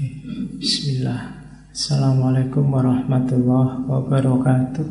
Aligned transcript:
Oke, 0.00 0.16
Bismillah. 0.56 1.28
Assalamualaikum 1.76 2.72
warahmatullahi 2.72 3.84
wabarakatuh. 3.84 4.88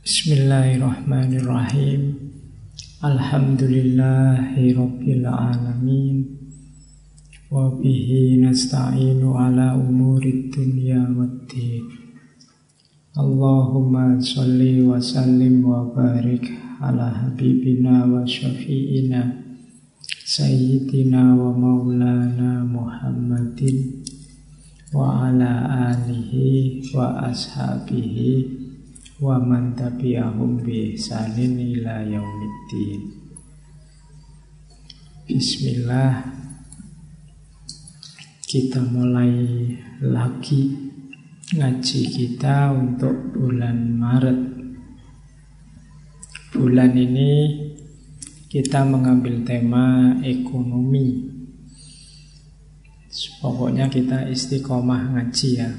Bismillahirrahmanirrahim. 0.00 2.16
Alhamdulillahi 3.04 4.72
alamin. 4.72 6.32
Wa 7.52 7.76
bihi 7.76 8.40
nasta'inu 8.40 9.36
ala 9.36 9.76
umuri 9.76 10.48
dunya 10.48 11.12
waddin. 11.12 11.92
Allahumma 13.20 14.16
salli 14.16 14.80
wa 14.80 14.96
sallim 14.96 15.60
wa 15.60 15.92
barik 15.92 16.48
ala 16.80 17.12
habibina 17.12 18.08
wa 18.08 18.24
syafi'ina 18.24 19.41
Sayyidina 20.32 21.36
wa 21.36 21.52
maulana 21.52 22.64
Muhammadin 22.64 24.00
wa 24.88 25.28
ala 25.28 25.52
alihi 25.92 26.80
wa 26.96 27.28
ashabihi 27.28 28.48
wa 29.20 29.36
man 29.36 29.76
tabi'ahum 29.76 30.64
bi 30.64 30.96
ihsanin 30.96 31.60
ila 31.76 32.00
yaumiddin. 32.08 33.12
Bismillah. 35.28 36.24
Kita 38.48 38.88
mulai 38.88 39.36
lagi 40.00 40.72
ngaji 41.60 42.00
kita 42.08 42.72
untuk 42.72 43.36
bulan 43.36 44.00
Maret. 44.00 44.40
Bulan 46.56 46.96
ini 46.96 47.32
kita 48.52 48.84
mengambil 48.84 49.40
tema 49.48 50.12
ekonomi. 50.20 51.32
Pokoknya 53.40 53.88
kita 53.88 54.28
istiqomah 54.28 55.16
ngaji 55.16 55.48
ya 55.56 55.72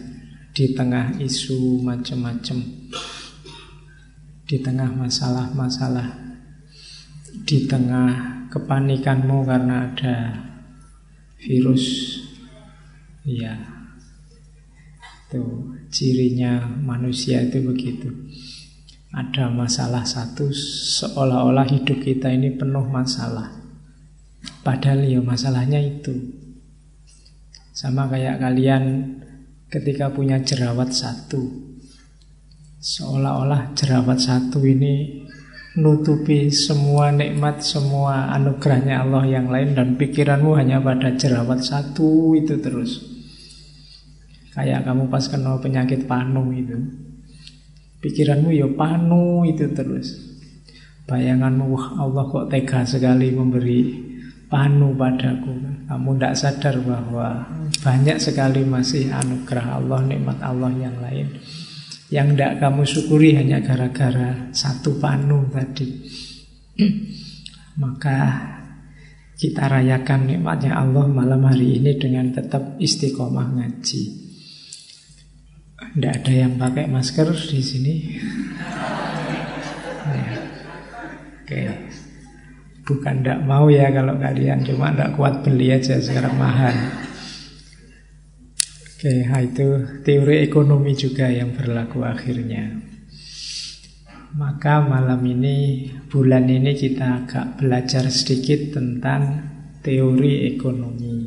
di 0.57 0.73
tengah 0.73 1.21
isu 1.21 1.85
macam-macam 1.85 2.57
di 4.43 4.61
tengah 4.61 4.89
masalah-masalah, 4.93 6.13
di 7.47 7.65
tengah 7.65 8.45
kepanikanmu 8.51 9.47
karena 9.47 9.89
ada 9.89 10.17
virus, 11.41 12.17
ya, 13.25 13.55
itu 15.25 15.73
cirinya 15.89 16.69
manusia 16.85 17.41
itu 17.41 17.65
begitu. 17.65 18.13
Ada 19.13 19.53
masalah 19.53 20.01
satu, 20.01 20.49
seolah-olah 20.97 21.69
hidup 21.69 22.01
kita 22.01 22.33
ini 22.33 22.57
penuh 22.57 22.89
masalah. 22.89 23.53
Padahal 24.65 25.05
ya 25.05 25.21
masalahnya 25.21 25.77
itu. 25.77 26.17
Sama 27.77 28.09
kayak 28.09 28.41
kalian 28.41 29.13
ketika 29.69 30.09
punya 30.09 30.41
jerawat 30.41 30.89
satu, 30.89 31.63
Seolah-olah 32.83 33.71
jerawat 33.79 34.19
satu 34.19 34.59
ini 34.67 35.23
nutupi 35.79 36.51
semua 36.51 37.15
nikmat, 37.15 37.63
semua 37.63 38.27
anugerahnya 38.35 39.07
Allah 39.07 39.23
yang 39.23 39.47
lain 39.47 39.71
dan 39.71 39.95
pikiranmu 39.95 40.51
hanya 40.59 40.83
pada 40.83 41.15
jerawat 41.15 41.63
satu 41.63 42.35
itu 42.35 42.59
terus. 42.59 42.99
Kayak 44.51 44.83
kamu 44.83 45.07
pas 45.07 45.23
kena 45.31 45.55
penyakit 45.63 46.11
panu 46.11 46.51
itu. 46.51 46.75
Pikiranmu 48.03 48.51
ya 48.51 48.67
panu 48.67 49.47
itu 49.47 49.63
terus. 49.71 50.19
Bayanganmu, 51.07 51.71
wah 51.71 51.87
Allah 52.03 52.23
kok 52.27 52.51
tega 52.51 52.83
sekali 52.83 53.31
memberi 53.31 53.95
panu 54.51 54.91
padaku. 54.91 55.87
Kamu 55.87 56.09
tidak 56.19 56.35
sadar 56.35 56.75
bahwa 56.83 57.47
banyak 57.79 58.19
sekali 58.19 58.67
masih 58.67 59.07
anugerah 59.07 59.79
Allah, 59.79 60.03
nikmat 60.03 60.35
Allah 60.43 60.71
yang 60.75 60.99
lain. 60.99 61.31
Yang 62.11 62.27
tidak 62.35 62.53
kamu 62.59 62.81
syukuri 62.83 63.29
hanya 63.39 63.63
gara-gara 63.63 64.51
satu 64.51 64.99
panu 64.99 65.47
tadi. 65.47 65.87
Maka 67.83 68.19
kita 69.39 69.63
rayakan 69.65 70.27
nikmatnya 70.27 70.75
Allah 70.75 71.07
malam 71.07 71.47
hari 71.47 71.79
ini 71.79 71.95
dengan 71.95 72.35
tetap 72.35 72.75
istiqomah 72.83 73.59
ngaji. 73.59 74.22
Tidak 75.91 76.13
ada 76.23 76.33
yang 76.33 76.55
pakai 76.55 76.87
masker 76.87 77.27
di 77.35 77.59
sini. 77.59 77.95
Ya. 80.07 80.37
Oke. 81.43 81.61
Bukan 82.83 83.23
tidak 83.23 83.39
mau 83.47 83.71
ya 83.71 83.91
kalau 83.91 84.15
kalian 84.19 84.63
cuma 84.67 84.91
tidak 84.91 85.15
kuat 85.15 85.43
beli 85.43 85.71
aja 85.71 85.99
sekarang 85.99 86.35
mahal. 86.35 86.75
Oke, 89.03 89.27
itu 89.27 89.67
teori 90.07 90.47
ekonomi 90.47 90.95
juga 90.95 91.27
yang 91.27 91.51
berlaku 91.51 92.07
akhirnya. 92.07 92.71
Maka 94.33 94.81
malam 94.81 95.21
ini, 95.27 95.91
bulan 96.09 96.49
ini 96.49 96.73
kita 96.73 97.21
agak 97.21 97.61
belajar 97.61 98.09
sedikit 98.09 98.79
tentang 98.79 99.45
teori 99.85 100.57
ekonomi. 100.57 101.22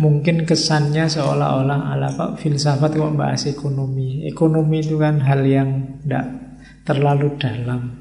Mungkin 0.00 0.48
kesannya 0.48 1.04
seolah-olah 1.04 1.92
ala 1.92 2.08
kok 2.16 2.40
filsafat 2.40 2.96
kok 2.96 3.12
bahas 3.12 3.44
ekonomi. 3.44 4.24
Ekonomi 4.24 4.80
itu 4.80 4.96
kan 4.96 5.20
hal 5.20 5.44
yang 5.44 6.00
tidak 6.00 6.26
terlalu 6.88 7.36
dalam. 7.36 8.00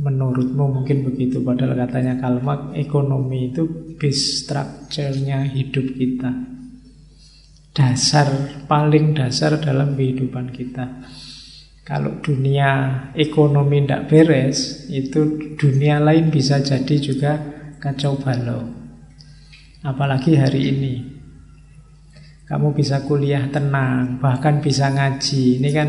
Menurutmu 0.00 0.80
mungkin 0.80 1.04
begitu, 1.04 1.42
padahal 1.44 1.76
katanya 1.76 2.16
Kalmak 2.22 2.72
ekonomi 2.78 3.52
itu 3.52 3.94
base 3.98 4.46
structure-nya 4.46 5.44
hidup 5.50 5.92
kita 5.92 6.60
dasar 7.70 8.26
paling 8.66 9.14
dasar 9.14 9.58
dalam 9.62 9.94
kehidupan 9.94 10.50
kita. 10.50 11.00
Kalau 11.86 12.22
dunia 12.22 13.02
ekonomi 13.18 13.82
tidak 13.82 14.06
beres, 14.06 14.86
itu 14.92 15.54
dunia 15.58 15.98
lain 15.98 16.30
bisa 16.30 16.62
jadi 16.62 16.96
juga 17.02 17.32
kacau 17.82 18.14
balau. 18.14 18.79
Apalagi 19.80 20.36
hari 20.36 20.60
ini. 20.72 20.94
Kamu 22.44 22.74
bisa 22.74 23.06
kuliah 23.06 23.46
tenang, 23.48 24.18
bahkan 24.18 24.58
bisa 24.58 24.90
ngaji. 24.90 25.62
Ini 25.62 25.70
kan 25.70 25.88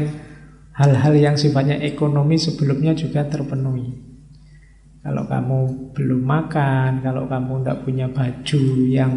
hal-hal 0.77 1.13
yang 1.17 1.35
sifatnya 1.35 1.81
ekonomi 1.81 2.37
sebelumnya 2.37 2.93
juga 2.93 3.25
terpenuhi. 3.25 3.91
Kalau 5.01 5.25
kamu 5.25 5.57
belum 5.97 6.21
makan, 6.21 7.01
kalau 7.01 7.25
kamu 7.25 7.65
tidak 7.65 7.77
punya 7.81 8.05
baju 8.13 8.63
yang 8.85 9.13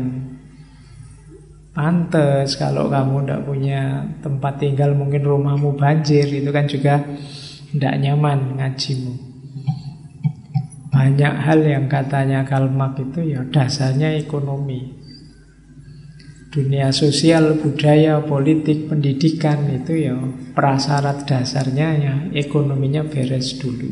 Pantes 1.74 2.54
kalau 2.54 2.86
kamu 2.86 3.26
tidak 3.26 3.42
punya 3.50 4.06
tempat 4.22 4.62
tinggal 4.62 4.94
mungkin 4.94 5.26
rumahmu 5.26 5.74
banjir 5.74 6.22
itu 6.22 6.46
kan 6.54 6.70
juga 6.70 7.02
tidak 7.74 7.98
nyaman 7.98 8.62
ngajimu. 8.62 9.33
Banyak 10.94 11.34
hal 11.42 11.60
yang 11.66 11.90
katanya 11.90 12.46
Kalmak 12.46 13.02
itu 13.02 13.34
ya 13.34 13.42
dasarnya 13.42 14.14
ekonomi. 14.14 14.94
Dunia 16.54 16.94
sosial, 16.94 17.58
budaya, 17.58 18.22
politik, 18.22 18.86
pendidikan 18.86 19.66
itu 19.74 20.06
ya 20.06 20.14
prasyarat 20.54 21.26
dasarnya 21.26 21.88
ya 21.98 22.14
ekonominya 22.30 23.02
beres 23.10 23.58
dulu. 23.58 23.90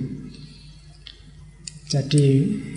Jadi 1.91 2.27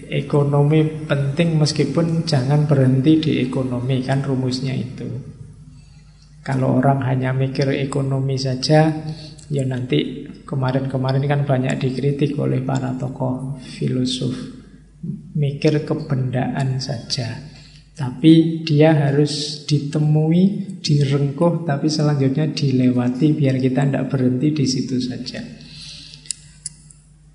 ekonomi 0.09 1.05
penting 1.05 1.61
meskipun 1.61 2.25
jangan 2.25 2.65
berhenti 2.65 3.21
di 3.21 3.31
ekonomi 3.45 4.01
kan 4.01 4.25
rumusnya 4.25 4.73
itu. 4.73 5.05
Kalau 6.41 6.81
orang 6.81 7.05
hanya 7.05 7.29
mikir 7.29 7.69
ekonomi 7.77 8.41
saja, 8.41 8.89
ya 9.49 9.63
nanti 9.65 10.25
kemarin-kemarin 10.45 11.25
kan 11.25 11.41
banyak 11.45 11.77
dikritik 11.77 12.37
oleh 12.37 12.61
para 12.65 12.97
tokoh 12.97 13.59
filosof. 13.61 14.33
Mikir 15.37 15.85
kebendaan 15.85 16.81
saja. 16.81 17.53
Tapi 17.95 18.65
dia 18.67 18.91
harus 18.91 19.63
ditemui, 19.63 20.75
direngkuh, 20.83 21.63
tapi 21.63 21.87
selanjutnya 21.87 22.51
dilewati 22.51 23.31
biar 23.31 23.55
kita 23.55 23.87
tidak 23.87 24.11
berhenti 24.11 24.51
di 24.51 24.65
situ 24.67 24.99
saja. 24.99 25.39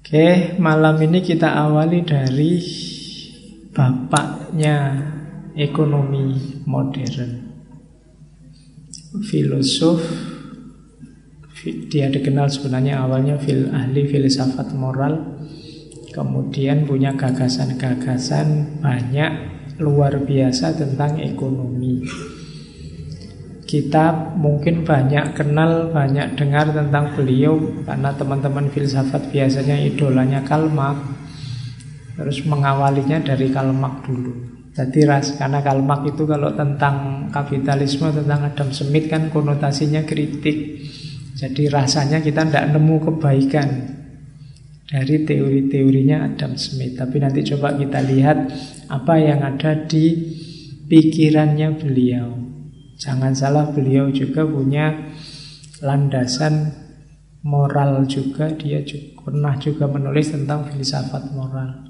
Oke, 0.05 0.59
malam 0.61 1.01
ini 1.01 1.25
kita 1.25 1.55
awali 1.55 2.05
dari 2.05 2.61
bapaknya 3.73 4.77
ekonomi 5.57 6.61
modern. 6.67 7.33
Filosof 9.25 10.03
dia 11.65 12.09
dikenal 12.09 12.49
sebenarnya 12.49 13.05
awalnya 13.05 13.37
fil 13.37 13.69
ahli 13.69 14.09
filsafat 14.09 14.73
moral, 14.73 15.41
kemudian 16.17 16.89
punya 16.89 17.12
gagasan-gagasan 17.15 18.81
banyak 18.81 19.33
luar 19.81 20.21
biasa 20.25 20.77
tentang 20.77 21.21
ekonomi. 21.21 22.05
Kita 23.71 24.35
mungkin 24.35 24.83
banyak 24.83 25.39
kenal, 25.39 25.95
banyak 25.95 26.35
dengar 26.35 26.75
tentang 26.75 27.15
beliau 27.15 27.55
karena 27.87 28.11
teman-teman 28.19 28.67
filsafat 28.67 29.31
biasanya 29.31 29.79
idolanya 29.79 30.43
Karl 30.43 30.67
Marx. 30.75 30.99
Terus 32.19 32.45
mengawalinya 32.45 33.23
dari 33.23 33.49
Kalmak 33.49 34.05
dulu. 34.05 34.61
Jadi 34.75 35.07
ras 35.07 35.39
karena 35.39 35.62
Kalmak 35.62 36.03
itu 36.03 36.27
kalau 36.27 36.53
tentang 36.53 37.27
kapitalisme 37.31 38.11
tentang 38.11 38.51
Adam 38.51 38.69
Smith 38.75 39.07
kan 39.07 39.31
konotasinya 39.31 40.03
kritik. 40.03 40.83
Jadi 41.41 41.73
rasanya 41.73 42.21
kita 42.21 42.45
tidak 42.45 42.77
nemu 42.77 42.97
kebaikan 43.01 43.69
dari 44.85 45.25
teori-teorinya 45.25 46.29
Adam 46.29 46.61
Smith. 46.61 47.01
Tapi 47.01 47.17
nanti 47.17 47.41
coba 47.49 47.81
kita 47.81 48.05
lihat 48.05 48.53
apa 48.93 49.15
yang 49.17 49.41
ada 49.41 49.89
di 49.89 50.37
pikirannya 50.85 51.81
beliau. 51.81 52.37
Jangan 53.01 53.33
salah 53.33 53.73
beliau 53.73 54.13
juga 54.13 54.45
punya 54.45 55.17
landasan 55.81 56.77
moral 57.41 58.05
juga. 58.05 58.53
Dia 58.53 58.85
juga, 58.85 59.25
pernah 59.25 59.57
juga 59.57 59.89
menulis 59.89 60.37
tentang 60.37 60.69
filsafat 60.69 61.33
moral. 61.33 61.89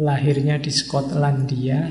Lahirnya 0.00 0.56
di 0.56 0.72
Skotlandia 0.72 1.84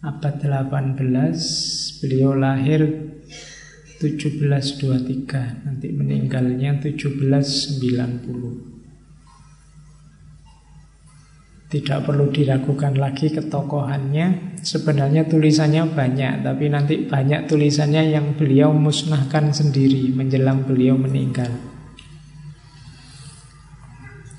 abad 0.00 0.34
18, 0.40 2.00
beliau 2.00 2.32
lahir 2.32 3.03
1723, 3.98 5.66
nanti 5.66 5.88
meninggalnya 5.94 6.82
1790. 6.82 8.74
Tidak 11.74 12.06
perlu 12.06 12.30
diragukan 12.30 12.94
lagi 12.94 13.34
ketokohannya. 13.34 14.54
Sebenarnya 14.62 15.26
tulisannya 15.26 15.90
banyak, 15.90 16.46
tapi 16.46 16.70
nanti 16.70 17.02
banyak 17.02 17.50
tulisannya 17.50 18.14
yang 18.14 18.38
beliau 18.38 18.70
musnahkan 18.70 19.50
sendiri 19.50 20.14
menjelang 20.14 20.62
beliau 20.62 20.94
meninggal. 20.94 21.50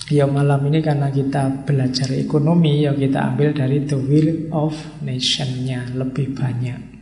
Ya 0.07 0.29
malam 0.29 0.63
ini 0.69 0.79
karena 0.85 1.09
kita 1.09 1.65
belajar 1.65 2.13
ekonomi 2.13 2.85
ya 2.85 2.95
kita 2.95 3.33
ambil 3.33 3.57
dari 3.57 3.83
The 3.83 3.97
Will 3.97 4.53
of 4.53 4.77
Nation-nya 5.01 5.91
lebih 5.97 6.37
banyak. 6.37 6.94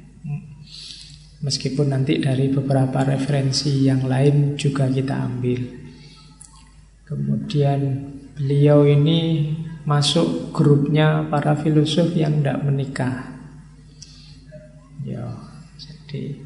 Meskipun 1.44 1.92
nanti 1.92 2.24
dari 2.24 2.48
beberapa 2.48 3.04
referensi 3.04 3.84
yang 3.84 4.07
lain 4.07 4.56
juga 4.56 4.88
kita 4.88 5.28
ambil. 5.28 5.60
Kemudian 7.04 7.80
beliau 8.40 8.88
ini 8.88 9.51
masuk 9.84 10.56
grupnya 10.56 11.28
para 11.28 11.60
filosof 11.60 12.16
yang 12.16 12.40
tidak 12.40 12.63
menikah. 12.63 13.16
Ya, 15.04 15.36
jadi 15.75 16.40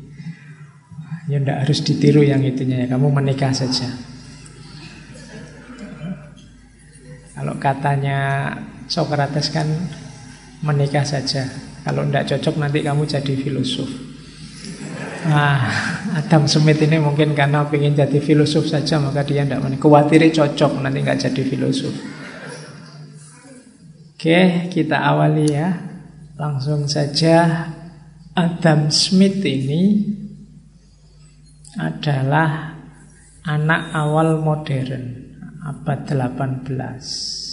ya 1.29 1.37
tidak 1.45 1.57
harus 1.61 1.79
ditiru 1.85 2.25
yang 2.25 2.41
itunya 2.41 2.89
ya. 2.89 2.97
Kamu 2.97 3.13
menikah 3.13 3.53
saja. 3.53 3.93
Kalau 7.37 7.53
katanya 7.61 8.49
Socrates 8.89 9.53
kan 9.53 9.69
menikah 10.65 11.05
saja. 11.05 11.45
Kalau 11.85 12.01
tidak 12.09 12.33
cocok 12.33 12.55
nanti 12.57 12.81
kamu 12.81 13.05
jadi 13.05 13.33
filosof. 13.37 14.16
Nah, 15.25 15.57
Adam 16.13 16.45
Smith 16.45 16.77
ini 16.85 17.01
mungkin 17.01 17.33
karena 17.33 17.65
ingin 17.65 17.97
jadi 17.97 18.21
filosof 18.21 18.69
saja 18.69 19.01
maka 19.01 19.25
dia 19.25 19.41
tidak. 19.41 19.65
Khawatir 19.81 20.29
cocok 20.29 20.85
nanti 20.85 21.01
nggak 21.01 21.17
jadi 21.25 21.41
filosof. 21.41 21.95
Oke, 24.13 24.69
kita 24.69 25.01
awali 25.01 25.49
ya. 25.49 25.73
Langsung 26.37 26.85
saja 26.85 27.65
Adam 28.37 28.93
Smith 28.93 29.41
ini 29.41 30.05
adalah 31.81 32.77
anak 33.41 33.81
awal 33.97 34.37
modern 34.45 35.33
abad 35.65 36.05
18 36.05 37.46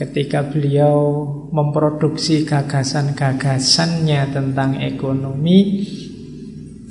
ketika 0.00 0.48
beliau 0.48 1.28
memproduksi 1.52 2.48
gagasan-gagasannya 2.48 4.32
tentang 4.32 4.80
ekonomi 4.80 5.84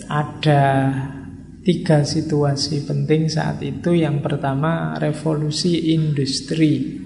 ada 0.06 0.94
tiga 1.66 2.06
situasi 2.06 2.86
penting 2.86 3.26
saat 3.26 3.66
itu. 3.66 3.98
Yang 3.98 4.22
pertama 4.22 4.94
revolusi 5.02 5.98
industri. 5.98 7.02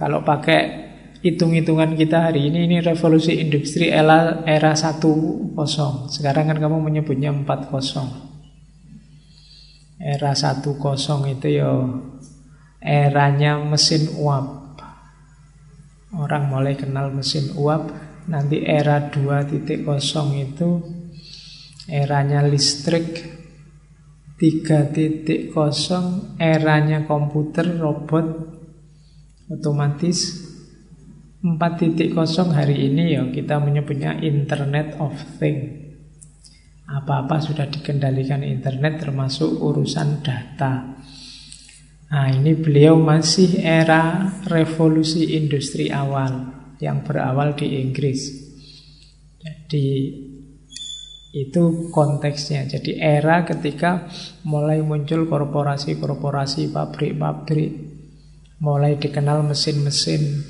Kalau 0.00 0.24
pakai 0.24 0.88
hitung-hitungan 1.20 1.98
kita 1.98 2.30
hari 2.30 2.48
ini 2.48 2.64
ini 2.70 2.76
revolusi 2.78 3.42
industri 3.42 3.90
era 3.90 4.46
era 4.46 4.78
10 4.78 5.02
sekarang 6.14 6.54
kan 6.54 6.58
kamu 6.62 6.78
menyebutnya 6.78 7.34
40 7.34 8.30
Era 9.98 10.30
10 10.30 10.62
itu 11.34 11.48
ya 11.58 11.74
eranya 12.82 13.58
mesin 13.62 14.08
uap. 14.18 14.78
Orang 16.14 16.48
mulai 16.48 16.74
kenal 16.78 17.12
mesin 17.12 17.52
uap, 17.52 17.92
nanti 18.32 18.64
era 18.64 19.12
2.0 19.12 19.76
itu 20.40 20.70
eranya 21.88 22.44
listrik 22.44 23.38
3.0 24.38 25.52
eranya 26.38 27.04
komputer, 27.04 27.66
robot, 27.76 28.26
otomatis 29.50 30.48
4.0 31.42 32.14
hari 32.50 32.76
ini 32.90 33.14
ya 33.14 33.22
kita 33.30 33.58
menyebutnya 33.62 34.18
Internet 34.22 34.98
of 35.02 35.14
Things. 35.38 35.86
Apa-apa 36.88 37.36
sudah 37.36 37.68
dikendalikan 37.68 38.40
internet 38.40 39.04
termasuk 39.04 39.60
urusan 39.60 40.24
data. 40.24 40.96
Nah 42.08 42.32
ini 42.32 42.56
beliau 42.56 42.96
masih 42.96 43.60
era 43.60 44.32
revolusi 44.48 45.36
industri 45.36 45.92
awal 45.92 46.56
yang 46.80 47.04
berawal 47.04 47.52
di 47.52 47.84
Inggris. 47.84 48.32
Jadi 49.36 49.88
itu 51.36 51.92
konteksnya. 51.92 52.64
Jadi 52.64 52.96
era 52.96 53.44
ketika 53.44 54.08
mulai 54.48 54.80
muncul 54.80 55.28
korporasi-korporasi, 55.28 56.72
pabrik-pabrik, 56.72 57.70
mulai 58.64 58.96
dikenal 58.96 59.44
mesin-mesin, 59.44 60.42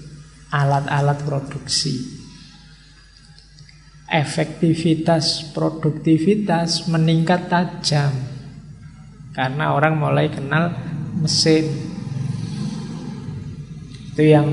alat-alat 0.55 1.19
produksi 1.27 2.19
efektivitas, 4.09 5.53
produktivitas 5.53 6.89
meningkat 6.89 7.53
tajam. 7.53 8.13
Karena 9.39 9.71
orang 9.71 10.03
mulai 10.03 10.27
kenal 10.35 10.75
mesin. 11.23 11.71
Itu 14.11 14.27
yang 14.27 14.51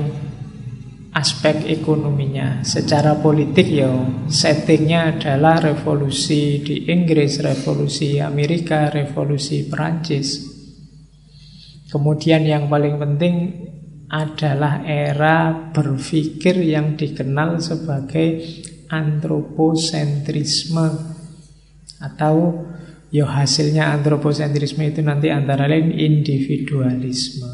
aspek 1.10 1.66
ekonominya. 1.66 2.62
Secara 2.62 3.18
politik 3.18 3.66
ya 3.66 3.90
settingnya 4.30 5.18
adalah 5.18 5.58
revolusi 5.58 6.62
di 6.62 6.86
Inggris, 6.86 7.42
revolusi 7.42 8.22
Amerika, 8.22 8.86
revolusi 8.86 9.66
Perancis. 9.66 10.54
Kemudian 11.90 12.46
yang 12.46 12.70
paling 12.70 12.94
penting 13.02 13.34
adalah 14.06 14.86
era 14.86 15.50
berpikir 15.74 16.62
yang 16.62 16.94
dikenal 16.94 17.58
sebagai 17.58 18.38
antroposentrisme 18.86 21.18
atau 21.98 22.62
ya 23.16 23.24
hasilnya 23.24 23.96
antroposentrisme 23.96 24.84
itu 24.84 25.00
nanti 25.00 25.32
antara 25.32 25.64
lain 25.64 25.96
individualisme 25.96 27.48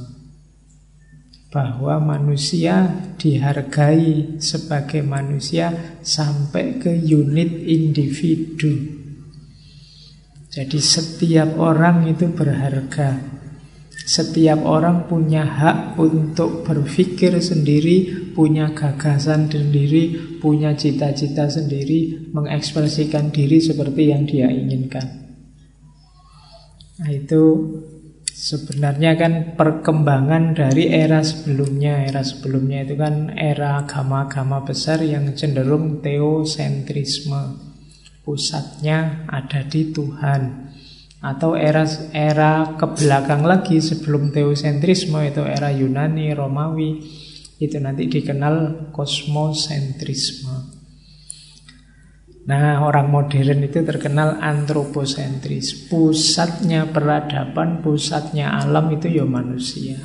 bahwa 1.54 2.02
manusia 2.02 2.90
dihargai 3.14 4.42
sebagai 4.42 5.04
manusia 5.06 6.00
sampai 6.02 6.80
ke 6.82 6.90
unit 6.96 7.62
individu. 7.62 8.98
Jadi 10.50 10.80
setiap 10.82 11.60
orang 11.60 12.08
itu 12.08 12.26
berharga 12.32 13.32
setiap 14.02 14.66
orang 14.66 15.06
punya 15.06 15.46
hak 15.46 15.94
untuk 15.94 16.66
berpikir 16.66 17.38
sendiri, 17.38 18.34
punya 18.34 18.74
gagasan 18.74 19.46
sendiri, 19.46 20.36
punya 20.42 20.74
cita-cita 20.74 21.46
sendiri, 21.46 22.32
mengekspresikan 22.34 23.30
diri 23.30 23.62
seperti 23.62 24.10
yang 24.10 24.26
dia 24.26 24.50
inginkan. 24.50 25.21
Nah, 27.00 27.08
itu 27.08 27.42
sebenarnya 28.28 29.16
kan 29.16 29.56
perkembangan 29.56 30.52
dari 30.52 30.92
era 30.92 31.24
sebelumnya. 31.24 32.04
Era 32.04 32.20
sebelumnya 32.20 32.84
itu 32.84 33.00
kan 33.00 33.32
era 33.32 33.80
agama-agama 33.80 34.66
besar 34.66 35.00
yang 35.00 35.32
cenderung 35.32 36.04
teosentrisme. 36.04 37.72
Pusatnya 38.22 39.26
ada 39.26 39.66
di 39.66 39.90
Tuhan 39.90 40.72
atau 41.22 41.54
era 41.54 41.86
era 42.10 42.74
ke 42.74 42.86
belakang 42.98 43.46
lagi 43.46 43.78
sebelum 43.78 44.34
teosentrisme 44.34 45.22
itu 45.22 45.42
era 45.46 45.70
Yunani, 45.70 46.34
Romawi 46.34 46.98
itu 47.62 47.78
nanti 47.78 48.10
dikenal 48.10 48.90
kosmosentrisme. 48.90 50.51
Nah, 52.42 52.82
orang 52.82 53.06
modern 53.06 53.62
itu 53.62 53.86
terkenal 53.86 54.42
antroposentris. 54.42 55.86
Pusatnya 55.86 56.90
peradaban, 56.90 57.86
pusatnya 57.86 58.58
alam 58.58 58.90
itu 58.90 59.06
ya 59.06 59.22
manusia. 59.22 60.02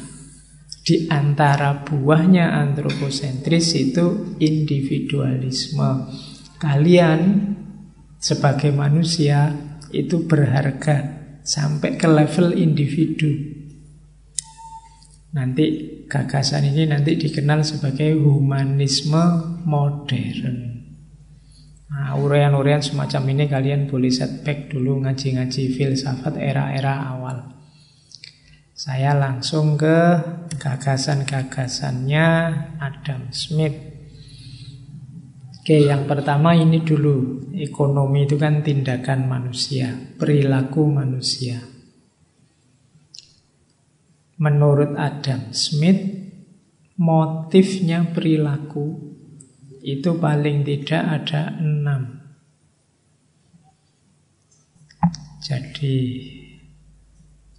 Di 0.86 1.10
antara 1.10 1.82
buahnya 1.82 2.54
antroposentris 2.62 3.74
itu 3.74 4.38
individualisme. 4.38 6.14
Kalian 6.62 7.20
sebagai 8.22 8.70
manusia 8.70 9.58
itu 9.90 10.30
berharga 10.30 11.18
sampai 11.42 11.98
ke 11.98 12.06
level 12.06 12.54
individu. 12.54 13.34
Nanti 15.34 15.66
gagasan 16.06 16.70
ini 16.70 16.86
nanti 16.86 17.18
dikenal 17.18 17.66
sebagai 17.66 18.14
humanisme 18.14 19.58
modern. 19.66 20.77
Nah, 21.88 22.20
urean-urean 22.20 22.84
semacam 22.84 23.24
ini 23.32 23.48
kalian 23.48 23.88
boleh 23.88 24.12
setback 24.12 24.68
dulu 24.76 25.08
ngaji-ngaji 25.08 25.72
filsafat 25.72 26.36
era-era 26.36 27.16
awal. 27.16 27.56
Saya 28.76 29.16
langsung 29.16 29.80
ke 29.80 30.20
gagasan-gagasannya 30.60 32.28
Adam 32.78 33.32
Smith. 33.32 33.74
Oke, 35.64 35.88
yang 35.88 36.04
pertama 36.12 36.52
ini 36.60 36.84
dulu. 36.84 37.48
Ekonomi 37.56 38.28
itu 38.28 38.36
kan 38.36 38.62
tindakan 38.62 39.32
manusia, 39.32 39.96
perilaku 40.20 40.92
manusia. 40.92 41.64
Menurut 44.38 44.94
Adam 45.00 45.56
Smith, 45.56 46.04
motifnya 47.00 48.12
perilaku 48.12 49.07
itu 49.88 50.20
paling 50.20 50.68
tidak 50.68 51.04
ada 51.24 51.56
enam. 51.64 52.20
Jadi 55.40 56.00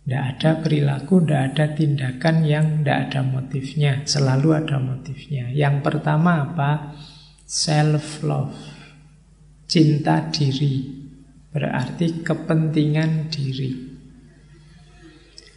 tidak 0.04 0.24
ada 0.36 0.50
perilaku, 0.60 1.24
tidak 1.24 1.42
ada 1.52 1.64
tindakan 1.72 2.36
yang 2.44 2.84
tidak 2.84 2.98
ada 3.08 3.20
motifnya. 3.24 3.92
Selalu 4.04 4.48
ada 4.60 4.76
motifnya. 4.76 5.48
Yang 5.56 5.84
pertama 5.84 6.52
apa? 6.52 6.92
Self-love. 7.48 8.56
Cinta 9.64 10.28
diri. 10.28 10.84
Berarti 11.48 12.20
kepentingan 12.20 13.32
diri. 13.32 13.72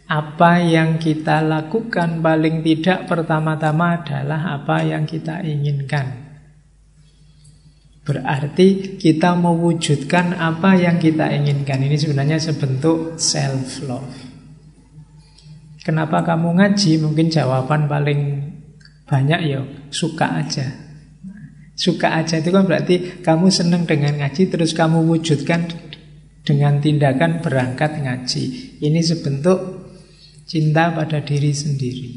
Apa 0.08 0.60
yang 0.60 0.96
kita 0.96 1.44
lakukan 1.44 2.20
paling 2.20 2.64
tidak 2.64 3.08
pertama-tama 3.08 4.00
adalah 4.04 4.56
apa 4.56 4.84
yang 4.84 5.08
kita 5.08 5.40
inginkan. 5.44 6.31
Berarti 8.02 8.98
kita 8.98 9.38
mewujudkan 9.38 10.34
apa 10.34 10.74
yang 10.74 10.98
kita 10.98 11.30
inginkan. 11.30 11.86
Ini 11.86 11.94
sebenarnya 11.94 12.42
sebentuk 12.42 13.14
self-love. 13.14 14.10
Kenapa 15.86 16.26
kamu 16.26 16.58
ngaji? 16.58 16.98
Mungkin 16.98 17.30
jawaban 17.30 17.86
paling 17.86 18.20
banyak 19.06 19.40
ya 19.46 19.62
suka 19.94 20.42
aja. 20.42 20.66
Suka 21.78 22.18
aja 22.18 22.42
itu 22.42 22.50
kan 22.50 22.66
berarti 22.66 23.22
kamu 23.22 23.50
senang 23.54 23.86
dengan 23.86 24.18
ngaji 24.18 24.50
terus 24.50 24.74
kamu 24.74 25.06
wujudkan 25.06 25.70
dengan 26.42 26.82
tindakan 26.82 27.38
berangkat 27.38 28.02
ngaji. 28.02 28.78
Ini 28.82 29.00
sebentuk 29.02 29.58
cinta 30.46 30.90
pada 30.90 31.22
diri 31.22 31.54
sendiri. 31.54 32.10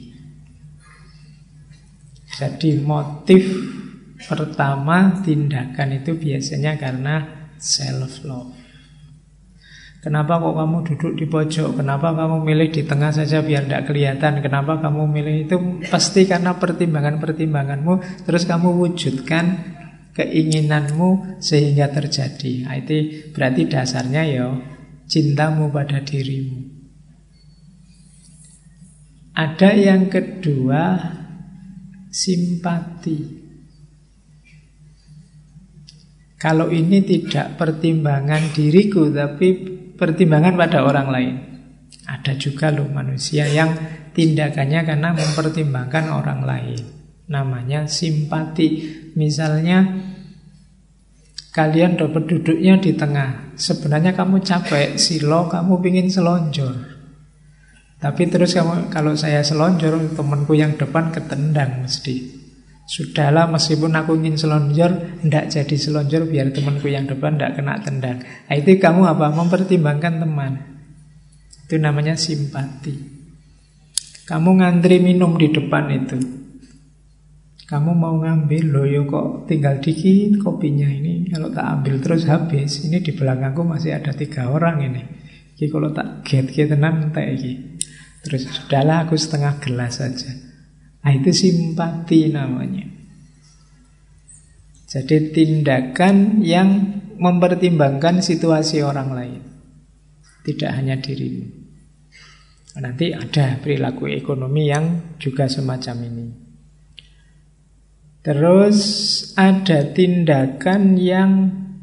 Jadi 2.35 2.83
motif 2.83 3.43
pertama 4.23 5.19
tindakan 5.19 5.99
itu 5.99 6.15
biasanya 6.15 6.79
karena 6.79 7.49
self 7.59 8.23
love. 8.23 8.65
Kenapa 10.05 10.37
kok 10.37 10.53
kamu 10.53 10.77
duduk 10.85 11.11
di 11.17 11.25
pojok? 11.25 11.81
Kenapa 11.81 12.13
kamu 12.13 12.45
milih 12.45 12.69
di 12.69 12.85
tengah 12.85 13.09
saja 13.09 13.41
biar 13.41 13.65
tidak 13.65 13.89
kelihatan? 13.89 14.37
Kenapa 14.37 14.77
kamu 14.77 15.01
milih 15.09 15.49
itu? 15.49 15.57
Pasti 15.89 16.29
karena 16.29 16.53
pertimbangan-pertimbanganmu 16.61 18.21
Terus 18.21 18.45
kamu 18.45 18.85
wujudkan 18.85 19.45
keinginanmu 20.13 21.41
sehingga 21.41 21.89
terjadi 21.89 22.69
nah, 22.69 22.77
Itu 22.77 22.93
berarti 23.33 23.65
dasarnya 23.65 24.21
ya 24.29 24.45
cintamu 25.09 25.73
pada 25.73 25.97
dirimu 26.05 26.69
Ada 29.33 29.73
yang 29.73 30.05
kedua 30.05 31.01
Simpati 32.13 33.44
kalau 36.45 36.69
ini 36.69 37.01
tidak 37.01 37.57
pertimbangan 37.57 38.53
diriku 38.53 39.09
Tapi 39.09 39.47
pertimbangan 39.97 40.53
pada 40.53 40.85
orang 40.85 41.07
lain. 41.09 41.35
Ada 42.05 42.37
juga 42.37 42.69
loh 42.69 42.85
manusia 42.85 43.49
yang 43.49 43.73
tindakannya 44.13 44.85
karena 44.85 45.09
mempertimbangkan 45.17 46.05
orang 46.13 46.45
lain. 46.45 46.81
Namanya 47.33 47.89
simpati. 47.89 48.93
Misalnya 49.17 49.89
kalian 51.49 51.97
dapat 51.97 52.29
duduknya 52.29 52.77
di 52.77 52.93
tengah. 52.93 53.57
Sebenarnya 53.57 54.13
kamu 54.13 54.45
capek, 54.45 55.01
silo, 55.01 55.49
kamu 55.49 55.81
pingin 55.81 56.13
selonjor. 56.13 56.93
Tapi 57.97 58.23
terus 58.29 58.53
kamu 58.53 58.93
kalau 58.93 59.17
saya 59.17 59.41
selonjor, 59.41 59.97
temanku 60.13 60.53
yang 60.53 60.77
depan 60.77 61.09
ketendang 61.09 61.81
mesti. 61.81 62.34
Sudahlah 62.85 63.49
meskipun 63.49 63.97
aku 63.97 64.13
ingin 64.21 64.37
selonjor 64.37 65.17
Tidak 65.25 65.45
jadi 65.49 65.75
selonjor 65.75 66.29
biar 66.29 66.53
temanku 66.53 66.85
yang 66.85 67.09
depan 67.09 67.33
tidak 67.33 67.57
kena 67.57 67.81
tendang. 67.81 68.21
Nah, 68.21 68.53
Itu 68.53 68.77
kamu 68.77 69.01
apa? 69.09 69.33
Mempertimbangkan 69.33 70.21
teman. 70.21 70.53
Itu 71.65 71.81
namanya 71.81 72.13
simpati. 72.13 72.93
Kamu 74.29 74.61
ngantri 74.61 75.01
minum 75.01 75.33
di 75.33 75.49
depan 75.49 75.89
itu. 75.89 76.17
Kamu 77.65 77.97
mau 77.97 78.13
ngambil 78.21 78.69
Loh 78.69 78.85
yo 78.85 79.09
kok 79.09 79.49
tinggal 79.49 79.81
dikit 79.81 80.37
kopinya 80.37 80.85
ini? 80.85 81.25
Kalau 81.33 81.49
tak 81.49 81.65
ambil 81.81 81.97
terus 81.97 82.29
habis. 82.29 82.85
Ini 82.85 83.01
di 83.01 83.17
belakangku 83.17 83.65
masih 83.65 83.97
ada 83.97 84.13
tiga 84.13 84.53
orang 84.53 84.85
ini. 84.85 85.01
Jadi 85.57 85.73
kalau 85.73 85.89
tak 85.89 86.21
get 86.21 86.53
get 86.53 86.69
tenang 86.69 87.09
Terus 88.21 88.41
sudahlah 88.45 89.09
aku 89.09 89.17
setengah 89.17 89.57
gelas 89.57 89.97
saja 89.97 90.44
Nah, 91.05 91.13
itu 91.13 91.29
simpati 91.29 92.33
namanya. 92.33 92.81
Jadi 94.89 95.29
tindakan 95.29 96.41
yang 96.41 96.69
mempertimbangkan 97.21 98.25
situasi 98.25 98.81
orang 98.81 99.09
lain. 99.13 99.41
Tidak 100.41 100.71
hanya 100.73 100.97
dirimu. 100.97 101.45
Nanti 102.81 103.13
ada 103.13 103.61
perilaku 103.61 104.09
ekonomi 104.09 104.65
yang 104.65 105.15
juga 105.21 105.45
semacam 105.45 105.95
ini. 106.09 106.27
Terus 108.25 108.77
ada 109.37 109.85
tindakan 109.93 110.97
yang 110.97 111.31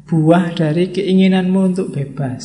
buah 0.03 0.51
dari 0.51 0.91
keinginanmu 0.91 1.59
untuk 1.71 1.95
bebas. 1.95 2.43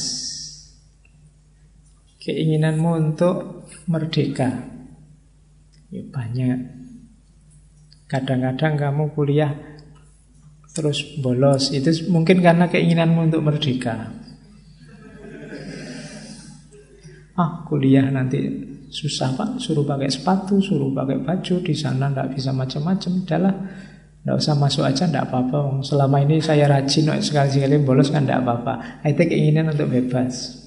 Keinginanmu 2.22 2.90
untuk 2.94 3.66
merdeka. 3.90 4.77
Ya 5.88 6.04
banyak. 6.04 6.58
Kadang-kadang 8.08 8.76
kamu 8.76 9.04
kuliah 9.16 9.52
terus 10.76 11.02
bolos. 11.20 11.72
Itu 11.72 11.90
mungkin 12.12 12.44
karena 12.44 12.68
keinginanmu 12.68 13.32
untuk 13.32 13.44
merdeka. 13.44 14.12
Ah, 17.38 17.62
kuliah 17.70 18.10
nanti 18.10 18.68
susah 18.90 19.36
pak, 19.36 19.62
suruh 19.62 19.86
pakai 19.86 20.10
sepatu, 20.10 20.58
suruh 20.58 20.90
pakai 20.90 21.22
baju, 21.22 21.54
di 21.62 21.74
sana 21.76 22.10
nggak 22.10 22.34
bisa 22.34 22.50
macam-macam, 22.50 23.10
udahlah, 23.22 23.54
nggak 24.26 24.36
usah 24.42 24.54
masuk 24.58 24.82
aja, 24.82 25.06
nggak 25.06 25.28
apa-apa. 25.28 25.78
Selama 25.86 26.18
ini 26.24 26.42
saya 26.42 26.66
rajin, 26.66 27.06
sekali-sekali 27.22 27.78
bolos 27.78 28.10
kan 28.10 28.26
nggak 28.26 28.42
apa-apa. 28.42 29.04
Itu 29.06 29.22
keinginan 29.22 29.70
untuk 29.70 29.86
bebas. 29.86 30.57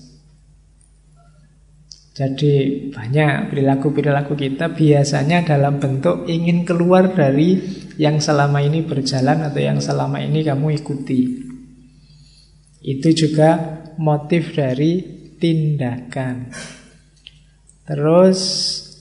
Jadi 2.12 2.92
banyak 2.92 3.56
perilaku-perilaku 3.56 4.36
kita 4.36 4.76
biasanya 4.76 5.48
dalam 5.48 5.80
bentuk 5.80 6.28
ingin 6.28 6.68
keluar 6.68 7.16
dari 7.16 7.56
yang 7.96 8.20
selama 8.20 8.60
ini 8.60 8.84
berjalan 8.84 9.48
atau 9.48 9.62
yang 9.64 9.80
selama 9.80 10.20
ini 10.20 10.44
kamu 10.44 10.76
ikuti. 10.84 11.40
Itu 12.84 13.16
juga 13.16 13.80
motif 13.96 14.52
dari 14.52 15.00
tindakan. 15.40 16.52
Terus 17.88 18.40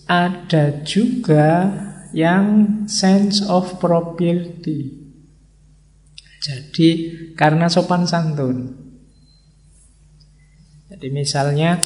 ada 0.06 0.82
juga 0.86 1.66
yang 2.14 2.86
sense 2.86 3.42
of 3.42 3.82
property. 3.82 5.02
Jadi 6.40 6.88
karena 7.34 7.66
sopan 7.66 8.06
santun. 8.06 8.70
Jadi 10.90 11.08
misalnya 11.10 11.78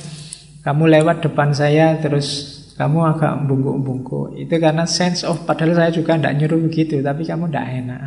kamu 0.64 0.82
lewat 0.88 1.20
depan 1.28 1.52
saya 1.52 2.00
terus 2.00 2.56
kamu 2.74 2.98
agak 3.14 3.32
bungkuk-bungkuk. 3.46 4.34
Itu 4.40 4.56
karena 4.58 4.88
sense 4.88 5.22
of 5.22 5.46
padahal 5.46 5.78
saya 5.78 5.90
juga 5.94 6.18
tidak 6.18 6.34
nyuruh 6.40 6.60
begitu, 6.66 6.98
tapi 7.04 7.22
kamu 7.22 7.52
tidak 7.52 7.66
enak. 7.84 8.02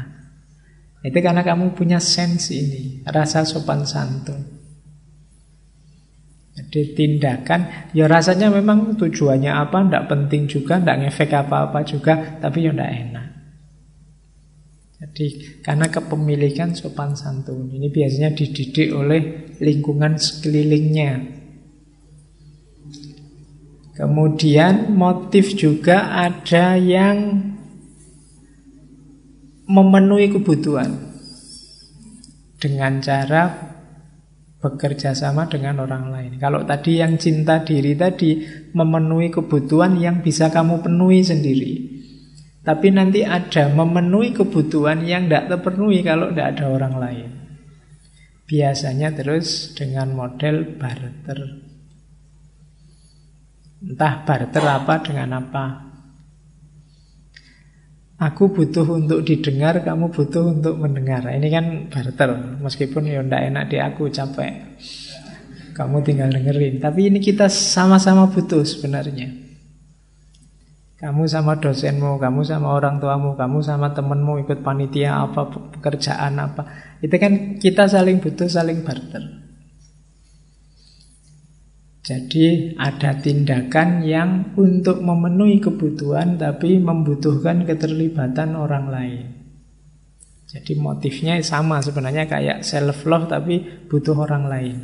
Itu 1.05 1.17
karena 1.23 1.45
kamu 1.45 1.77
punya 1.77 2.01
sense 2.01 2.51
ini, 2.51 3.05
rasa 3.07 3.47
sopan 3.47 3.87
santun. 3.87 4.57
Jadi 6.57 6.97
tindakan, 6.97 7.93
ya 7.93 8.09
rasanya 8.09 8.49
memang 8.49 8.97
tujuannya 8.97 9.53
apa, 9.53 9.77
tidak 9.85 10.09
penting 10.09 10.49
juga, 10.49 10.81
tidak 10.81 11.05
ngefek 11.05 11.31
apa-apa 11.37 11.85
juga, 11.85 12.41
tapi 12.41 12.65
ya 12.65 12.73
tidak 12.73 12.91
enak. 12.91 13.27
Jadi 14.97 15.25
karena 15.61 15.85
kepemilikan 15.93 16.73
sopan 16.73 17.13
santun 17.13 17.69
ini 17.69 17.93
biasanya 17.93 18.33
dididik 18.33 18.89
oleh 18.89 19.53
lingkungan 19.61 20.17
sekelilingnya. 20.17 21.37
Kemudian 23.97 24.93
motif 24.93 25.57
juga 25.57 26.13
ada 26.13 26.77
yang 26.77 27.49
memenuhi 29.65 30.29
kebutuhan 30.37 30.93
dengan 32.61 33.01
cara 33.01 33.73
bekerja 34.61 35.17
sama 35.17 35.49
dengan 35.49 35.81
orang 35.81 36.13
lain. 36.13 36.31
Kalau 36.37 36.61
tadi 36.61 37.01
yang 37.01 37.17
cinta 37.17 37.65
diri 37.65 37.97
tadi 37.97 38.45
memenuhi 38.77 39.33
kebutuhan 39.33 39.97
yang 39.97 40.21
bisa 40.21 40.53
kamu 40.53 40.85
penuhi 40.85 41.25
sendiri. 41.25 41.73
Tapi 42.61 42.93
nanti 42.93 43.25
ada 43.25 43.73
memenuhi 43.73 44.35
kebutuhan 44.35 45.09
yang 45.09 45.25
tidak 45.25 45.57
terpenuhi 45.57 46.05
kalau 46.05 46.29
tidak 46.29 46.53
ada 46.53 46.65
orang 46.69 46.95
lain. 47.01 47.29
Biasanya 48.45 49.09
terus 49.15 49.73
dengan 49.73 50.13
model 50.13 50.77
barter. 50.77 51.66
Entah 53.77 54.25
barter 54.25 54.65
apa 54.65 54.93
dengan 55.05 55.37
apa. 55.37 55.65
Aku 58.17 58.49
butuh 58.49 58.97
untuk 58.97 59.21
didengar, 59.21 59.85
kamu 59.85 60.09
butuh 60.09 60.49
untuk 60.49 60.81
mendengar. 60.81 61.29
Ini 61.29 61.47
kan 61.53 61.65
barter, 61.93 62.57
meskipun 62.65 63.05
ya 63.05 63.21
ndak 63.21 63.53
enak 63.53 63.63
di 63.69 63.77
aku 63.77 64.09
capek. 64.09 64.81
Kamu 65.77 66.01
tinggal 66.01 66.33
dengerin. 66.33 66.81
Tapi 66.81 67.13
ini 67.13 67.21
kita 67.21 67.45
sama-sama 67.45 68.25
butuh 68.33 68.65
sebenarnya. 68.65 69.29
Kamu 70.97 71.29
sama 71.29 71.61
dosenmu, 71.61 72.17
kamu 72.17 72.41
sama 72.41 72.73
orang 72.73 72.97
tuamu, 72.97 73.37
kamu 73.37 73.61
sama 73.61 73.93
temenmu 73.93 74.41
ikut 74.41 74.65
panitia 74.65 75.29
apa, 75.29 75.45
pekerjaan 75.77 76.41
apa. 76.41 76.65
Itu 77.05 77.13
kan 77.21 77.61
kita 77.61 77.85
saling 77.85 78.17
butuh, 78.17 78.49
saling 78.49 78.81
barter. 78.81 79.46
Jadi 82.07 82.71
ada 82.79 83.19
tindakan 83.19 83.99
yang 83.99 84.55
untuk 84.55 85.03
memenuhi 85.03 85.59
kebutuhan 85.59 86.39
tapi 86.39 86.79
membutuhkan 86.79 87.67
keterlibatan 87.67 88.55
orang 88.55 88.87
lain. 88.87 89.25
Jadi 90.47 90.79
motifnya 90.79 91.35
sama 91.43 91.83
sebenarnya 91.83 92.23
kayak 92.31 92.63
self 92.63 93.03
love 93.03 93.27
tapi 93.27 93.59
butuh 93.91 94.15
orang 94.15 94.47
lain. 94.47 94.77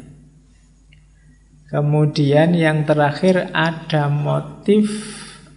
Kemudian 1.71 2.59
yang 2.59 2.83
terakhir 2.83 3.55
ada 3.55 4.11
motif 4.11 4.91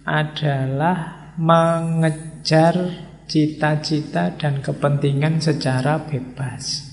adalah 0.07 1.35
mengejar 1.35 2.73
cita-cita 3.27 4.39
dan 4.39 4.63
kepentingan 4.63 5.43
secara 5.43 5.99
bebas. 5.99 6.87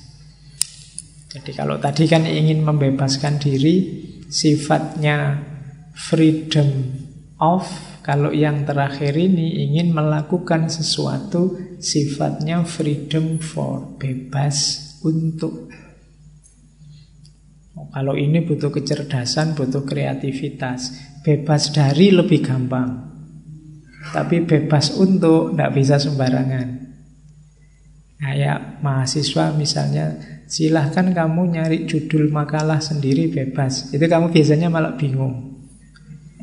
Jadi 1.30 1.50
kalau 1.54 1.78
tadi 1.78 2.10
kan 2.10 2.26
ingin 2.26 2.62
membebaskan 2.66 3.38
diri, 3.38 4.06
sifatnya 4.34 5.38
freedom 5.94 6.90
of, 7.38 7.70
kalau 8.02 8.34
yang 8.34 8.66
terakhir 8.66 9.14
ini 9.14 9.62
ingin 9.70 9.94
melakukan 9.94 10.66
sesuatu 10.66 11.54
sifatnya 11.78 12.66
freedom 12.66 13.38
for, 13.38 13.94
bebas 13.94 14.82
untuk. 15.06 15.70
Oh, 17.78 17.86
kalau 17.94 18.18
ini 18.18 18.42
butuh 18.42 18.74
kecerdasan, 18.74 19.54
butuh 19.54 19.86
kreativitas. 19.86 21.14
Bebas 21.22 21.72
dari 21.72 22.10
lebih 22.12 22.44
gampang. 22.44 23.14
Tapi 24.12 24.44
bebas 24.44 24.94
untuk 25.00 25.56
tidak 25.56 25.72
bisa 25.72 25.96
sembarangan. 25.96 26.68
Kayak 28.20 28.78
mahasiswa 28.84 29.56
misalnya 29.56 30.33
Silahkan 30.44 31.08
kamu 31.10 31.56
nyari 31.56 31.88
judul 31.88 32.28
makalah 32.28 32.78
sendiri 32.78 33.32
bebas. 33.32 33.90
Itu 33.90 34.04
kamu 34.04 34.28
biasanya 34.28 34.68
malah 34.68 34.94
bingung. 34.94 35.54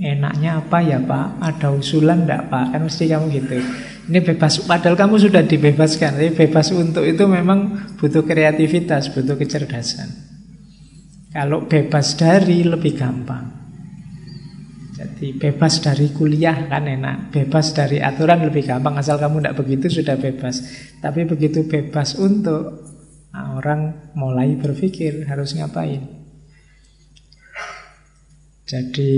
Enaknya 0.01 0.57
apa 0.57 0.81
ya 0.81 0.97
pak? 0.97 1.37
Ada 1.37 1.77
usulan 1.77 2.25
enggak 2.25 2.49
pak? 2.49 2.73
Kan 2.73 2.89
mesti 2.89 3.05
kamu 3.05 3.25
gitu. 3.37 3.61
Ini 4.09 4.19
bebas, 4.25 4.65
padahal 4.65 4.97
kamu 4.97 5.15
sudah 5.21 5.45
dibebaskan 5.45 6.17
Tapi 6.17 6.33
bebas 6.33 6.73
untuk 6.73 7.05
itu 7.05 7.21
memang 7.29 7.85
butuh 8.01 8.25
kreativitas, 8.25 9.13
butuh 9.13 9.37
kecerdasan. 9.37 10.09
Kalau 11.31 11.69
bebas 11.69 12.17
dari 12.17 12.65
lebih 12.65 12.97
gampang. 12.97 13.61
Jadi 14.91 15.37
bebas 15.37 15.79
dari 15.79 16.11
kuliah 16.11 16.67
kan 16.67 16.89
enak. 16.89 17.31
Bebas 17.31 17.71
dari 17.71 18.03
aturan 18.03 18.41
lebih 18.41 18.67
gampang. 18.67 18.99
Asal 18.99 19.15
kamu 19.15 19.39
tidak 19.39 19.55
begitu 19.63 19.85
sudah 20.01 20.17
bebas. 20.19 20.65
Tapi 20.99 21.23
begitu 21.23 21.63
bebas 21.65 22.19
untuk 22.19 22.90
Nah, 23.31 23.55
orang 23.55 24.11
mulai 24.15 24.59
berpikir 24.59 25.23
harus 25.27 25.55
ngapain. 25.55 26.03
Jadi 28.67 29.15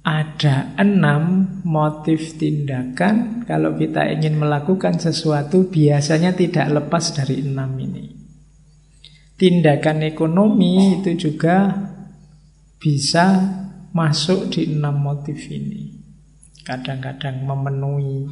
ada 0.00 0.72
enam 0.80 1.44
motif 1.64 2.40
tindakan 2.40 3.44
kalau 3.44 3.76
kita 3.76 4.08
ingin 4.08 4.40
melakukan 4.40 4.96
sesuatu 4.96 5.68
biasanya 5.68 6.32
tidak 6.32 6.72
lepas 6.72 7.12
dari 7.12 7.44
enam 7.44 7.76
ini. 7.76 8.04
Tindakan 9.36 10.04
ekonomi 10.04 11.00
itu 11.00 11.16
juga 11.16 11.72
bisa 12.80 13.40
masuk 13.92 14.52
di 14.52 14.72
enam 14.72 15.00
motif 15.00 15.48
ini. 15.52 16.00
Kadang-kadang 16.64 17.44
memenuhi 17.44 18.28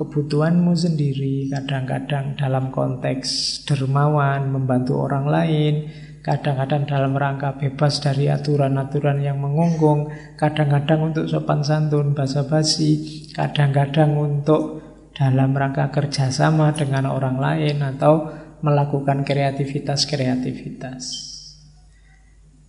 kebutuhanmu 0.00 0.72
sendiri, 0.72 1.52
kadang-kadang 1.52 2.32
dalam 2.40 2.72
konteks 2.72 3.60
dermawan, 3.68 4.48
membantu 4.48 4.96
orang 4.96 5.28
lain, 5.28 5.92
kadang-kadang 6.24 6.88
dalam 6.88 7.12
rangka 7.12 7.60
bebas 7.60 8.00
dari 8.00 8.32
aturan-aturan 8.32 9.20
yang 9.20 9.44
mengunggung, 9.44 10.08
kadang-kadang 10.40 11.12
untuk 11.12 11.28
sopan 11.28 11.60
santun, 11.60 12.16
basa-basi, 12.16 13.28
kadang-kadang 13.36 14.16
untuk 14.16 14.80
dalam 15.12 15.52
rangka 15.52 15.92
kerjasama 15.92 16.72
dengan 16.72 17.12
orang 17.12 17.36
lain 17.36 17.84
atau 17.84 18.32
melakukan 18.64 19.20
kreativitas-kreativitas. 19.20 21.28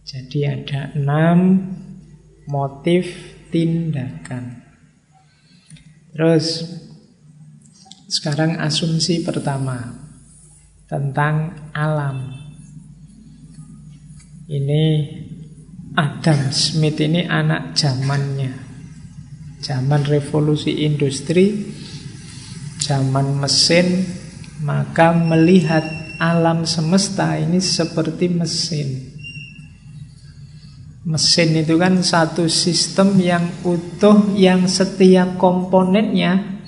Jadi 0.04 0.40
ada 0.44 0.92
enam 1.00 1.64
motif 2.44 3.08
tindakan. 3.56 4.68
Terus 6.12 6.68
sekarang 8.12 8.60
asumsi 8.60 9.24
pertama 9.24 9.96
tentang 10.92 11.56
alam. 11.72 12.28
Ini 14.52 14.84
Adam 15.96 16.52
Smith 16.52 17.00
ini 17.00 17.24
anak 17.24 17.72
zamannya. 17.72 18.52
Zaman 19.64 20.04
revolusi 20.04 20.84
industri, 20.84 21.72
zaman 22.84 23.40
mesin, 23.40 24.04
maka 24.60 25.16
melihat 25.16 25.88
alam 26.20 26.68
semesta 26.68 27.40
ini 27.40 27.64
seperti 27.64 28.28
mesin. 28.28 29.08
Mesin 31.08 31.64
itu 31.64 31.80
kan 31.80 32.04
satu 32.04 32.52
sistem 32.52 33.16
yang 33.24 33.48
utuh 33.64 34.36
yang 34.36 34.68
setiap 34.68 35.40
komponennya 35.40 36.61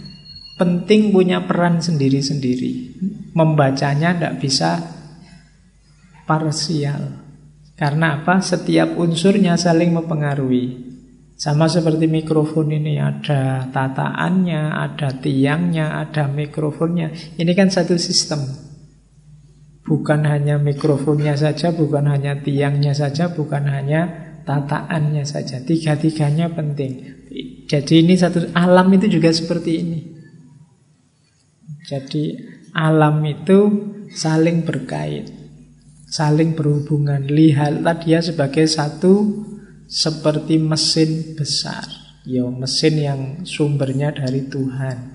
penting 0.57 1.09
punya 1.09 1.43
peran 1.45 1.81
sendiri-sendiri. 1.81 3.01
Membacanya 3.33 4.13
tidak 4.13 4.35
bisa 4.41 4.71
parsial. 6.29 7.23
Karena 7.73 8.21
apa? 8.21 8.39
Setiap 8.39 8.95
unsurnya 8.95 9.57
saling 9.57 9.91
mempengaruhi. 9.91 10.93
Sama 11.33 11.65
seperti 11.67 12.05
mikrofon 12.07 12.71
ini 12.71 13.01
ada 13.01 13.67
tataannya, 13.67 14.71
ada 14.71 15.09
tiangnya, 15.17 15.99
ada 15.99 16.29
mikrofonnya. 16.29 17.11
Ini 17.35 17.51
kan 17.57 17.73
satu 17.73 17.97
sistem. 17.97 18.45
Bukan 19.83 20.23
hanya 20.23 20.61
mikrofonnya 20.61 21.35
saja, 21.35 21.75
bukan 21.75 22.07
hanya 22.07 22.39
tiangnya 22.39 22.95
saja, 22.95 23.33
bukan 23.33 23.67
hanya 23.67 24.07
tataannya 24.47 25.27
saja. 25.27 25.59
Tiga-tiganya 25.59 26.53
penting. 26.55 27.11
Jadi 27.67 28.05
ini 28.05 28.15
satu 28.15 28.53
alam 28.55 28.87
itu 28.95 29.19
juga 29.19 29.33
seperti 29.33 29.71
ini. 29.81 30.12
Jadi 31.84 32.39
alam 32.72 33.19
itu 33.28 33.60
saling 34.15 34.63
berkait, 34.63 35.28
saling 36.08 36.56
berhubungan. 36.56 37.28
Lihatlah 37.28 38.00
dia 38.00 38.24
sebagai 38.24 38.63
satu 38.65 39.43
seperti 39.84 40.58
mesin 40.58 41.36
besar. 41.36 41.84
Ya, 42.24 42.48
mesin 42.48 42.96
yang 42.98 43.22
sumbernya 43.43 44.15
dari 44.15 44.48
Tuhan. 44.48 45.12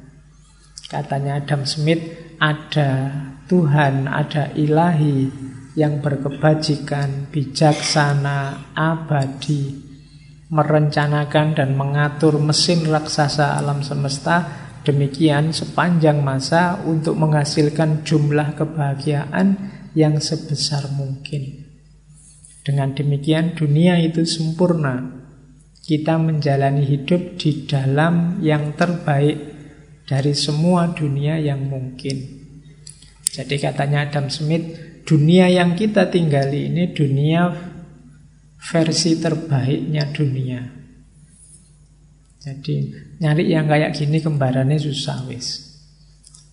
Katanya 0.93 1.41
Adam 1.41 1.65
Smith, 1.65 2.05
ada 2.37 3.13
Tuhan, 3.49 4.05
ada 4.05 4.53
ilahi 4.53 5.29
yang 5.73 6.05
berkebajikan, 6.05 7.33
bijaksana, 7.33 8.73
abadi, 8.77 9.89
merencanakan 10.53 11.57
dan 11.57 11.77
mengatur 11.77 12.41
mesin 12.41 12.89
raksasa 12.89 13.57
alam 13.57 13.81
semesta 13.85 14.68
demikian 14.89 15.53
sepanjang 15.53 16.25
masa 16.25 16.81
untuk 16.89 17.21
menghasilkan 17.21 18.09
jumlah 18.09 18.57
kebahagiaan 18.57 19.61
yang 19.93 20.17
sebesar 20.17 20.89
mungkin. 20.97 21.69
Dengan 22.65 22.97
demikian 22.97 23.53
dunia 23.53 24.01
itu 24.01 24.25
sempurna. 24.25 25.21
Kita 25.85 26.17
menjalani 26.17 26.85
hidup 26.85 27.37
di 27.37 27.69
dalam 27.69 28.41
yang 28.41 28.77
terbaik 28.77 29.37
dari 30.09 30.33
semua 30.33 30.89
dunia 30.93 31.37
yang 31.37 31.69
mungkin. 31.69 32.17
Jadi 33.29 33.57
katanya 33.61 34.09
Adam 34.09 34.33
Smith, 34.33 34.65
dunia 35.05 35.49
yang 35.49 35.77
kita 35.77 36.09
tinggali 36.09 36.69
ini 36.73 36.93
dunia 36.93 37.53
versi 38.61 39.17
terbaiknya 39.17 40.05
dunia. 40.13 40.61
Jadi 42.41 42.77
nyari 43.19 43.51
yang 43.51 43.67
kayak 43.67 43.95
gini 43.95 44.23
kembarannya 44.23 44.79
susah 44.79 45.27
wis. 45.27 45.67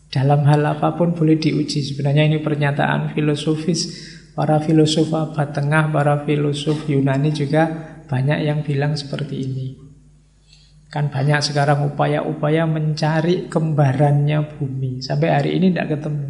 Dalam 0.09 0.47
hal 0.47 0.63
apa 0.63 0.95
pun 0.95 1.11
boleh 1.11 1.35
diuji. 1.35 1.83
Sebenarnya 1.83 2.25
ini 2.25 2.39
pernyataan 2.39 3.11
filosofis 3.11 4.11
para 4.31 4.63
filosof 4.63 5.11
abad 5.11 5.51
tengah, 5.51 5.91
para 5.91 6.23
filosof 6.23 6.87
Yunani 6.87 7.35
juga 7.35 7.67
banyak 8.07 8.39
yang 8.45 8.63
bilang 8.63 8.95
seperti 8.95 9.35
ini. 9.43 9.67
Kan 10.87 11.11
banyak 11.11 11.43
sekarang 11.43 11.83
upaya-upaya 11.91 12.63
mencari 12.63 13.51
kembarannya 13.51 14.55
bumi. 14.55 15.03
Sampai 15.03 15.35
hari 15.35 15.59
ini 15.59 15.75
tidak 15.75 15.99
ketemu. 15.99 16.29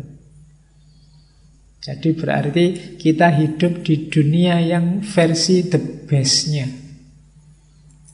Jadi 1.86 2.10
berarti 2.18 2.66
kita 2.98 3.30
hidup 3.30 3.86
di 3.86 4.10
dunia 4.10 4.58
yang 4.58 5.06
versi 5.06 5.70
the 5.70 5.78
bestnya 6.10 6.66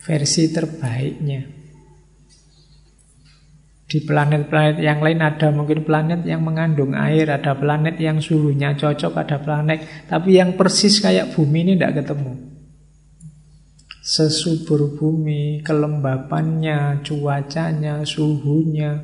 Versi 0.03 0.51
terbaiknya 0.51 1.60
Di 3.91 3.99
planet-planet 4.07 4.79
yang 4.79 5.03
lain 5.03 5.19
ada 5.19 5.51
mungkin 5.51 5.83
planet 5.83 6.23
yang 6.23 6.47
mengandung 6.47 6.95
air 6.95 7.27
Ada 7.27 7.59
planet 7.59 7.99
yang 7.99 8.23
suhunya 8.23 8.79
cocok, 8.79 9.19
ada 9.19 9.43
planet 9.43 10.07
Tapi 10.07 10.39
yang 10.39 10.55
persis 10.55 11.03
kayak 11.03 11.35
bumi 11.35 11.67
ini 11.67 11.71
tidak 11.75 11.99
ketemu 11.99 12.33
Sesubur 13.99 14.95
bumi, 14.95 15.59
kelembapannya, 15.59 17.03
cuacanya, 17.03 18.07
suhunya 18.07 18.95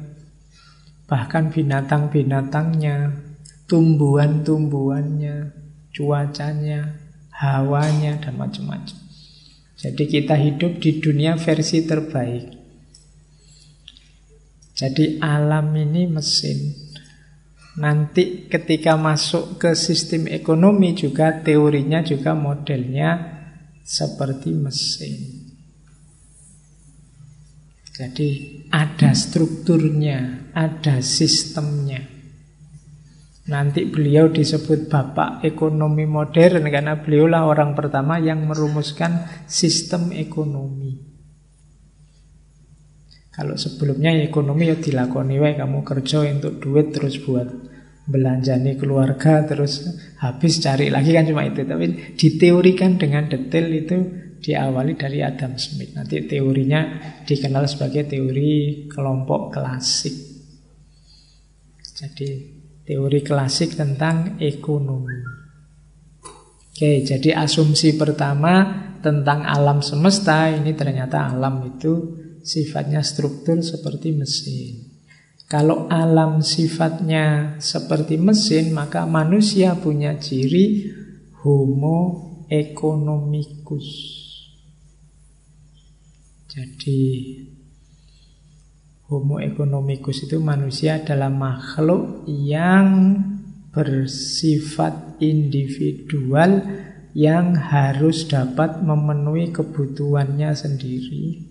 Bahkan 1.04 1.52
binatang-binatangnya 1.52 3.28
tumbuhan-tumbuhannya, 3.67 5.52
cuacanya, 5.91 6.95
hawanya, 7.36 8.15
dan 8.17 8.34
macam-macam. 8.39 8.97
Jadi 9.78 10.04
kita 10.10 10.34
hidup 10.34 10.82
di 10.82 10.97
dunia 10.97 11.38
versi 11.38 11.86
terbaik. 11.86 12.57
Jadi 14.78 15.18
alam 15.18 15.74
ini 15.74 16.06
mesin. 16.06 16.70
Nanti 17.82 18.46
ketika 18.46 18.94
masuk 18.94 19.58
ke 19.58 19.74
sistem 19.74 20.30
ekonomi 20.30 20.94
juga 20.94 21.42
teorinya 21.42 22.06
juga 22.06 22.38
modelnya 22.38 23.42
seperti 23.82 24.54
mesin. 24.54 25.13
Jadi 27.98 28.30
ada 28.70 29.18
strukturnya, 29.18 30.54
ada 30.54 31.02
sistemnya. 31.02 32.06
Nanti 33.50 33.90
beliau 33.90 34.30
disebut 34.30 34.92
bapak 34.92 35.42
ekonomi 35.42 36.06
modern 36.06 36.70
karena 36.70 37.02
beliaulah 37.02 37.50
orang 37.50 37.74
pertama 37.74 38.22
yang 38.22 38.46
merumuskan 38.46 39.26
sistem 39.50 40.13
ekonomi. 40.13 41.07
Kalau 43.38 43.54
sebelumnya 43.54 44.17
ekonomi 44.17 44.65
ya 44.65 44.82
dilakoni 44.82 45.38
wae 45.38 45.54
kamu 45.54 45.86
kerja 45.86 46.26
untuk 46.26 46.58
duit 46.58 46.89
terus 46.89 47.21
buat 47.21 47.45
belanjani 48.08 48.80
keluarga 48.82 49.45
terus 49.45 49.86
habis 50.17 50.58
cari 50.58 50.89
lagi 50.89 51.13
kan 51.13 51.28
cuma 51.28 51.45
itu 51.45 51.62
tapi 51.67 52.17
diteorikan 52.17 52.97
dengan 52.97 53.30
detail 53.30 53.67
itu 53.69 53.97
diawali 54.41 54.97
dari 54.97 55.21
Adam 55.21 55.54
Smith. 55.58 55.93
Nanti 55.93 56.26
teorinya 56.26 56.82
dikenal 57.26 57.69
sebagai 57.69 58.10
teori 58.10 58.86
kelompok 58.89 59.54
klasik. 59.54 60.15
Jadi 61.97 62.30
teori 62.86 63.19
klasik 63.26 63.78
tentang 63.78 64.38
ekonomi. 64.41 65.45
Oke, 66.73 67.02
jadi 67.02 67.34
asumsi 67.41 67.97
pertama 67.97 68.86
tentang 69.02 69.45
alam 69.45 69.82
semesta 69.82 70.45
ini 70.50 70.78
ternyata 70.78 71.26
alam 71.26 71.65
itu 71.65 72.17
sifatnya 72.48 73.04
struktur 73.04 73.60
seperti 73.60 74.16
mesin. 74.16 74.96
Kalau 75.52 75.92
alam 75.92 76.40
sifatnya 76.40 77.60
seperti 77.60 78.16
mesin, 78.16 78.72
maka 78.72 79.04
manusia 79.04 79.76
punya 79.76 80.16
ciri 80.16 80.92
homo 81.44 82.00
economicus. 82.48 83.88
Jadi 86.48 87.04
Homo 89.08 89.40
economicus 89.40 90.28
itu 90.28 90.36
manusia 90.44 91.00
adalah 91.00 91.32
makhluk 91.32 92.28
yang 92.28 93.16
bersifat 93.72 95.16
individual 95.24 96.60
yang 97.16 97.56
harus 97.56 98.28
dapat 98.28 98.84
memenuhi 98.84 99.56
kebutuhannya 99.56 100.52
sendiri, 100.52 101.47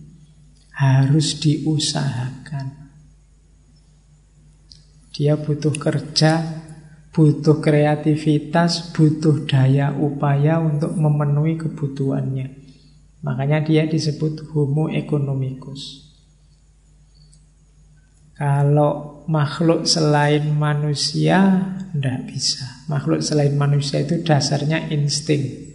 harus 0.76 1.40
diusahakan. 1.40 2.92
Dia 5.16 5.40
butuh 5.40 5.72
kerja, 5.72 6.44
butuh 7.16 7.64
kreativitas, 7.64 8.92
butuh 8.92 9.48
daya 9.48 9.96
upaya 9.96 10.60
untuk 10.60 10.92
memenuhi 10.92 11.56
kebutuhannya. 11.56 12.52
Makanya 13.24 13.64
dia 13.64 13.88
disebut 13.88 14.52
homo 14.52 14.92
economicus. 14.92 16.12
Kalau 18.36 19.24
makhluk 19.32 19.88
selain 19.88 20.52
manusia 20.52 21.72
tidak 21.96 22.28
bisa. 22.28 22.84
Makhluk 22.92 23.24
selain 23.24 23.56
manusia 23.56 24.04
itu 24.04 24.20
dasarnya 24.20 24.92
insting. 24.92 25.65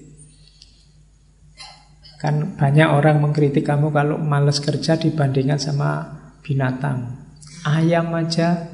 Kan 2.22 2.54
banyak 2.54 2.86
orang 2.86 3.18
mengkritik 3.18 3.66
kamu 3.66 3.90
kalau 3.90 4.22
males 4.22 4.62
kerja 4.62 4.94
dibandingkan 4.94 5.58
sama 5.58 6.06
binatang. 6.46 7.18
Ayam 7.66 8.14
aja 8.14 8.70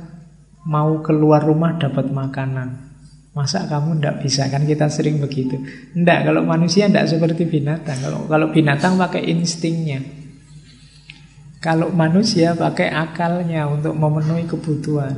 mau 0.67 0.99
keluar 0.99 1.47
rumah 1.47 1.79
dapat 1.79 2.11
makanan. 2.11 2.91
Masa 3.31 3.63
kamu 3.71 4.03
tidak 4.03 4.15
bisa 4.19 4.51
kan 4.51 4.67
kita 4.67 4.91
sering 4.91 5.23
begitu. 5.23 5.63
Tidak, 5.95 6.19
kalau 6.27 6.43
manusia 6.43 6.91
tidak 6.91 7.07
seperti 7.07 7.47
binatang. 7.47 7.95
Kalau 8.03 8.27
kalau 8.27 8.51
binatang 8.51 8.99
pakai 8.99 9.31
instingnya. 9.31 10.03
Kalau 11.63 11.87
manusia 11.95 12.51
pakai 12.51 12.91
akalnya 12.91 13.65
untuk 13.65 13.97
memenuhi 13.97 14.45
kebutuhan 14.45 15.17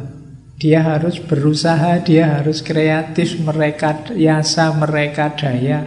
Dia 0.56 0.80
harus 0.80 1.20
berusaha, 1.20 2.00
dia 2.00 2.40
harus 2.40 2.64
kreatif, 2.64 3.36
mereka 3.44 4.08
yasa, 4.16 4.72
mereka 4.72 5.36
daya 5.36 5.84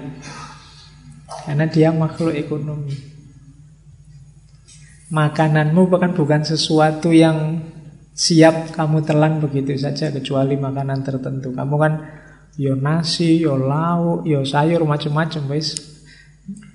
Karena 1.42 1.66
dia 1.66 1.90
makhluk 1.90 2.34
ekonomi. 2.34 2.94
Makananmu 5.12 5.92
bukan 5.92 6.16
bukan 6.16 6.40
sesuatu 6.46 7.12
yang 7.12 7.60
siap 8.12 8.72
kamu 8.72 9.04
telan 9.04 9.40
begitu 9.40 9.76
saja 9.76 10.08
Kecuali 10.08 10.56
makanan 10.56 11.04
tertentu. 11.04 11.52
Kamu 11.52 11.74
kan 11.76 11.92
yo 12.56 12.76
nasi, 12.76 13.42
yo 13.42 13.56
lauk, 13.58 14.24
yo 14.24 14.44
sayur, 14.44 14.84
macam-macam 14.88 15.52
wis. 15.52 15.92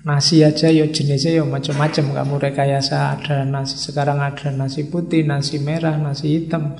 Nasi 0.06 0.40
aja 0.40 0.72
ya 0.72 0.88
jenisnya 0.88 1.42
ya 1.42 1.44
macam-macam. 1.44 2.04
Kamu 2.14 2.34
rekayasa 2.40 3.18
ada 3.18 3.44
nasi 3.44 3.76
sekarang 3.76 4.22
ada 4.22 4.48
nasi 4.54 4.88
putih, 4.88 5.26
nasi 5.26 5.60
merah, 5.60 5.98
nasi 5.98 6.40
hitam, 6.40 6.78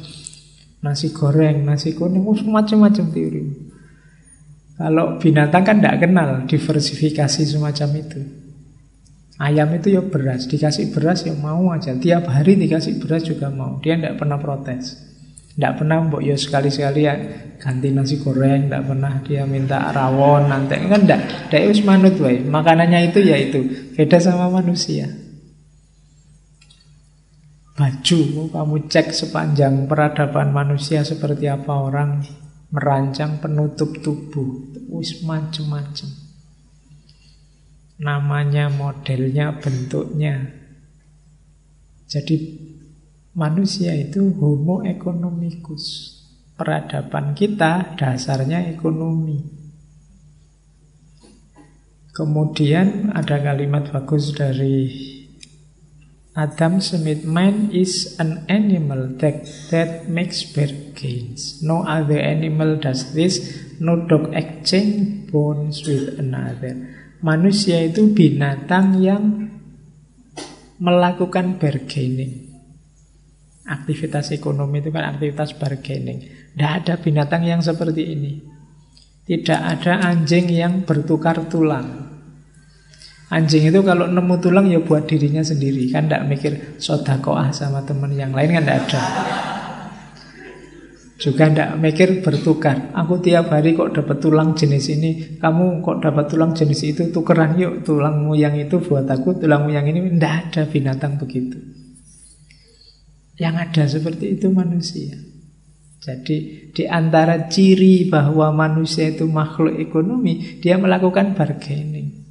nasi 0.80 1.12
goreng, 1.12 1.66
nasi 1.66 1.92
kuning, 1.92 2.24
macam-macam 2.48 3.04
teori. 3.12 3.67
Kalau 4.78 5.18
binatang 5.18 5.66
kan 5.66 5.82
tidak 5.82 6.06
kenal 6.06 6.46
diversifikasi 6.46 7.42
semacam 7.42 7.88
itu. 7.98 8.20
Ayam 9.38 9.70
itu 9.74 9.94
ya 9.94 10.02
beras, 10.02 10.46
dikasih 10.46 10.94
beras 10.94 11.26
ya 11.26 11.34
mau 11.34 11.74
aja. 11.74 11.94
Tiap 11.98 12.30
hari 12.30 12.54
dikasih 12.54 13.02
beras 13.02 13.26
juga 13.26 13.50
mau. 13.50 13.82
Dia 13.82 13.98
tidak 13.98 14.22
pernah 14.22 14.38
protes. 14.38 14.98
Tidak 15.58 15.74
pernah 15.74 15.98
mbok 16.06 16.22
yo 16.22 16.38
sekali-sekali 16.38 17.00
ya 17.02 17.14
ganti 17.58 17.90
nasi 17.90 18.22
goreng, 18.22 18.70
tidak 18.70 18.86
pernah 18.86 19.18
dia 19.26 19.42
minta 19.42 19.90
rawon 19.90 20.46
nanti 20.46 20.78
kan 20.86 21.02
tidak. 21.02 21.50
Dia 21.50 21.58
harus 21.66 21.82
manut 21.82 22.14
wae. 22.22 22.38
Makanannya 22.46 23.10
itu 23.10 23.18
ya 23.26 23.34
itu. 23.34 23.60
Beda 23.98 24.22
sama 24.22 24.46
manusia. 24.46 25.10
baju, 27.78 28.50
kamu 28.50 28.76
cek 28.90 29.14
sepanjang 29.14 29.86
peradaban 29.86 30.50
manusia 30.50 31.06
seperti 31.06 31.46
apa 31.46 31.70
orang 31.78 32.26
merancang 32.72 33.40
penutup 33.40 33.92
tubuh. 34.00 34.72
Wis 34.88 35.20
macem-macem. 35.24 36.08
Namanya, 38.00 38.70
modelnya, 38.70 39.58
bentuknya. 39.58 40.48
Jadi 42.08 42.36
manusia 43.36 43.92
itu 43.92 44.32
homo 44.38 44.80
economicus. 44.86 46.16
Peradaban 46.56 47.36
kita 47.36 47.94
dasarnya 47.94 48.66
ekonomi. 48.72 49.44
Kemudian 52.10 53.14
ada 53.14 53.38
kalimat 53.38 53.94
bagus 53.94 54.34
dari 54.34 54.90
Adam 56.38 56.78
Smith, 56.78 57.26
man 57.26 57.74
is 57.74 58.14
an 58.22 58.46
animal 58.46 59.10
that, 59.18 59.42
that 59.74 60.06
makes 60.06 60.46
bargains. 60.46 61.58
No 61.66 61.82
other 61.82 62.14
animal 62.14 62.78
does 62.78 63.10
this. 63.10 63.58
No 63.82 64.06
dog 64.06 64.30
exchange 64.38 65.26
bones 65.34 65.82
with 65.82 66.14
another. 66.14 66.78
Manusia 67.26 67.82
itu 67.82 68.14
binatang 68.14 69.02
yang 69.02 69.50
melakukan 70.78 71.58
bargaining. 71.58 72.54
Aktivitas 73.66 74.30
ekonomi 74.30 74.78
itu 74.78 74.94
kan 74.94 75.18
aktivitas 75.18 75.58
bargaining. 75.58 76.22
Tidak 76.54 76.70
ada 76.70 77.02
binatang 77.02 77.50
yang 77.50 77.58
seperti 77.58 78.14
ini. 78.14 78.38
Tidak 79.26 79.58
ada 79.58 80.06
anjing 80.06 80.54
yang 80.54 80.86
bertukar 80.86 81.50
tulang. 81.50 82.07
Anjing 83.28 83.68
itu 83.68 83.84
kalau 83.84 84.08
nemu 84.08 84.34
tulang 84.40 84.72
ya 84.72 84.80
buat 84.80 85.04
dirinya 85.04 85.44
sendiri. 85.44 85.92
Kan 85.92 86.08
tidak 86.08 86.24
mikir 86.32 86.52
sodakoah 86.80 87.52
sama 87.52 87.84
teman 87.84 88.16
yang 88.16 88.32
lain 88.32 88.56
kan 88.56 88.64
tidak 88.64 88.78
ada. 88.88 89.02
Juga 91.18 91.50
tidak 91.50 91.70
mikir 91.82 92.08
bertukar. 92.24 92.94
Aku 92.94 93.20
tiap 93.20 93.52
hari 93.52 93.74
kok 93.74 93.90
dapat 93.90 94.22
tulang 94.22 94.54
jenis 94.54 94.86
ini 94.94 95.10
Kamu 95.42 95.82
kok 95.82 95.98
dapat 95.98 96.30
tulang 96.30 96.54
jenis 96.54 96.94
itu 96.94 97.10
Tukeran 97.10 97.58
yuk 97.58 97.82
tulangmu 97.82 98.38
yang 98.38 98.54
itu 98.54 98.78
buat 98.78 99.02
aku 99.02 99.42
Tulangmu 99.42 99.74
yang 99.74 99.82
ini 99.90 100.14
Tidak 100.14 100.34
ada 100.46 100.62
binatang 100.70 101.18
begitu. 101.18 101.58
Yang 103.34 103.54
ada 103.58 103.82
seperti 103.98 104.38
itu 104.38 104.46
manusia. 104.54 105.18
Jadi 105.98 106.70
di 106.70 106.86
antara 106.86 107.50
ciri 107.50 108.06
bahwa 108.06 108.54
manusia 108.54 109.10
itu 109.10 109.26
makhluk 109.26 109.74
ekonomi, 109.78 110.62
dia 110.62 110.78
melakukan 110.78 111.34
bargaining. 111.34 112.27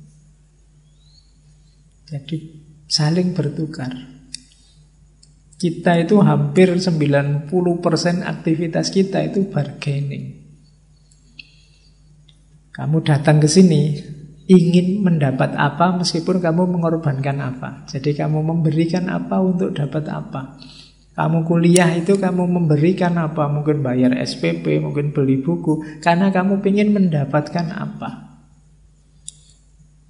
Jadi 2.08 2.38
saling 2.88 3.36
bertukar. 3.36 3.92
Kita 5.58 5.98
itu 6.00 6.22
hampir 6.24 6.72
90% 6.78 7.50
aktivitas 8.24 8.94
kita 8.94 9.28
itu 9.28 9.52
bargaining. 9.52 10.48
Kamu 12.72 13.02
datang 13.02 13.42
ke 13.42 13.50
sini 13.50 13.98
ingin 14.48 15.04
mendapat 15.04 15.58
apa 15.58 15.98
meskipun 15.98 16.40
kamu 16.40 16.64
mengorbankan 16.78 17.42
apa. 17.44 17.84
Jadi 17.90 18.16
kamu 18.16 18.40
memberikan 18.40 19.12
apa 19.12 19.42
untuk 19.44 19.76
dapat 19.76 20.08
apa. 20.08 20.56
Kamu 21.18 21.50
kuliah 21.50 21.90
itu 21.98 22.22
kamu 22.22 22.46
memberikan 22.46 23.18
apa? 23.18 23.50
Mungkin 23.50 23.82
bayar 23.82 24.14
SPP, 24.14 24.78
mungkin 24.78 25.10
beli 25.10 25.42
buku. 25.42 25.98
Karena 26.06 26.30
kamu 26.30 26.62
ingin 26.62 26.94
mendapatkan 26.94 27.74
apa. 27.74 28.27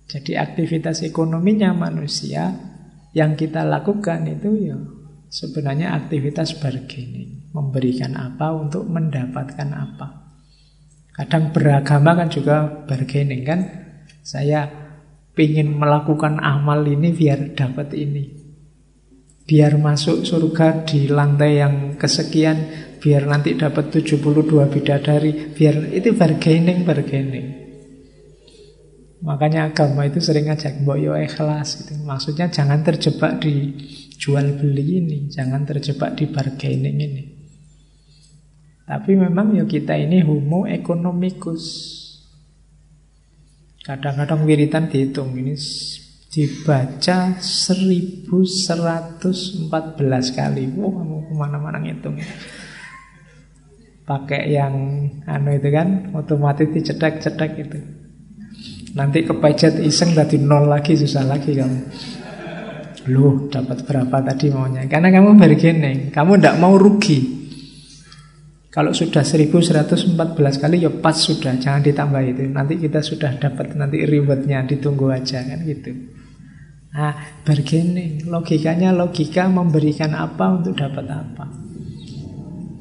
Jadi 0.08 0.39
aktivitas 0.39 1.04
ekonominya 1.04 1.76
manusia 1.76 2.56
yang 3.12 3.36
kita 3.36 3.67
lakukan 3.67 4.24
itu 4.24 4.72
ya 4.72 4.80
sebenarnya 5.28 5.91
aktivitas 5.96 6.56
bargaining, 6.63 7.52
memberikan 7.52 8.15
apa 8.15 8.56
untuk 8.56 8.88
mendapatkan 8.88 9.70
apa. 9.76 10.08
Kadang 11.12 11.52
beragama 11.52 12.15
kan 12.15 12.30
juga 12.32 12.86
bargaining 12.88 13.43
kan. 13.43 13.60
Saya 14.24 14.67
ingin 15.36 15.76
melakukan 15.76 16.39
amal 16.39 16.84
ini 16.88 17.12
biar 17.12 17.56
dapat 17.56 17.96
ini. 17.96 18.48
Biar 19.48 19.80
masuk 19.80 20.28
surga 20.28 20.84
di 20.84 21.08
lantai 21.08 21.63
yang 21.63 21.96
kesekian, 21.96 22.58
biar 23.00 23.24
nanti 23.28 23.56
dapat 23.56 23.96
72 23.96 24.43
bidadari, 24.67 25.56
biar 25.56 25.88
itu 25.96 26.12
bargaining, 26.12 26.84
bargaining. 26.84 27.67
Makanya 29.18 29.74
agama 29.74 30.06
itu 30.06 30.22
sering 30.22 30.46
ngajak 30.46 30.86
boyo 30.86 31.18
ikhlas 31.18 31.82
gitu. 31.82 31.98
Maksudnya 32.06 32.54
jangan 32.54 32.86
terjebak 32.86 33.42
di 33.42 33.74
jual 34.14 34.62
beli 34.62 35.02
ini, 35.02 35.18
jangan 35.30 35.66
terjebak 35.66 36.14
di 36.14 36.30
bargaining 36.30 36.98
ini. 37.02 37.24
Tapi 38.88 39.18
memang 39.18 39.58
ya 39.58 39.66
kita 39.66 39.98
ini 39.98 40.22
homo 40.22 40.70
economicus. 40.70 41.66
Kadang-kadang 43.84 44.46
wiritan 44.46 44.88
dihitung 44.92 45.34
ini 45.36 45.58
dibaca 46.32 47.40
1114 47.40 48.30
kali. 50.36 50.64
Wah, 50.76 50.92
kamu 50.94 51.18
ke 51.26 51.34
mana-mana 51.34 51.80
ngitung. 51.82 52.16
Pakai 54.08 54.56
yang 54.56 54.76
anu 55.28 55.52
itu 55.52 55.68
kan, 55.72 56.16
otomatis 56.16 56.72
dicetak-cetak 56.72 57.52
itu. 57.60 57.80
Nanti 58.95 59.28
kepejet 59.28 59.84
iseng 59.84 60.15
tadi 60.15 60.39
nol 60.39 60.71
lagi 60.71 60.95
susah 60.95 61.28
lagi 61.28 61.52
kamu. 61.52 61.80
Loh, 63.12 63.47
dapat 63.47 63.88
berapa 63.88 64.19
tadi 64.19 64.52
maunya? 64.52 64.84
Karena 64.88 65.08
kamu 65.08 65.39
bargaining, 65.39 66.12
kamu 66.12 66.39
tidak 66.39 66.56
mau 66.60 66.76
rugi. 66.76 67.36
Kalau 68.67 68.91
sudah 68.91 69.23
1114 69.26 70.13
kali 70.62 70.86
ya 70.86 70.91
pas 70.91 71.15
sudah, 71.15 71.56
jangan 71.58 71.82
ditambah 71.82 72.21
itu. 72.21 72.43
Nanti 72.52 72.78
kita 72.78 73.02
sudah 73.02 73.39
dapat 73.39 73.73
nanti 73.73 74.04
rewardnya, 74.04 74.67
ditunggu 74.67 75.08
aja 75.10 75.39
kan 75.41 75.63
gitu. 75.63 75.91
Nah, 76.93 77.41
bargaining, 77.47 78.28
logikanya 78.28 78.91
logika 78.91 79.47
memberikan 79.47 80.13
apa 80.13 80.62
untuk 80.62 80.78
dapat 80.78 81.06
apa. 81.10 81.45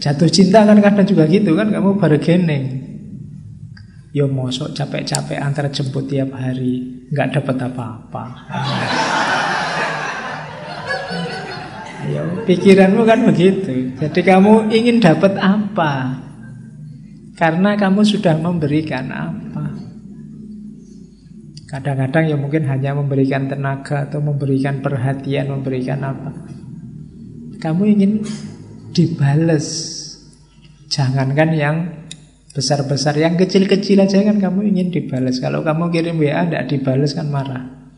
Jatuh 0.02 0.28
cinta 0.28 0.66
kan 0.68 0.76
kadang 0.82 1.06
juga 1.08 1.24
gitu 1.30 1.54
kan, 1.56 1.70
kamu 1.72 1.96
bargaining. 1.96 2.85
Yo 4.16 4.24
mosok 4.24 4.72
capek-capek 4.72 5.36
antar 5.36 5.68
jemput 5.68 6.08
tiap 6.08 6.32
hari 6.32 7.04
nggak 7.12 7.36
dapat 7.36 7.68
apa-apa. 7.68 8.24
Ayo, 12.00 12.24
pikiranmu 12.48 13.04
kan 13.04 13.28
begitu. 13.28 13.92
Jadi 14.00 14.20
kamu 14.24 14.72
ingin 14.72 15.04
dapat 15.04 15.36
apa? 15.36 16.16
Karena 17.36 17.76
kamu 17.76 18.00
sudah 18.08 18.40
memberikan 18.40 19.04
apa? 19.12 19.76
Kadang-kadang 21.68 22.24
ya 22.32 22.40
mungkin 22.40 22.64
hanya 22.72 22.96
memberikan 22.96 23.52
tenaga 23.52 24.08
atau 24.08 24.24
memberikan 24.24 24.80
perhatian, 24.80 25.52
memberikan 25.52 26.00
apa. 26.00 26.32
Kamu 27.60 27.84
ingin 27.84 28.24
dibales. 28.96 29.92
Jangankan 30.88 31.52
yang 31.52 31.76
besar-besar. 32.56 33.20
Yang 33.20 33.44
kecil-kecil 33.44 34.00
aja 34.00 34.24
kan 34.24 34.40
kamu 34.40 34.72
ingin 34.72 34.88
dibalas. 34.88 35.36
Kalau 35.44 35.60
kamu 35.60 35.92
kirim 35.92 36.16
WA 36.16 36.48
tidak 36.48 36.72
dibalas 36.72 37.12
kan 37.12 37.28
marah. 37.28 37.92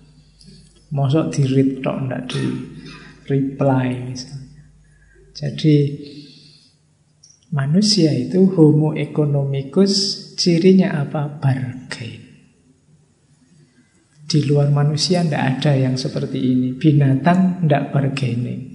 Mosok 0.90 1.30
di 1.30 1.42
read 1.46 1.78
tok 1.78 1.96
tidak 2.02 2.22
di 2.34 2.42
reply 3.30 3.86
misalnya. 4.02 4.62
Jadi 5.38 5.76
manusia 7.54 8.10
itu 8.10 8.50
homo 8.58 8.98
economicus 8.98 9.94
cirinya 10.34 11.06
apa? 11.06 11.38
Bargain. 11.38 12.26
Di 14.28 14.44
luar 14.44 14.74
manusia 14.74 15.22
tidak 15.22 15.62
ada 15.62 15.72
yang 15.78 15.94
seperti 15.94 16.36
ini. 16.36 16.74
Binatang 16.74 17.62
tidak 17.62 17.94
bargaining. 17.94 18.68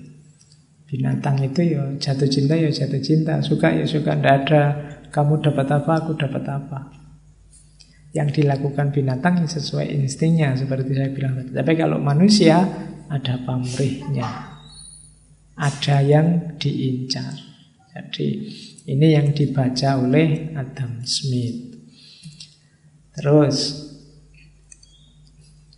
Binatang 0.87 1.41
itu 1.41 1.73
ya 1.73 1.81
jatuh 1.97 2.29
cinta 2.29 2.53
ya 2.53 2.69
jatuh 2.69 3.01
cinta, 3.01 3.41
suka 3.41 3.73
ya 3.73 3.85
suka, 3.85 4.13
tidak 4.13 4.33
ada 4.45 4.92
kamu 5.13 5.45
dapat 5.45 5.69
apa, 5.69 5.91
aku 6.01 6.17
dapat 6.17 6.43
apa. 6.49 6.89
Yang 8.17 8.41
dilakukan 8.41 8.89
binatang 8.89 9.45
sesuai 9.45 9.93
instingnya, 9.93 10.57
seperti 10.57 10.97
saya 10.97 11.13
bilang 11.13 11.37
tadi. 11.37 11.53
Tapi 11.53 11.73
kalau 11.77 12.01
manusia, 12.01 12.65
ada 13.05 13.37
pamrihnya. 13.45 14.25
Ada 15.53 16.01
yang 16.01 16.57
diincar. 16.57 17.37
Jadi 17.93 18.49
ini 18.89 19.13
yang 19.13 19.37
dibaca 19.37 20.01
oleh 20.01 20.49
Adam 20.57 21.05
Smith. 21.05 21.77
Terus 23.13 23.57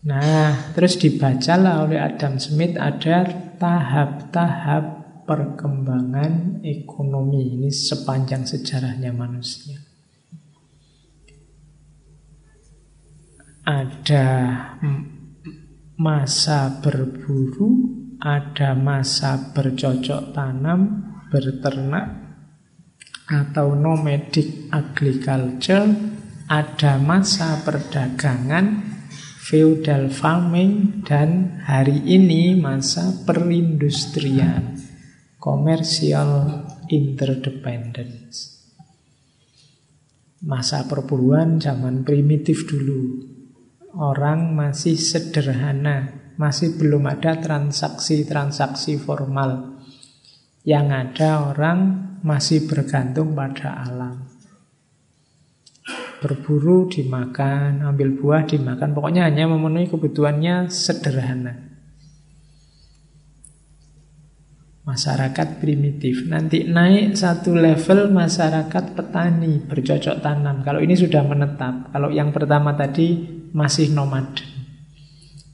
Nah, 0.06 0.70
terus 0.78 1.02
dibacalah 1.02 1.82
oleh 1.82 1.98
Adam 1.98 2.38
Smith 2.38 2.78
ada 2.78 3.26
tahap-tahap 3.58 4.95
perkembangan 5.26 6.62
ekonomi 6.62 7.58
ini 7.58 7.70
sepanjang 7.74 8.46
sejarahnya 8.46 9.10
manusia. 9.12 9.82
Ada 13.66 14.30
masa 15.98 16.80
berburu, 16.86 17.90
ada 18.22 18.78
masa 18.78 19.52
bercocok 19.52 20.38
tanam, 20.38 21.10
berternak, 21.34 22.26
atau 23.26 23.74
nomadic 23.74 24.70
agriculture, 24.70 25.90
ada 26.46 27.02
masa 27.02 27.66
perdagangan, 27.66 28.86
feudal 29.42 30.14
farming, 30.14 31.02
dan 31.02 31.58
hari 31.66 32.06
ini 32.06 32.54
masa 32.54 33.26
perindustrian, 33.26 34.78
commercial 35.46 36.66
interdependence. 36.90 38.66
Masa 40.42 40.90
perburuan 40.90 41.62
zaman 41.62 42.02
primitif 42.02 42.66
dulu, 42.66 43.22
orang 43.94 44.58
masih 44.58 44.98
sederhana, 44.98 46.34
masih 46.42 46.74
belum 46.82 47.06
ada 47.06 47.38
transaksi-transaksi 47.38 48.98
formal. 48.98 49.78
Yang 50.66 50.88
ada 50.98 51.54
orang 51.54 51.80
masih 52.26 52.66
bergantung 52.66 53.38
pada 53.38 53.86
alam. 53.86 54.26
Berburu 56.26 56.90
dimakan, 56.90 57.86
ambil 57.86 58.18
buah 58.18 58.50
dimakan, 58.50 58.98
pokoknya 58.98 59.30
hanya 59.30 59.46
memenuhi 59.46 59.94
kebutuhannya 59.94 60.74
sederhana. 60.74 61.75
Masyarakat 64.86 65.58
primitif 65.58 66.30
Nanti 66.30 66.62
naik 66.70 67.18
satu 67.18 67.58
level 67.58 68.14
masyarakat 68.14 68.94
petani 68.94 69.66
Bercocok 69.66 70.22
tanam 70.22 70.62
Kalau 70.62 70.78
ini 70.78 70.94
sudah 70.94 71.26
menetap 71.26 71.90
Kalau 71.90 72.14
yang 72.14 72.30
pertama 72.30 72.78
tadi 72.78 73.26
masih 73.50 73.90
nomad 73.92 74.56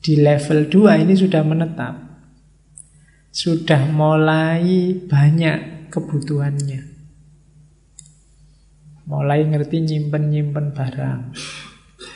di 0.01 0.17
level 0.17 0.65
2 0.65 1.05
ini 1.05 1.13
sudah 1.13 1.45
menetap. 1.45 1.93
Sudah 3.31 3.85
mulai 3.93 4.97
banyak 4.97 5.87
kebutuhannya. 5.93 6.81
Mulai 9.05 9.39
ngerti 9.45 9.77
nyimpen-nyimpen 9.85 10.73
barang. 10.73 11.21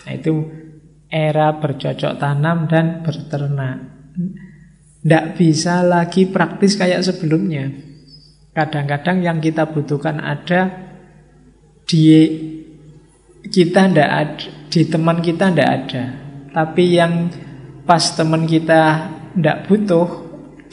Nah, 0.06 0.12
itu 0.12 0.34
era 1.08 1.56
bercocok 1.56 2.17
tanam 2.17 2.65
dan 2.65 3.06
berternak. 3.06 3.78
Tidak 5.05 5.37
bisa 5.37 5.85
lagi 5.85 6.25
praktis 6.25 6.73
kayak 6.73 7.05
sebelumnya. 7.05 7.69
Kadang-kadang 8.57 9.21
yang 9.21 9.37
kita 9.37 9.69
butuhkan 9.69 10.17
ada 10.17 10.65
di 11.85 12.09
kita 13.45 13.85
ndak 13.93 14.09
ada, 14.09 14.49
di 14.73 14.81
teman 14.89 15.21
kita 15.21 15.53
ndak 15.53 15.69
ada. 15.69 16.03
Tapi 16.49 16.83
yang 16.97 17.29
pas 17.85 18.01
teman 18.17 18.49
kita 18.49 19.13
ndak 19.37 19.69
butuh, 19.69 20.09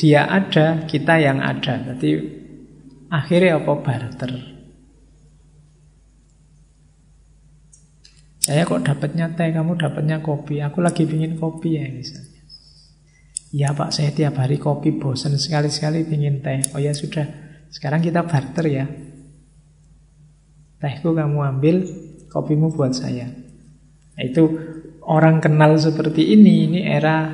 dia 0.01 0.25
ada, 0.25 0.89
kita 0.89 1.21
yang 1.21 1.37
ada. 1.37 1.93
Jadi 1.93 2.11
akhirnya 3.13 3.61
apa 3.61 3.73
barter. 3.85 4.33
Saya 8.41 8.65
kok 8.65 8.81
dapatnya 8.81 9.37
teh, 9.37 9.53
kamu 9.53 9.77
dapatnya 9.77 10.25
kopi. 10.25 10.65
Aku 10.65 10.81
lagi 10.81 11.05
pingin 11.05 11.37
kopi 11.37 11.77
ya 11.77 11.85
misalnya. 11.93 12.32
Ya 13.53 13.77
pak, 13.77 13.93
saya 13.93 14.17
tiap 14.17 14.41
hari 14.41 14.57
kopi 14.57 14.97
bosan 14.97 15.37
sekali-sekali 15.37 16.09
pingin 16.09 16.41
teh. 16.41 16.73
Oh 16.73 16.81
ya 16.81 16.97
sudah, 16.97 17.29
sekarang 17.69 18.01
kita 18.01 18.25
barter 18.25 18.65
ya. 18.65 18.89
Tehku 20.81 21.13
kamu 21.13 21.37
ambil, 21.37 21.85
kopimu 22.33 22.73
buat 22.73 22.97
saya. 22.97 23.29
Nah, 24.17 24.23
itu 24.25 24.57
orang 25.05 25.45
kenal 25.45 25.77
seperti 25.77 26.33
ini, 26.33 26.65
ini 26.65 26.81
era 26.81 27.29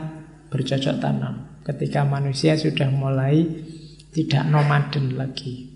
bercocok 0.50 0.96
tanam. 0.98 1.62
Ketika 1.62 2.02
manusia 2.02 2.59
sudah 2.59 2.90
mulai 2.90 3.46
tidak 4.11 4.42
nomaden 4.50 5.14
lagi, 5.14 5.70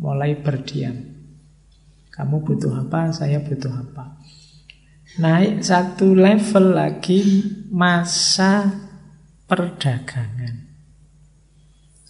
mulai 0.00 0.32
berdiam. 0.40 0.96
Kamu 2.08 2.40
butuh 2.40 2.88
apa, 2.88 3.12
saya 3.12 3.44
butuh 3.44 3.74
apa. 3.84 4.16
Naik 5.20 5.60
satu 5.60 6.16
level 6.16 6.72
lagi 6.72 7.20
masa 7.68 8.83
perdagangan. 9.48 10.74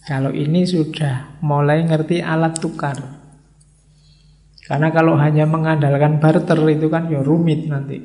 Kalau 0.05 0.29
ini 0.29 0.63
sudah 0.69 1.41
mulai 1.41 1.81
ngerti 1.81 2.21
alat 2.21 2.61
tukar. 2.61 2.97
Karena 4.65 4.89
kalau 4.93 5.17
hanya 5.17 5.45
mengandalkan 5.45 6.21
barter 6.21 6.57
itu 6.69 6.89
kan 6.89 7.09
ya 7.09 7.21
rumit 7.21 7.65
nanti. 7.69 8.01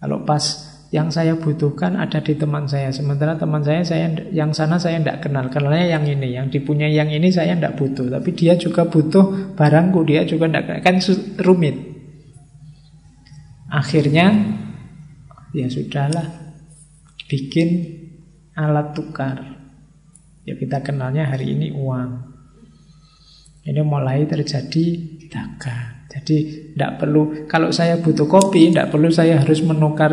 Kalau 0.00 0.24
pas 0.24 0.40
yang 0.88 1.12
saya 1.12 1.36
butuhkan 1.36 2.00
ada 2.00 2.20
di 2.24 2.32
teman 2.32 2.64
saya, 2.64 2.88
sementara 2.88 3.36
teman 3.36 3.60
saya 3.60 3.84
saya 3.84 4.08
yang 4.32 4.56
sana 4.56 4.80
saya 4.80 4.96
tidak 5.00 5.28
kenal, 5.28 5.44
kenalnya 5.52 6.00
yang 6.00 6.04
ini, 6.08 6.32
yang 6.32 6.48
dipunyai 6.48 6.96
yang 6.96 7.12
ini 7.12 7.28
saya 7.28 7.52
tidak 7.52 7.76
butuh, 7.76 8.08
tapi 8.08 8.32
dia 8.32 8.56
juga 8.56 8.88
butuh 8.88 9.52
barangku, 9.52 10.00
dia 10.08 10.24
juga 10.24 10.48
tidak 10.48 10.80
kan 10.80 10.96
rumit. 11.44 11.76
Akhirnya 13.68 14.32
ya 15.52 15.68
sudahlah 15.68 16.24
bikin 17.28 17.68
alat 18.56 18.96
tukar. 18.96 19.38
Ya 20.48 20.56
kita 20.56 20.80
kenalnya 20.80 21.28
hari 21.28 21.52
ini 21.52 21.76
uang. 21.76 22.10
Ini 23.68 23.84
mulai 23.84 24.24
terjadi 24.24 24.84
dagang. 25.28 26.08
Jadi 26.08 26.36
tidak 26.72 27.04
perlu, 27.04 27.44
kalau 27.44 27.68
saya 27.68 28.00
butuh 28.00 28.24
kopi, 28.24 28.72
tidak 28.72 28.88
perlu 28.88 29.12
saya 29.12 29.44
harus 29.44 29.60
menukar 29.60 30.10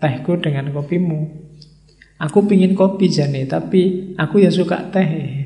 tehku 0.00 0.40
dengan 0.40 0.72
kopimu. 0.72 1.28
Aku 2.16 2.48
pingin 2.48 2.72
kopi 2.72 3.12
jane, 3.12 3.44
tapi 3.44 4.12
aku 4.16 4.40
ya 4.40 4.48
suka 4.48 4.88
teh. 4.88 5.44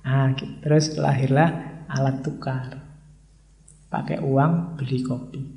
Nah, 0.00 0.32
terus 0.64 0.96
lahirlah 0.96 1.84
alat 1.92 2.24
tukar. 2.24 2.72
Pakai 3.92 4.24
uang 4.24 4.80
beli 4.80 5.04
kopi. 5.04 5.55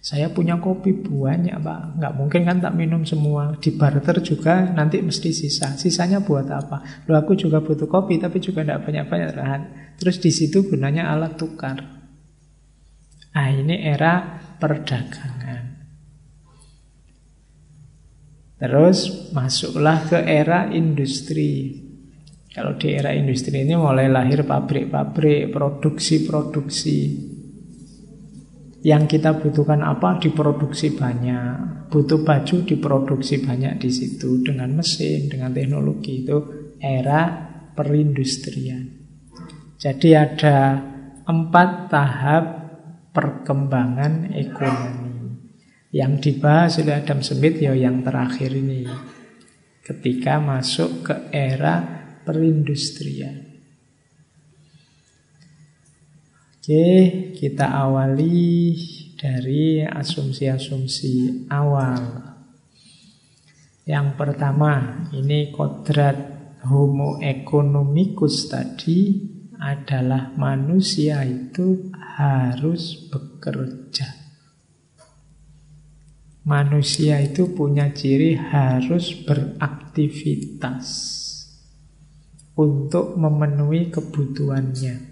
Saya 0.00 0.32
punya 0.32 0.56
kopi 0.56 0.96
banyak 0.96 1.60
pak 1.60 2.00
Nggak 2.00 2.14
mungkin 2.16 2.40
kan 2.48 2.56
tak 2.64 2.72
minum 2.72 3.04
semua 3.04 3.52
Di 3.60 3.76
barter 3.76 4.24
juga 4.24 4.72
nanti 4.72 4.96
mesti 5.04 5.28
sisa 5.28 5.76
Sisanya 5.76 6.24
buat 6.24 6.48
apa? 6.48 7.04
Loh 7.04 7.20
aku 7.20 7.36
juga 7.36 7.60
butuh 7.60 7.84
kopi 7.84 8.16
Tapi 8.16 8.40
juga 8.40 8.64
tidak 8.64 8.88
banyak-banyak 8.88 9.30
Terus 10.00 10.16
di 10.16 10.32
situ 10.32 10.64
gunanya 10.64 11.12
alat 11.12 11.36
tukar. 11.36 11.76
Nah, 13.36 13.48
ini 13.52 13.84
era 13.84 14.40
perdagangan. 14.56 15.64
Terus 18.56 19.28
masuklah 19.36 20.08
ke 20.08 20.18
era 20.24 20.72
industri. 20.72 21.84
Kalau 22.48 22.80
di 22.80 22.96
era 22.96 23.12
industri 23.12 23.60
ini 23.60 23.76
mulai 23.76 24.08
lahir 24.08 24.48
pabrik-pabrik, 24.48 25.52
produksi-produksi. 25.52 27.29
Yang 28.80 29.18
kita 29.18 29.36
butuhkan 29.36 29.84
apa 29.84 30.16
diproduksi 30.16 30.96
banyak. 30.96 31.88
Butuh 31.92 32.24
baju 32.24 32.56
diproduksi 32.64 33.44
banyak 33.44 33.76
di 33.76 33.90
situ 33.92 34.40
dengan 34.40 34.80
mesin, 34.80 35.28
dengan 35.28 35.52
teknologi 35.52 36.24
itu 36.24 36.38
era 36.80 37.28
perindustrian. 37.76 38.88
Jadi 39.76 40.16
ada 40.16 40.80
empat 41.28 41.92
tahap 41.92 42.44
perkembangan 43.12 44.32
ekonomi. 44.32 45.08
Yang 45.90 46.12
dibahas 46.22 46.78
oleh 46.78 47.02
Adam 47.02 47.20
Smith 47.20 47.58
ya 47.58 47.74
yang 47.74 48.00
terakhir 48.06 48.54
ini. 48.54 48.86
Ketika 49.82 50.38
masuk 50.38 51.02
ke 51.04 51.14
era 51.34 51.82
perindustrian. 52.22 53.49
Oke, 56.70 57.34
kita 57.34 57.66
awali 57.82 58.78
dari 59.18 59.82
asumsi-asumsi 59.82 61.42
awal. 61.50 61.98
Yang 63.82 64.14
pertama, 64.14 65.02
ini 65.10 65.50
kodrat 65.50 66.14
homo 66.70 67.18
economicus 67.18 68.46
tadi 68.46 69.18
adalah 69.58 70.30
manusia 70.38 71.26
itu 71.26 71.90
harus 71.90 73.02
bekerja. 73.10 74.06
Manusia 76.46 77.18
itu 77.18 77.50
punya 77.50 77.90
ciri 77.90 78.38
harus 78.38 79.10
beraktivitas 79.26 80.86
untuk 82.54 83.18
memenuhi 83.18 83.90
kebutuhannya. 83.90 85.09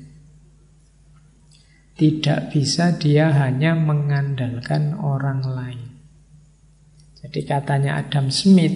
Tidak 1.98 2.54
bisa 2.54 2.94
dia 2.94 3.34
hanya 3.34 3.74
mengandalkan 3.74 4.94
orang 4.94 5.42
lain. 5.42 5.82
Jadi 7.18 7.42
katanya 7.42 7.98
Adam 7.98 8.30
Smith, 8.30 8.70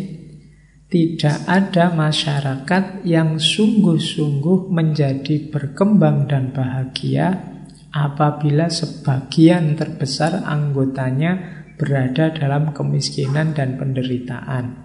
tidak 0.91 1.47
ada 1.47 1.95
masyarakat 1.95 3.07
yang 3.07 3.39
sungguh-sungguh 3.39 4.75
menjadi 4.75 5.55
berkembang 5.55 6.27
dan 6.27 6.51
bahagia 6.51 7.39
apabila 7.95 8.67
sebagian 8.67 9.79
terbesar 9.79 10.43
anggotanya 10.43 11.63
berada 11.79 12.35
dalam 12.35 12.75
kemiskinan 12.75 13.55
dan 13.55 13.79
penderitaan. 13.79 14.83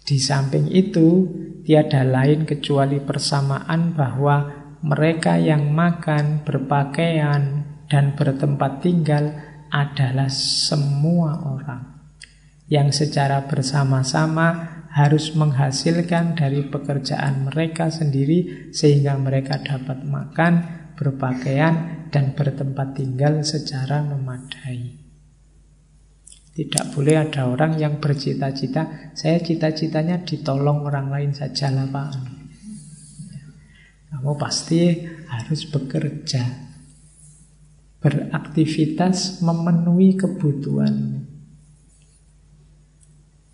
Di 0.00 0.16
samping 0.16 0.72
itu, 0.72 1.28
tiada 1.68 2.08
lain 2.08 2.48
kecuali 2.48 3.04
persamaan 3.04 3.92
bahwa 3.92 4.63
mereka 4.84 5.40
yang 5.40 5.72
makan, 5.72 6.44
berpakaian, 6.44 7.64
dan 7.88 8.12
bertempat 8.12 8.84
tinggal 8.84 9.32
adalah 9.72 10.28
semua 10.28 11.40
orang 11.40 11.94
yang 12.68 12.92
secara 12.92 13.48
bersama-sama 13.48 14.84
harus 14.92 15.32
menghasilkan 15.32 16.36
dari 16.36 16.68
pekerjaan 16.68 17.48
mereka 17.48 17.88
sendiri 17.88 18.70
sehingga 18.76 19.16
mereka 19.16 19.58
dapat 19.58 20.04
makan, 20.04 20.52
berpakaian, 20.94 22.06
dan 22.12 22.36
bertempat 22.36 22.94
tinggal 22.94 23.42
secara 23.42 24.04
memadai. 24.04 25.00
Tidak 26.54 26.94
boleh 26.94 27.18
ada 27.18 27.50
orang 27.50 27.74
yang 27.80 27.98
bercita-cita, 27.98 29.10
saya 29.16 29.42
cita-citanya 29.42 30.22
ditolong 30.22 30.86
orang 30.86 31.10
lain 31.10 31.32
saja 31.34 31.74
lah 31.74 31.90
Pak. 31.90 32.33
Kamu 34.14 34.38
pasti 34.38 34.94
harus 35.26 35.66
bekerja, 35.66 36.46
beraktivitas 37.98 39.42
memenuhi 39.42 40.14
kebutuhan. 40.14 41.26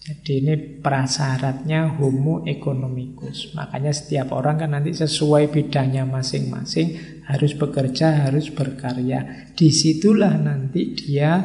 Jadi 0.01 0.33
ini 0.45 0.55
prasyaratnya 0.85 1.97
homo 1.97 2.45
economicus. 2.45 3.57
Makanya 3.57 3.93
setiap 3.93 4.37
orang 4.37 4.61
kan 4.61 4.77
nanti 4.77 4.93
sesuai 4.93 5.49
bidangnya 5.49 6.05
masing-masing 6.05 7.21
harus 7.25 7.57
bekerja, 7.57 8.29
harus 8.29 8.53
berkarya. 8.53 9.49
Di 9.57 9.73
situlah 9.73 10.37
nanti 10.37 10.93
dia 10.93 11.41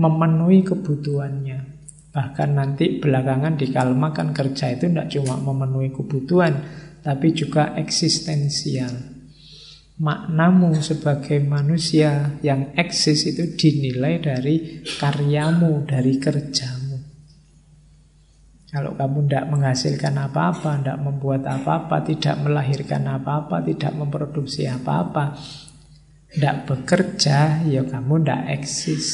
memenuhi 0.00 0.64
kebutuhannya. 0.64 1.58
Bahkan 2.16 2.50
nanti 2.56 2.96
belakangan 2.96 3.60
di 3.60 3.68
Kalma 3.68 4.08
kan 4.16 4.32
kerja 4.32 4.72
itu 4.72 4.88
tidak 4.88 5.12
cuma 5.12 5.36
memenuhi 5.36 5.92
kebutuhan, 5.92 6.54
tapi 7.06 7.30
juga 7.30 7.78
eksistensial. 7.78 9.14
Maknamu 10.02 10.74
sebagai 10.82 11.38
manusia 11.38 12.34
yang 12.42 12.74
eksis 12.74 13.30
itu 13.30 13.54
dinilai 13.54 14.18
dari 14.18 14.82
karyamu, 14.82 15.86
dari 15.86 16.18
kerjamu. 16.18 16.98
Kalau 18.66 18.98
kamu 18.98 19.24
tidak 19.24 19.46
menghasilkan 19.54 20.14
apa-apa, 20.18 20.82
tidak 20.82 20.98
membuat 21.00 21.46
apa-apa, 21.46 22.02
tidak 22.02 22.42
melahirkan 22.42 23.06
apa-apa, 23.06 23.62
tidak 23.62 23.94
memproduksi 23.94 24.66
apa-apa, 24.66 25.38
tidak 26.34 26.66
bekerja, 26.66 27.64
ya 27.64 27.86
kamu 27.86 28.20
tidak 28.20 28.42
eksis. 28.58 29.06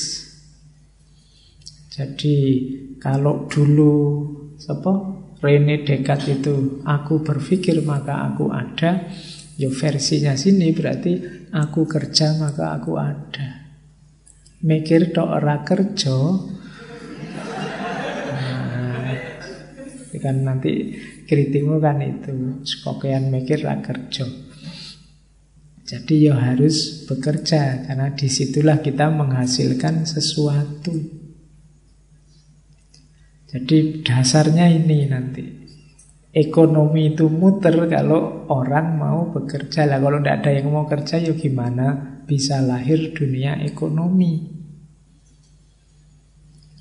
Jadi 1.93 2.37
kalau 2.97 3.45
dulu 3.47 3.95
apa 4.67 5.22
Rene 5.43 5.83
Descartes 5.83 6.39
itu 6.39 6.79
aku 6.87 7.27
berpikir 7.27 7.83
maka 7.83 8.31
aku 8.31 8.55
ada, 8.55 9.11
ya 9.59 9.67
versinya 9.75 10.39
sini 10.39 10.71
berarti 10.71 11.19
aku 11.51 11.83
kerja 11.83 12.39
maka 12.39 12.79
aku 12.79 12.95
ada. 12.95 13.75
Mikir 14.63 15.11
tok 15.11 15.43
ora 15.43 15.67
kerja. 15.67 16.15
Nah, 18.31 19.19
kan 20.23 20.37
nanti 20.47 20.95
kritikmu 21.27 21.83
kan 21.83 21.99
itu 21.99 22.63
sekokean 22.63 23.27
mikir 23.35 23.67
ra 23.67 23.83
kerja. 23.83 24.23
Jadi 25.83 26.31
ya 26.31 26.39
harus 26.39 27.03
bekerja 27.11 27.83
karena 27.91 28.15
di 28.15 28.31
situlah 28.31 28.79
kita 28.79 29.11
menghasilkan 29.11 30.07
sesuatu. 30.07 31.22
Jadi 33.53 34.01
dasarnya 34.01 34.65
ini 34.73 35.05
nanti. 35.05 35.45
Ekonomi 36.33 37.13
itu 37.13 37.29
muter 37.29 37.77
kalau 37.93 38.49
orang 38.49 38.97
mau 38.97 39.29
bekerja. 39.29 39.85
Lah 39.85 40.01
kalau 40.01 40.17
tidak 40.25 40.41
ada 40.41 40.51
yang 40.57 40.73
mau 40.73 40.89
kerja 40.89 41.21
ya 41.21 41.37
gimana 41.37 42.17
bisa 42.25 42.65
lahir 42.65 43.13
dunia 43.13 43.61
ekonomi. 43.61 44.49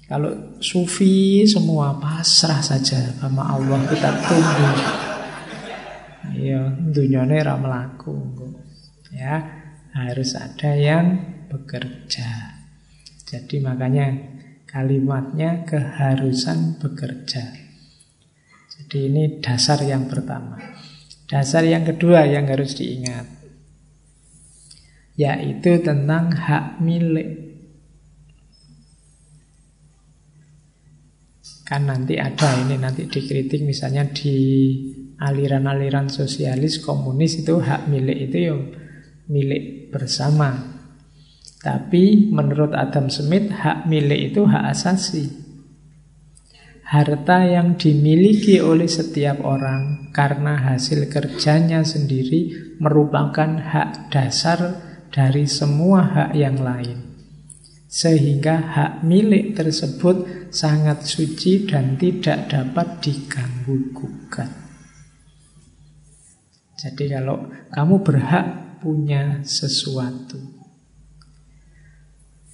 Kalau 0.07 0.59
sufi 0.63 1.43
semua 1.43 1.99
pasrah 1.99 2.63
saja 2.63 2.99
sama 3.19 3.51
Allah 3.51 3.80
kita 3.91 4.11
tunggu. 4.24 4.67
Ya, 6.39 6.72
dunyane 6.72 7.43
ra 7.43 7.59
melaku. 7.59 8.15
Ya, 9.11 9.43
harus 9.91 10.36
ada 10.39 10.72
yang 10.80 11.19
bekerja. 11.51 12.55
Jadi 13.28 13.59
makanya 13.59 14.30
Kalimatnya 14.72 15.67
keharusan 15.67 16.80
bekerja. 16.80 17.43
Jadi 18.72 18.97
ini 19.11 19.43
dasar 19.43 19.84
yang 19.84 20.07
pertama. 20.07 20.55
Dasar 21.28 21.67
yang 21.67 21.84
kedua 21.84 22.24
yang 22.24 22.47
harus 22.47 22.80
diingat. 22.80 23.28
Yaitu 25.19 25.84
tentang 25.84 26.32
hak 26.32 26.80
milik. 26.80 27.51
Kan 31.67 31.91
nanti 31.91 32.15
ada 32.15 32.55
ini 32.63 32.80
nanti 32.80 33.11
dikritik 33.11 33.67
misalnya 33.67 34.07
di 34.07 34.39
aliran-aliran 35.19 36.07
sosialis 36.07 36.80
komunis 36.80 37.43
itu 37.43 37.59
hak 37.59 37.91
milik 37.91 38.32
itu 38.32 38.38
ya 38.39 38.55
milik 39.28 39.91
bersama 39.91 40.80
tapi 41.62 42.34
menurut 42.34 42.74
Adam 42.74 43.14
Smith, 43.14 43.53
hak 43.53 43.86
milik 43.86 44.34
itu 44.34 44.49
hak 44.49 44.74
asasi. 44.74 45.30
Harta 46.89 47.47
yang 47.47 47.78
dimiliki 47.78 48.59
oleh 48.59 48.89
setiap 48.89 49.45
orang 49.45 50.12
karena 50.12 50.59
hasil 50.59 51.07
kerjanya 51.07 51.88
sendiri 51.88 52.76
merupakan 52.82 53.62
hak 53.62 54.12
dasar 54.12 54.59
dari 55.14 55.47
semua 55.47 56.03
hak 56.03 56.32
yang 56.36 56.59
lain. 56.59 57.14
Sehingga 57.88 58.57
hak 58.76 58.91
milik 59.07 59.55
tersebut 59.55 60.49
sangat 60.51 61.07
suci 61.07 61.70
dan 61.70 61.95
tidak 61.95 62.51
dapat 62.51 62.99
diganggu 62.99 63.95
gugat. 63.95 64.51
Jadi 66.76 67.05
kalau 67.07 67.47
kamu 67.70 67.95
berhak 68.01 68.45
punya 68.82 69.45
sesuatu, 69.45 70.51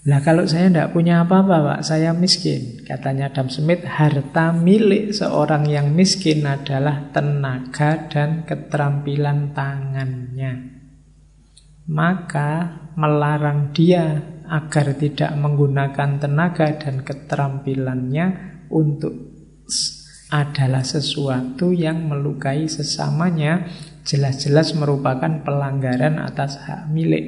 Nah 0.07 0.23
kalau 0.23 0.47
saya 0.47 0.71
tidak 0.71 0.95
punya 0.95 1.27
apa-apa 1.27 1.55
Pak, 1.75 1.81
saya 1.83 2.15
miskin. 2.15 2.79
Katanya 2.87 3.27
Adam 3.27 3.51
Smith, 3.51 3.83
harta 3.83 4.55
milik 4.55 5.11
seorang 5.11 5.67
yang 5.67 5.91
miskin 5.91 6.47
adalah 6.47 7.11
tenaga 7.11 8.07
dan 8.07 8.47
keterampilan 8.47 9.51
tangannya. 9.51 10.79
Maka 11.91 12.51
melarang 12.95 13.75
dia 13.75 14.23
agar 14.47 14.95
tidak 14.95 15.35
menggunakan 15.35 16.23
tenaga 16.23 16.71
dan 16.79 17.03
keterampilannya 17.03 18.25
untuk 18.71 19.11
adalah 20.31 20.87
sesuatu 20.87 21.75
yang 21.75 22.07
melukai 22.07 22.71
sesamanya 22.71 23.67
jelas-jelas 24.07 24.71
merupakan 24.71 25.43
pelanggaran 25.43 26.15
atas 26.15 26.63
hak 26.63 26.87
milik 26.95 27.27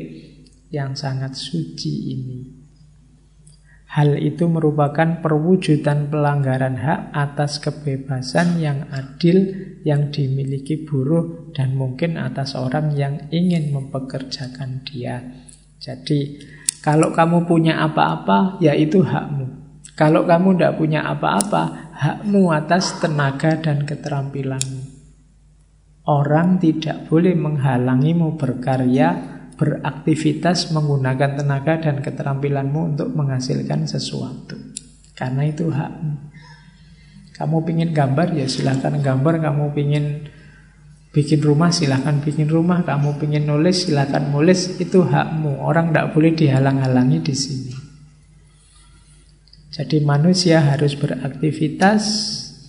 yang 0.71 0.95
sangat 0.95 1.35
suci 1.35 2.15
ini. 2.15 2.58
Hal 3.89 4.21
itu 4.21 4.45
merupakan 4.45 5.17
perwujudan 5.17 6.13
pelanggaran 6.13 6.77
hak 6.77 7.09
atas 7.09 7.57
kebebasan 7.57 8.61
yang 8.61 8.85
adil 8.93 9.49
yang 9.81 10.13
dimiliki 10.13 10.85
buruh 10.85 11.49
dan 11.57 11.73
mungkin 11.73 12.21
atas 12.21 12.53
orang 12.53 12.93
yang 12.93 13.17
ingin 13.33 13.73
mempekerjakan 13.73 14.85
dia. 14.85 15.25
Jadi, 15.81 16.37
kalau 16.85 17.09
kamu 17.09 17.49
punya 17.49 17.81
apa-apa, 17.81 18.61
ya 18.61 18.77
itu 18.77 19.01
hakmu. 19.01 19.57
Kalau 19.97 20.21
kamu 20.21 20.53
tidak 20.53 20.77
punya 20.77 21.09
apa-apa, 21.09 21.89
hakmu 21.97 22.53
atas 22.53 23.01
tenaga 23.01 23.57
dan 23.57 23.89
keterampilanmu. 23.89 24.85
Orang 26.05 26.61
tidak 26.61 27.09
boleh 27.09 27.33
menghalangimu 27.33 28.37
berkarya 28.37 29.38
beraktivitas 29.59 30.71
menggunakan 30.71 31.35
tenaga 31.35 31.83
dan 31.83 31.99
keterampilanmu 31.99 32.95
untuk 32.95 33.11
menghasilkan 33.11 33.83
sesuatu. 33.83 34.55
Karena 35.11 35.43
itu 35.43 35.67
hakmu. 35.67 36.31
Kamu 37.35 37.67
ingin 37.67 37.91
gambar 37.91 38.39
ya 38.39 38.47
silahkan 38.47 38.95
gambar, 38.95 39.43
kamu 39.43 39.75
ingin 39.75 40.05
bikin 41.11 41.43
rumah 41.43 41.75
silahkan 41.75 42.23
bikin 42.23 42.47
rumah, 42.47 42.87
kamu 42.87 43.19
ingin 43.27 43.43
nulis 43.51 43.91
silahkan 43.91 44.31
nulis, 44.31 44.79
itu 44.79 45.03
hakmu. 45.03 45.59
Orang 45.59 45.91
tidak 45.91 46.15
boleh 46.15 46.31
dihalang-halangi 46.31 47.19
di 47.19 47.35
sini. 47.35 47.75
Jadi 49.75 50.03
manusia 50.03 50.63
harus 50.63 50.95
beraktivitas 50.95 52.03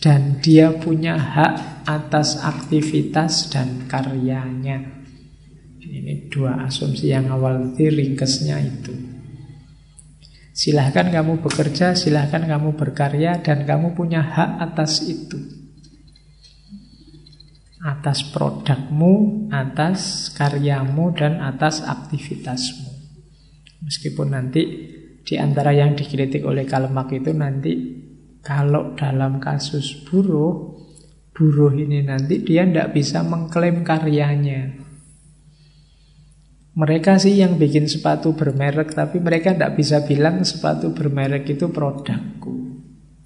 dan 0.03 0.43
dia 0.43 0.75
punya 0.75 1.19
hak 1.19 1.87
atas 1.87 2.39
aktivitas 2.43 3.51
dan 3.51 3.87
karyanya. 3.87 5.00
Ini 5.91 6.31
dua 6.31 6.71
asumsi 6.71 7.11
yang 7.11 7.27
awal 7.35 7.75
tadi 7.75 7.91
ringkesnya 7.91 8.63
itu. 8.63 8.95
Silahkan 10.55 11.11
kamu 11.11 11.43
bekerja, 11.43 11.99
silahkan 11.99 12.47
kamu 12.47 12.79
berkarya, 12.79 13.43
dan 13.43 13.67
kamu 13.67 13.99
punya 13.99 14.23
hak 14.23 14.61
atas 14.71 15.03
itu. 15.09 15.41
Atas 17.81 18.29
produkmu, 18.29 19.49
atas 19.51 20.31
karyamu, 20.37 21.17
dan 21.17 21.41
atas 21.41 21.81
aktivitasmu. 21.83 22.93
Meskipun 23.81 24.37
nanti 24.37 24.63
di 25.25 25.35
antara 25.41 25.73
yang 25.73 25.97
dikritik 25.97 26.45
oleh 26.45 26.69
Kalmak 26.69 27.09
itu 27.17 27.33
nanti 27.33 27.73
kalau 28.45 28.93
dalam 28.93 29.41
kasus 29.41 30.05
buruh, 30.05 30.77
buruh 31.33 31.73
ini 31.73 32.05
nanti 32.05 32.45
dia 32.45 32.69
tidak 32.69 32.93
bisa 32.93 33.25
mengklaim 33.25 33.81
karyanya. 33.81 34.90
Mereka 36.71 37.19
sih 37.19 37.35
yang 37.35 37.59
bikin 37.59 37.91
sepatu 37.91 38.31
bermerek, 38.39 38.95
tapi 38.95 39.19
mereka 39.19 39.51
tidak 39.51 39.75
bisa 39.75 40.07
bilang 40.07 40.47
sepatu 40.47 40.95
bermerek 40.95 41.43
itu 41.51 41.67
produkku. 41.67 42.79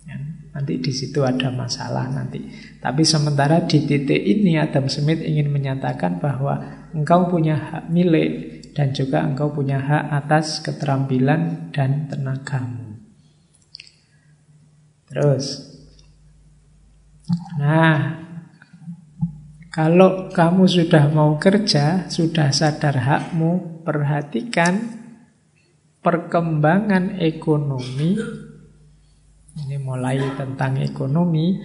Ya, 0.09 0.17
nanti 0.57 0.81
di 0.81 0.89
situ 0.89 1.21
ada 1.21 1.53
masalah 1.53 2.09
nanti. 2.09 2.41
Tapi 2.81 3.05
sementara 3.05 3.69
di 3.69 3.85
titik 3.85 4.17
ini 4.17 4.57
Adam 4.57 4.89
Smith 4.89 5.21
ingin 5.21 5.53
menyatakan 5.53 6.25
bahwa 6.25 6.89
engkau 6.97 7.29
punya 7.29 7.61
hak 7.61 7.93
milik 7.93 8.33
dan 8.73 8.97
juga 8.97 9.21
engkau 9.21 9.53
punya 9.53 9.77
hak 9.77 10.25
atas 10.25 10.65
keterampilan 10.65 11.69
dan 11.69 12.09
tenagamu. 12.09 12.97
Terus, 15.13 15.69
nah 17.61 18.24
kalau 19.75 20.31
kamu 20.31 20.71
sudah 20.71 21.11
mau 21.11 21.35
kerja, 21.35 22.07
sudah 22.07 22.55
sadar 22.55 22.95
hakmu, 22.95 23.83
perhatikan 23.83 24.79
perkembangan 25.99 27.19
ekonomi. 27.19 28.15
Ini 29.59 29.77
mulai 29.83 30.23
tentang 30.39 30.79
ekonomi 30.79 31.59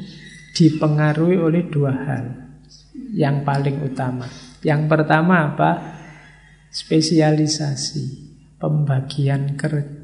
dipengaruhi 0.57 1.38
oleh 1.38 1.70
dua 1.70 1.93
hal 1.93 2.26
yang 3.14 3.45
paling 3.45 3.78
utama. 3.86 4.26
Yang 4.66 4.89
pertama 4.89 5.53
apa? 5.53 5.72
Spesialisasi, 6.74 8.05
pembagian 8.57 9.53
kerja. 9.53 9.98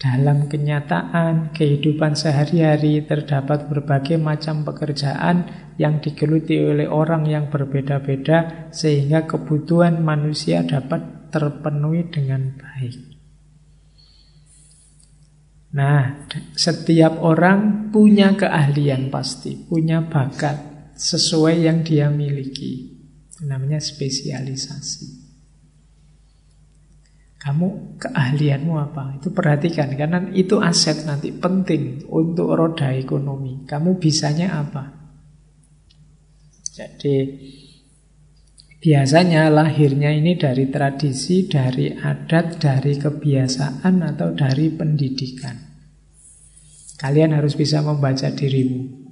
Dalam 0.00 0.48
kenyataan 0.48 1.52
kehidupan 1.52 2.16
sehari-hari 2.16 3.04
terdapat 3.04 3.68
berbagai 3.68 4.16
macam 4.16 4.64
pekerjaan 4.64 5.44
yang 5.76 6.00
digeluti 6.00 6.56
oleh 6.56 6.88
orang 6.88 7.28
yang 7.28 7.52
berbeda-beda 7.52 8.72
sehingga 8.72 9.28
kebutuhan 9.28 10.00
manusia 10.00 10.64
dapat 10.64 11.28
terpenuhi 11.28 12.08
dengan 12.08 12.56
baik. 12.56 12.96
Nah, 15.76 16.24
setiap 16.56 17.20
orang 17.20 17.92
punya 17.92 18.32
keahlian 18.40 19.12
pasti, 19.12 19.52
punya 19.68 20.00
bakat 20.00 20.56
sesuai 20.96 21.68
yang 21.68 21.84
dia 21.84 22.08
miliki. 22.08 22.88
Namanya 23.44 23.84
spesialisasi. 23.84 25.19
Kamu 27.40 27.96
keahlianmu 27.96 28.76
apa? 28.76 29.16
Itu 29.16 29.32
perhatikan 29.32 29.96
karena 29.96 30.28
itu 30.36 30.60
aset 30.60 31.08
nanti 31.08 31.32
penting 31.32 32.04
untuk 32.12 32.52
roda 32.52 32.92
ekonomi. 32.92 33.64
Kamu 33.64 33.96
bisanya 33.96 34.60
apa? 34.60 34.92
Jadi 36.68 37.16
biasanya 38.76 39.48
lahirnya 39.48 40.12
ini 40.12 40.36
dari 40.36 40.68
tradisi, 40.68 41.48
dari 41.48 41.88
adat, 41.96 42.60
dari 42.60 43.00
kebiasaan 43.00 44.04
atau 44.04 44.36
dari 44.36 44.68
pendidikan. 44.68 45.56
Kalian 47.00 47.32
harus 47.32 47.56
bisa 47.56 47.80
membaca 47.80 48.28
dirimu. 48.28 49.08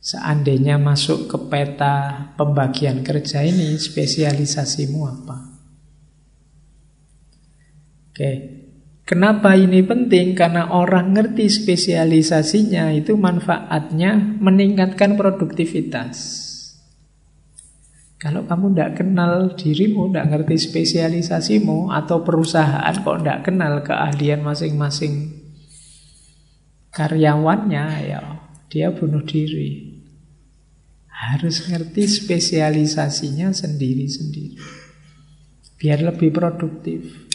Seandainya 0.00 0.80
masuk 0.80 1.28
ke 1.28 1.36
peta 1.52 2.28
pembagian 2.40 3.04
kerja 3.04 3.44
ini, 3.44 3.76
spesialisasimu 3.76 5.00
apa? 5.04 5.53
Oke. 8.14 8.62
Kenapa 9.02 9.58
ini 9.58 9.82
penting? 9.82 10.38
Karena 10.38 10.70
orang 10.70 11.18
ngerti 11.18 11.50
spesialisasinya 11.50 12.94
itu 12.94 13.18
manfaatnya 13.18 14.16
meningkatkan 14.38 15.18
produktivitas. 15.18 16.40
Kalau 18.22 18.46
kamu 18.46 18.72
tidak 18.72 19.02
kenal 19.02 19.52
dirimu, 19.58 20.08
tidak 20.08 20.30
ngerti 20.30 20.56
spesialisasimu, 20.56 21.90
atau 21.90 22.22
perusahaan 22.22 22.94
kok 22.94 23.20
tidak 23.20 23.50
kenal 23.50 23.82
keahlian 23.82 24.40
masing-masing 24.40 25.42
karyawannya, 26.94 27.84
ya 28.08 28.40
dia 28.70 28.94
bunuh 28.94 29.26
diri. 29.26 30.00
Harus 31.10 31.66
ngerti 31.66 32.08
spesialisasinya 32.08 33.50
sendiri-sendiri. 33.52 34.56
Biar 35.76 36.00
lebih 36.00 36.32
produktif. 36.32 37.28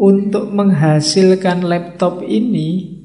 Untuk 0.00 0.48
menghasilkan 0.48 1.60
laptop 1.60 2.24
ini, 2.24 3.00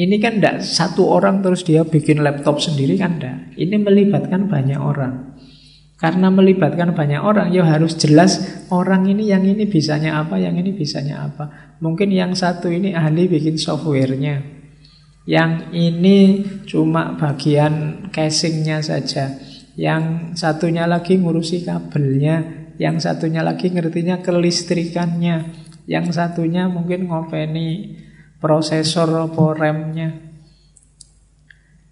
ini 0.00 0.16
kan 0.16 0.40
tidak 0.40 0.64
satu 0.64 1.04
orang 1.12 1.44
terus 1.44 1.60
dia 1.68 1.84
bikin 1.84 2.24
laptop 2.24 2.64
sendiri 2.64 2.96
kan 2.96 3.20
tidak. 3.20 3.52
Ini 3.60 3.76
melibatkan 3.76 4.48
banyak 4.48 4.80
orang. 4.80 5.36
Karena 6.00 6.32
melibatkan 6.32 6.96
banyak 6.96 7.20
orang, 7.20 7.52
ya 7.52 7.60
harus 7.68 7.92
jelas 8.00 8.40
orang 8.72 9.04
ini 9.04 9.28
yang 9.28 9.44
ini 9.44 9.68
bisanya 9.68 10.24
apa, 10.24 10.40
yang 10.40 10.56
ini 10.56 10.72
bisanya 10.72 11.28
apa. 11.28 11.76
Mungkin 11.84 12.08
yang 12.08 12.32
satu 12.32 12.72
ini 12.72 12.96
ahli 12.96 13.28
bikin 13.28 13.60
softwarenya. 13.60 14.40
Yang 15.28 15.52
ini 15.76 16.18
cuma 16.64 17.20
bagian 17.20 18.08
casingnya 18.08 18.80
saja. 18.80 19.36
Yang 19.76 20.32
satunya 20.40 20.88
lagi 20.88 21.20
ngurusi 21.20 21.68
kabelnya. 21.68 22.72
Yang 22.80 23.04
satunya 23.04 23.44
lagi 23.44 23.68
ngertinya 23.68 24.24
kelistrikannya. 24.24 25.59
Yang 25.90 26.14
satunya 26.14 26.70
mungkin 26.70 27.10
ngopeni 27.10 27.98
prosesor 28.38 29.10
atau 29.10 29.50
remnya. 29.50 30.14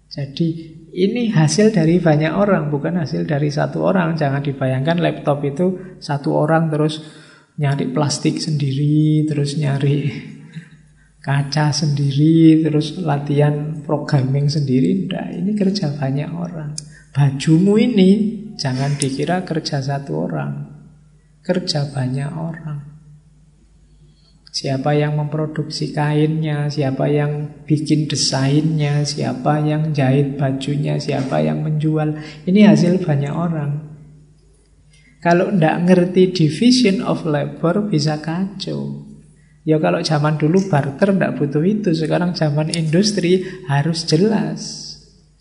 Jadi 0.07 0.47
ini 0.95 1.29
hasil 1.29 1.69
dari 1.75 2.01
banyak 2.01 2.33
orang, 2.33 2.73
bukan 2.73 2.97
hasil 2.97 3.27
dari 3.29 3.51
satu 3.51 3.83
orang. 3.85 4.15
Jangan 4.15 4.41
dibayangkan 4.41 4.97
laptop 5.03 5.43
itu 5.45 5.99
satu 5.99 6.33
orang 6.33 6.71
terus 6.71 7.03
nyari 7.59 7.91
plastik 7.91 8.39
sendiri, 8.39 9.27
terus 9.27 9.59
nyari 9.59 10.09
kaca 11.25 11.69
sendiri, 11.69 12.65
terus 12.65 12.97
latihan 12.97 13.85
programming 13.85 14.49
sendiri. 14.49 15.11
Nah, 15.11 15.29
ini 15.29 15.53
kerja 15.53 15.93
banyak 15.93 16.31
orang. 16.33 16.73
Bajumu 17.13 17.75
ini 17.75 18.09
jangan 18.55 18.97
dikira 18.97 19.45
kerja 19.45 19.83
satu 19.83 20.25
orang, 20.25 20.51
kerja 21.45 21.85
banyak 21.93 22.31
orang. 22.33 22.88
Siapa 24.59 24.91
yang 24.91 25.15
memproduksi 25.15 25.95
kainnya, 25.95 26.67
siapa 26.67 27.07
yang 27.07 27.63
bikin 27.63 28.11
desainnya, 28.11 29.07
siapa 29.07 29.63
yang 29.63 29.95
jahit 29.95 30.35
bajunya, 30.35 30.99
siapa 30.99 31.39
yang 31.39 31.63
menjual. 31.63 32.19
Ini 32.43 32.67
hasil 32.67 32.99
banyak 32.99 33.31
orang. 33.31 33.71
Kalau 35.23 35.47
tidak 35.55 35.75
ngerti 35.87 36.35
division 36.35 36.99
of 37.07 37.23
labor 37.23 37.87
bisa 37.87 38.19
kacau. 38.19 39.07
Ya 39.63 39.79
kalau 39.79 40.03
zaman 40.03 40.35
dulu 40.35 40.67
barter 40.67 41.15
tidak 41.15 41.39
butuh 41.39 41.63
itu. 41.63 41.95
Sekarang 41.95 42.35
zaman 42.35 42.75
industri 42.75 43.47
harus 43.71 44.03
jelas 44.03 44.59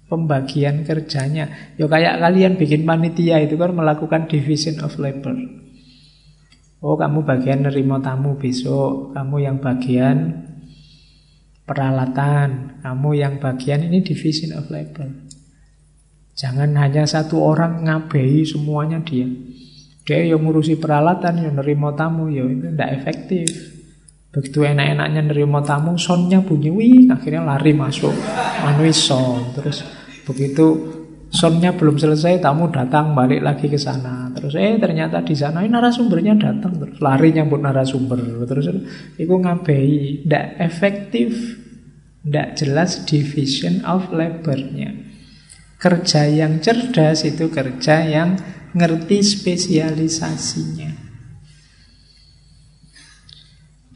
pembagian 0.06 0.86
kerjanya. 0.86 1.74
Ya 1.74 1.90
kayak 1.90 2.22
kalian 2.22 2.54
bikin 2.54 2.86
panitia 2.86 3.42
itu 3.42 3.58
kan 3.58 3.74
melakukan 3.74 4.30
division 4.30 4.78
of 4.78 4.94
labor. 4.94 5.34
Oh 6.78 6.94
kamu 6.94 7.26
bagian 7.26 7.66
nerima 7.66 7.98
tamu 7.98 8.38
besok. 8.38 9.10
Kamu 9.10 9.36
yang 9.42 9.58
bagian 9.58 10.46
peralatan. 11.66 12.78
Kamu 12.80 13.10
yang 13.18 13.42
bagian 13.42 13.82
ini 13.82 13.98
division 14.06 14.54
of 14.54 14.70
labor. 14.70 15.10
Jangan 16.38 16.70
hanya 16.78 17.02
satu 17.02 17.42
orang 17.42 17.82
ngabei 17.82 18.46
semuanya 18.46 19.02
dia. 19.02 19.26
Dia 20.06 20.24
yang 20.24 20.46
ngurusi 20.46 20.78
peralatan, 20.78 21.36
yang 21.44 21.60
nerima 21.60 21.92
tamu 21.92 22.30
Ya 22.30 22.46
itu 22.46 22.70
tidak 22.70 22.90
efektif. 23.02 23.50
Begitu 24.30 24.64
enak-enaknya 24.64 25.34
nerima 25.34 25.60
tamu 25.66 25.98
Sonnya 25.98 26.38
bunyi, 26.40 26.70
wih 26.70 27.10
akhirnya 27.10 27.42
lari 27.42 27.74
masuk. 27.74 28.14
Manui 28.62 28.94
son 28.94 29.50
Terus 29.52 29.82
begitu 30.24 30.94
Sonnya 31.28 31.76
belum 31.76 32.00
selesai, 32.00 32.40
tamu 32.40 32.72
datang 32.72 33.12
balik 33.12 33.44
lagi 33.44 33.68
ke 33.68 33.76
sana. 33.76 34.27
Terus 34.38 34.54
eh 34.54 34.78
ternyata 34.78 35.18
di 35.26 35.34
sana 35.34 35.66
ini 35.66 35.74
narasumbernya 35.74 36.38
datang 36.38 36.78
terus 36.78 37.02
lari 37.02 37.34
nyambut 37.34 37.58
narasumber. 37.58 38.46
Terus 38.46 38.70
itu 39.18 39.34
ngabei, 39.34 40.22
tidak 40.22 40.46
efektif, 40.62 41.58
tidak 42.22 42.54
jelas 42.54 43.02
division 43.02 43.82
of 43.82 44.14
labornya. 44.14 44.94
Kerja 45.82 46.30
yang 46.30 46.62
cerdas 46.62 47.26
itu 47.26 47.50
kerja 47.50 48.06
yang 48.06 48.38
ngerti 48.78 49.18
spesialisasinya. 49.26 51.10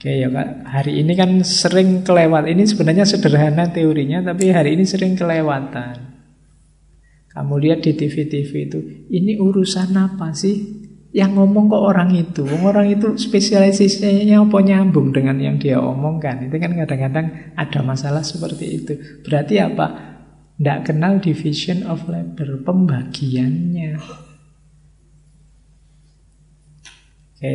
Oke 0.03 0.19
ya 0.19 0.27
Kak, 0.35 0.67
hari 0.67 0.99
ini 0.99 1.15
kan 1.15 1.47
sering 1.47 2.03
kelewat. 2.03 2.51
Ini 2.51 2.67
sebenarnya 2.67 3.07
sederhana 3.07 3.71
teorinya, 3.71 4.35
tapi 4.35 4.51
hari 4.51 4.75
ini 4.75 4.83
sering 4.83 5.15
kelewatan. 5.15 6.12
Kamu 7.33 7.55
lihat 7.57 7.81
di 7.81 7.97
TV-TV 7.97 8.51
itu, 8.69 8.79
ini 9.09 9.41
urusan 9.41 9.97
apa 9.97 10.37
sih? 10.37 10.85
Yang 11.13 11.33
ngomong 11.37 11.69
kok 11.69 11.85
orang 11.85 12.13
itu? 12.13 12.45
Orang 12.45 12.89
itu 12.89 13.17
spesialisasinya 13.21 14.45
apa 14.45 14.59
nyambung 14.65 15.13
dengan 15.13 15.37
yang 15.41 15.57
dia 15.61 15.81
omongkan? 15.81 16.49
Itu 16.49 16.57
kan 16.57 16.73
kadang-kadang 16.77 17.57
ada 17.57 17.81
masalah 17.85 18.25
seperti 18.25 18.65
itu. 18.81 18.93
Berarti 19.25 19.61
apa? 19.61 20.13
Tidak 20.57 20.79
kenal 20.89 21.21
division 21.21 21.85
of 21.89 22.05
labor, 22.09 22.61
pembagiannya. 22.65 23.97
Oke, 27.33 27.55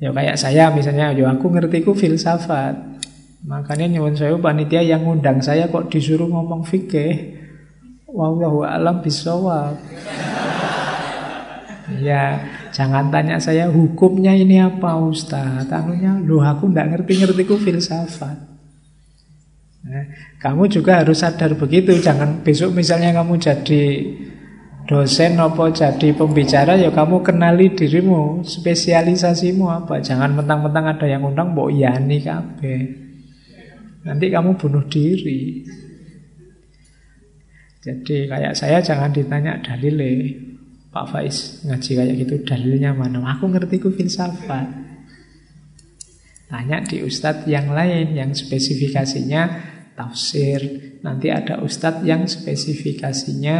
Ya 0.00 0.16
kayak 0.16 0.40
saya 0.40 0.72
misalnya, 0.72 1.12
ya 1.12 1.28
aku 1.28 1.52
ngerti 1.52 1.84
ku 1.84 1.92
filsafat. 1.92 2.72
Makanya 3.44 3.84
nyuwun 3.88 4.16
saya 4.16 4.32
panitia 4.40 4.80
yang 4.80 5.04
ngundang 5.04 5.44
saya 5.44 5.68
kok 5.68 5.92
disuruh 5.92 6.24
ngomong 6.24 6.64
fikih. 6.64 7.39
Wallahu 8.10 8.66
alam 8.66 8.98
bisawab. 9.02 9.78
ya, 12.02 12.42
jangan 12.74 13.10
tanya 13.10 13.38
saya 13.38 13.70
hukumnya 13.70 14.34
ini 14.34 14.58
apa 14.58 14.98
Ustaz. 14.98 15.66
Tanunya, 15.70 16.18
loh 16.18 16.42
aku 16.42 16.70
ndak 16.70 16.90
ngerti-ngerti 16.90 17.42
ku 17.46 17.54
filsafat. 17.54 18.50
Nah, 19.80 20.04
kamu 20.42 20.68
juga 20.68 21.00
harus 21.00 21.22
sadar 21.22 21.56
begitu. 21.56 21.96
Jangan 21.96 22.44
besok 22.44 22.76
misalnya 22.76 23.16
kamu 23.16 23.40
jadi 23.40 23.82
dosen 24.84 25.38
apa 25.38 25.70
jadi 25.70 26.10
pembicara 26.12 26.74
ya 26.74 26.90
kamu 26.90 27.22
kenali 27.22 27.72
dirimu, 27.72 28.42
spesialisasimu 28.42 29.70
apa. 29.70 30.02
Jangan 30.02 30.34
mentang-mentang 30.34 30.98
ada 30.98 31.06
yang 31.06 31.24
undang 31.24 31.54
mbok 31.54 31.70
yani 31.72 32.18
kabeh. 32.20 32.82
Nanti 34.04 34.26
kamu 34.28 34.58
bunuh 34.58 34.84
diri. 34.90 35.64
Jadi 37.80 38.28
kayak 38.28 38.52
saya 38.52 38.84
jangan 38.84 39.08
ditanya 39.08 39.56
dalile. 39.64 40.36
Pak 40.90 41.06
Faiz 41.06 41.64
ngaji 41.64 41.90
kayak 41.96 42.16
gitu 42.26 42.34
dalilnya 42.44 42.92
mana? 42.92 43.22
Aku 43.38 43.48
ngerti 43.48 43.80
ku 43.80 43.88
filsafat. 43.94 44.68
Tanya 46.50 46.82
di 46.82 46.98
ustadz 47.00 47.46
yang 47.46 47.70
lain 47.70 48.12
yang 48.18 48.34
spesifikasinya 48.34 49.42
tafsir. 49.94 50.60
Nanti 51.00 51.30
ada 51.30 51.62
ustadz 51.62 52.02
yang 52.02 52.26
spesifikasinya 52.26 53.56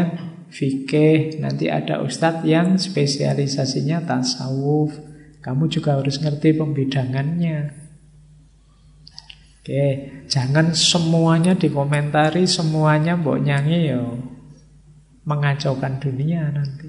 fikih, 0.51 1.39
nanti 1.39 1.71
ada 1.71 2.03
ustadz 2.03 2.43
yang 2.45 2.77
spesialisasinya 2.77 4.05
tasawuf. 4.05 4.99
Kamu 5.41 5.71
juga 5.73 5.97
harus 5.97 6.21
ngerti 6.21 6.59
pembidangannya. 6.59 7.80
Oke, 9.61 10.09
jangan 10.25 10.73
semuanya 10.73 11.53
dikomentari, 11.53 12.49
semuanya 12.49 13.13
mbok 13.13 13.45
nyanyi 13.45 13.93
yo 13.93 14.17
mengacaukan 15.29 16.01
dunia 16.01 16.49
nanti. 16.49 16.89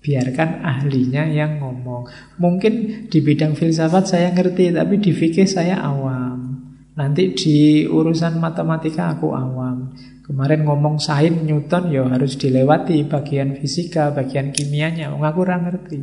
Biarkan 0.00 0.64
ahlinya 0.64 1.28
yang 1.28 1.60
ngomong. 1.60 2.08
Mungkin 2.40 3.04
di 3.12 3.18
bidang 3.20 3.52
filsafat 3.52 4.08
saya 4.08 4.32
ngerti, 4.32 4.72
tapi 4.72 4.96
di 4.96 5.12
fikih 5.12 5.44
saya 5.44 5.80
awam. 5.80 6.56
Nanti 6.96 7.36
di 7.36 7.84
urusan 7.84 8.36
matematika 8.40 9.12
aku 9.12 9.32
awam. 9.32 9.92
Kemarin 10.24 10.64
ngomong 10.64 11.00
sain 11.00 11.44
Newton 11.44 11.92
ya 11.92 12.04
harus 12.08 12.36
dilewati 12.36 13.04
bagian 13.08 13.56
fisika, 13.56 14.12
bagian 14.12 14.52
kimianya. 14.52 15.12
Wong 15.12 15.24
aku 15.24 15.44
ora 15.44 15.56
ngerti. 15.56 16.00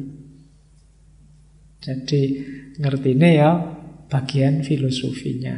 Jadi 1.81 2.21
ngerti 2.81 3.09
ini 3.13 3.29
ya 3.33 3.51
bagian 4.09 4.61
filosofinya. 4.61 5.57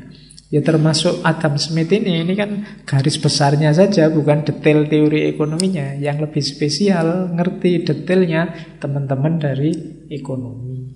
Ya 0.50 0.66
termasuk 0.66 1.22
Adam 1.22 1.62
Smith 1.62 1.94
ini, 1.94 2.26
ini 2.26 2.34
kan 2.34 2.66
garis 2.82 3.22
besarnya 3.22 3.70
saja, 3.70 4.10
bukan 4.10 4.42
detail 4.42 4.90
teori 4.90 5.30
ekonominya. 5.30 5.94
Yang 6.02 6.26
lebih 6.26 6.42
spesial, 6.42 7.30
ngerti 7.38 7.86
detailnya 7.86 8.50
teman-teman 8.82 9.38
dari 9.38 9.70
ekonomi. 10.10 10.90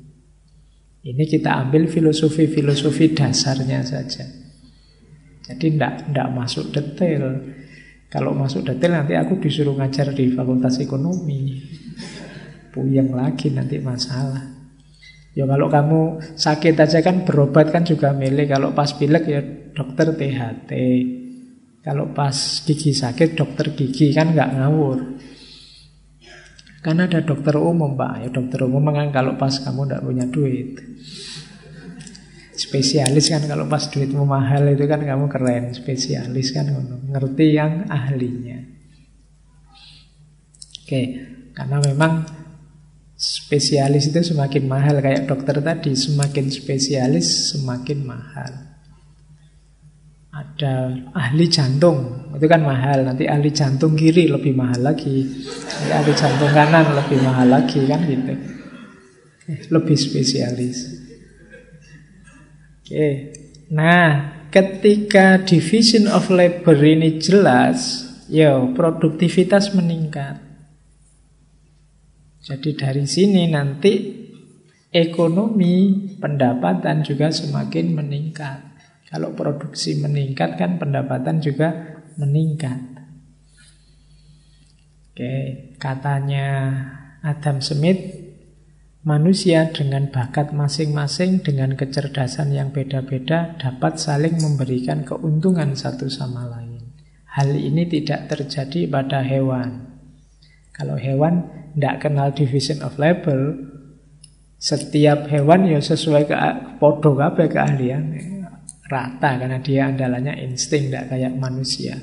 Ini 1.05 1.23
kita 1.29 1.53
ambil 1.69 1.85
filosofi-filosofi 1.85 3.13
dasarnya 3.13 3.85
saja. 3.85 4.25
Jadi 5.43 5.75
tidak 5.77 6.27
masuk 6.33 6.73
detail. 6.73 7.43
Kalau 8.09 8.33
masuk 8.33 8.65
detail 8.65 9.05
nanti 9.05 9.13
aku 9.13 9.37
disuruh 9.37 9.77
ngajar 9.77 10.17
di 10.17 10.33
fakultas 10.33 10.81
ekonomi. 10.81 11.61
Puyeng 12.73 13.13
lagi 13.13 13.53
nanti 13.53 13.77
masalah. 13.77 14.52
Ya 15.33 15.49
kalau 15.49 15.65
kamu 15.65 16.01
sakit 16.37 16.77
aja 16.77 16.99
kan 17.01 17.25
berobat 17.25 17.73
kan 17.73 17.81
juga 17.81 18.13
milih. 18.13 18.45
Kalau 18.45 18.69
pas 18.77 18.93
pilek 18.93 19.25
ya 19.25 19.41
dokter 19.73 20.13
THT. 20.13 20.71
Kalau 21.83 22.13
pas 22.13 22.33
gigi 22.63 22.93
sakit 22.93 23.33
dokter 23.33 23.73
gigi 23.73 24.13
kan 24.13 24.31
nggak 24.31 24.49
ngawur. 24.61 24.99
Kan 26.85 27.01
ada 27.01 27.19
dokter 27.25 27.57
umum 27.57 27.97
pak. 27.97 28.13
Ya 28.23 28.29
dokter 28.29 28.61
umum 28.63 28.85
kan 28.93 29.09
kalau 29.09 29.33
pas 29.35 29.57
kamu 29.57 29.89
nggak 29.89 30.03
punya 30.05 30.25
duit. 30.29 30.77
Spesialis 32.53 33.33
kan 33.33 33.41
kalau 33.49 33.65
pas 33.65 33.89
duitmu 33.89 34.29
mahal 34.29 34.69
itu 34.69 34.85
kan 34.85 35.01
kamu 35.01 35.25
keren 35.25 35.73
Spesialis 35.73 36.53
kan 36.53 36.69
ngerti 37.09 37.57
yang 37.57 37.89
ahlinya 37.89 38.61
Oke, 40.83 41.01
karena 41.57 41.79
memang 41.79 42.42
spesialis 43.17 44.11
itu 44.11 44.33
semakin 44.33 44.63
mahal. 44.67 44.99
Kayak 44.99 45.31
dokter 45.31 45.57
tadi, 45.63 45.95
semakin 45.95 46.51
spesialis 46.51 47.55
semakin 47.55 47.99
mahal. 48.03 48.51
Ada 50.33 50.97
ahli 51.13 51.45
jantung, 51.45 52.29
itu 52.33 52.45
kan 52.49 52.65
mahal. 52.65 53.05
Nanti 53.05 53.29
ahli 53.29 53.53
jantung 53.53 53.93
kiri 53.93 54.27
lebih 54.27 54.57
mahal 54.57 54.81
lagi. 54.81 55.23
Nanti 55.23 55.91
ahli 55.93 56.13
jantung 56.17 56.51
kanan 56.51 56.97
lebih 56.97 57.19
mahal 57.21 57.47
lagi 57.53 57.81
kan 57.85 58.01
gitu. 58.03 58.33
Lebih 59.69 59.97
spesialis. 59.97 60.77
Oke. 62.83 63.07
Nah, 63.71 64.43
ketika 64.51 65.39
division 65.39 66.11
of 66.11 66.27
labor 66.27 66.75
ini 66.83 67.17
jelas, 67.17 68.03
ya 68.27 68.59
produktivitas 68.75 69.71
meningkat. 69.71 70.42
Jadi 72.43 72.75
dari 72.75 73.07
sini 73.07 73.47
nanti 73.47 73.93
ekonomi, 74.91 75.95
pendapatan 76.19 76.99
juga 77.01 77.31
semakin 77.31 77.95
meningkat. 77.95 78.59
Kalau 79.07 79.31
produksi 79.31 79.95
meningkat 80.03 80.59
kan 80.59 80.75
pendapatan 80.75 81.39
juga 81.39 82.03
meningkat. 82.19 82.83
Oke, 85.13 85.33
katanya 85.79 86.49
Adam 87.21 87.61
Smith 87.61 88.23
Manusia 89.03 89.67
dengan 89.67 90.07
bakat 90.07 90.55
masing-masing, 90.55 91.43
dengan 91.43 91.75
kecerdasan 91.75 92.55
yang 92.55 92.71
beda-beda, 92.71 93.51
dapat 93.59 93.99
saling 93.99 94.39
memberikan 94.39 95.03
keuntungan 95.03 95.75
satu 95.75 96.07
sama 96.07 96.47
lain. 96.47 96.87
Hal 97.27 97.51
ini 97.51 97.83
tidak 97.83 98.31
terjadi 98.31 98.87
pada 98.87 99.19
hewan. 99.19 99.91
Kalau 100.71 100.95
hewan 100.95 101.51
tidak 101.73 101.95
kenal 102.05 102.29
division 102.31 102.79
of 102.85 102.95
labor, 103.01 103.57
setiap 104.57 105.27
hewan 105.27 105.67
ya 105.67 105.83
sesuai 105.83 106.23
ke 106.29 106.35
podo 106.79 107.19
kabeh 107.19 107.51
keahlian 107.51 108.15
rata 108.87 109.41
karena 109.41 109.59
dia 109.59 109.89
andalannya 109.89 110.39
insting 110.45 110.87
tidak 110.87 111.11
kayak 111.11 111.33
manusia. 111.35 111.97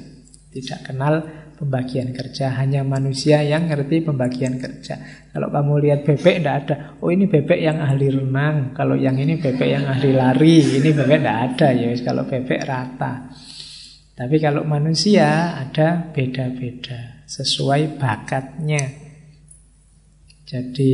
Tidak 0.51 0.83
kenal 0.83 1.23
pembagian 1.61 2.11
kerja. 2.11 2.57
Hanya 2.59 2.83
manusia 2.83 3.45
yang 3.45 3.69
ngerti 3.71 4.03
pembagian 4.03 4.59
kerja. 4.59 4.99
Kalau 5.31 5.53
kamu 5.53 5.73
lihat 5.87 6.01
bebek, 6.03 6.43
tidak 6.43 6.57
ada. 6.67 6.75
Oh 6.99 7.13
ini 7.13 7.31
bebek 7.31 7.61
yang 7.61 7.79
ahli 7.79 8.11
renang. 8.11 8.75
Kalau 8.75 8.99
yang 8.99 9.15
ini 9.21 9.39
bebek 9.39 9.69
yang 9.69 9.87
ahli 9.87 10.11
lari. 10.11 10.81
Ini 10.81 10.89
bebek 10.91 11.23
tidak 11.23 11.39
ada 11.53 11.69
ya. 11.71 11.89
Kalau 12.03 12.25
bebek 12.27 12.61
rata. 12.67 13.31
Tapi 14.17 14.37
kalau 14.43 14.67
manusia 14.67 15.55
ada 15.55 16.11
beda-beda. 16.11 17.23
Sesuai 17.31 18.01
bakatnya. 18.01 19.10
Jadi 20.51 20.93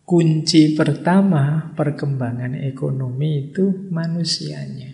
kunci 0.00 0.72
pertama 0.72 1.76
perkembangan 1.76 2.56
ekonomi 2.56 3.52
itu 3.52 3.92
manusianya. 3.92 4.88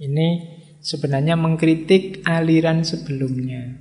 Ini 0.00 0.28
sebenarnya 0.80 1.36
mengkritik 1.36 2.24
aliran 2.24 2.80
sebelumnya. 2.80 3.76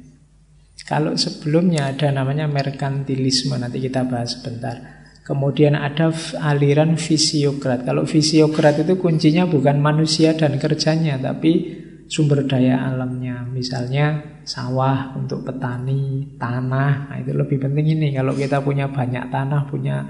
Kalau 0.84 1.16
sebelumnya 1.16 1.96
ada 1.96 2.12
namanya 2.12 2.52
merkantilisme, 2.52 3.56
nanti 3.56 3.80
kita 3.80 4.04
bahas 4.04 4.36
sebentar. 4.36 5.08
Kemudian 5.24 5.76
ada 5.76 6.12
aliran 6.44 7.00
fisiokrat. 7.00 7.88
Kalau 7.88 8.04
fisiokrat 8.04 8.84
itu 8.84 9.00
kuncinya 9.00 9.48
bukan 9.48 9.80
manusia 9.80 10.36
dan 10.36 10.60
kerjanya, 10.60 11.16
tapi 11.16 11.87
sumber 12.08 12.48
daya 12.48 12.88
alamnya. 12.88 13.46
Misalnya 13.48 14.40
sawah 14.48 15.14
untuk 15.20 15.44
petani, 15.44 16.36
tanah. 16.40 17.12
Nah, 17.12 17.18
itu 17.20 17.36
lebih 17.36 17.62
penting 17.62 18.00
ini. 18.00 18.08
Kalau 18.16 18.34
kita 18.34 18.64
punya 18.64 18.88
banyak 18.88 19.28
tanah, 19.30 19.62
punya 19.68 20.08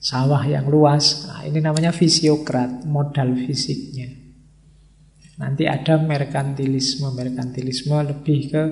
sawah 0.00 0.42
yang 0.48 0.66
luas. 0.66 1.28
Nah, 1.28 1.44
ini 1.44 1.60
namanya 1.60 1.92
fisiokrat, 1.92 2.88
modal 2.88 3.36
fisiknya. 3.36 4.10
Nanti 5.40 5.64
ada 5.68 6.00
merkantilisme. 6.00 7.12
Merkantilisme 7.12 7.96
lebih 8.04 8.40
ke 8.50 8.62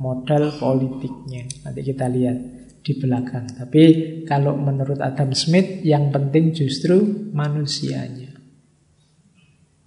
modal 0.00 0.56
politiknya. 0.56 1.44
Nanti 1.64 1.80
kita 1.84 2.06
lihat 2.08 2.38
di 2.86 2.92
belakang. 2.94 3.50
Tapi 3.52 3.82
kalau 4.22 4.54
menurut 4.54 5.02
Adam 5.02 5.34
Smith 5.34 5.82
yang 5.82 6.14
penting 6.14 6.54
justru 6.54 7.28
manusianya. 7.34 8.25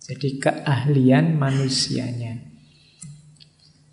Jadi 0.10 0.42
keahlian 0.42 1.38
manusianya. 1.38 2.50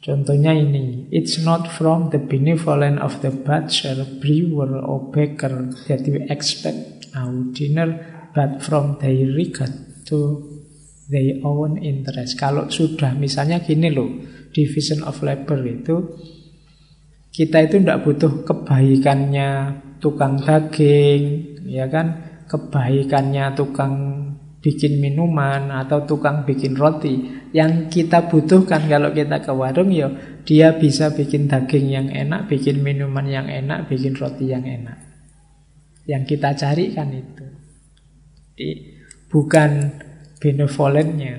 Contohnya 0.00 0.56
ini, 0.56 1.12
it's 1.12 1.36
not 1.42 1.68
from 1.68 2.08
the 2.08 2.22
benevolence 2.22 3.02
of 3.02 3.20
the 3.20 3.28
butcher, 3.28 4.00
brewer, 4.22 4.80
or 4.80 5.12
baker 5.12 5.68
that 5.90 6.06
we 6.08 6.22
expect 6.32 7.10
our 7.12 7.52
dinner, 7.52 8.00
but 8.32 8.62
from 8.62 8.96
their 9.02 9.28
regard 9.34 9.74
to 10.06 10.40
their 11.10 11.42
own 11.42 11.82
interest. 11.82 12.38
Kalau 12.38 12.70
sudah 12.70 13.18
misalnya 13.18 13.60
gini 13.60 13.90
loh, 13.90 14.08
division 14.54 15.02
of 15.02 15.20
labor 15.20 15.58
itu, 15.66 15.96
kita 17.34 17.66
itu 17.66 17.82
tidak 17.82 18.06
butuh 18.06 18.46
kebaikannya 18.46 19.50
tukang 19.98 20.38
daging, 20.38 21.22
ya 21.66 21.90
kan, 21.90 22.40
kebaikannya 22.46 23.58
tukang 23.58 23.94
bikin 24.60 24.98
minuman 24.98 25.70
atau 25.70 26.04
tukang 26.04 26.42
bikin 26.42 26.74
roti. 26.74 27.46
Yang 27.54 27.92
kita 27.92 28.26
butuhkan 28.28 28.88
kalau 28.90 29.12
kita 29.12 29.40
ke 29.40 29.52
warung 29.52 29.92
ya 29.92 30.10
dia 30.46 30.74
bisa 30.78 31.10
bikin 31.10 31.50
daging 31.50 31.86
yang 31.90 32.08
enak, 32.10 32.46
bikin 32.46 32.80
minuman 32.80 33.26
yang 33.26 33.46
enak, 33.50 33.90
bikin 33.90 34.14
roti 34.14 34.50
yang 34.50 34.62
enak. 34.62 34.98
Yang 36.06 36.22
kita 36.36 36.54
cari 36.54 36.94
kan 36.94 37.10
itu. 37.10 37.46
Jadi, 38.54 38.70
bukan 39.26 39.70
benevolentnya. 40.38 41.34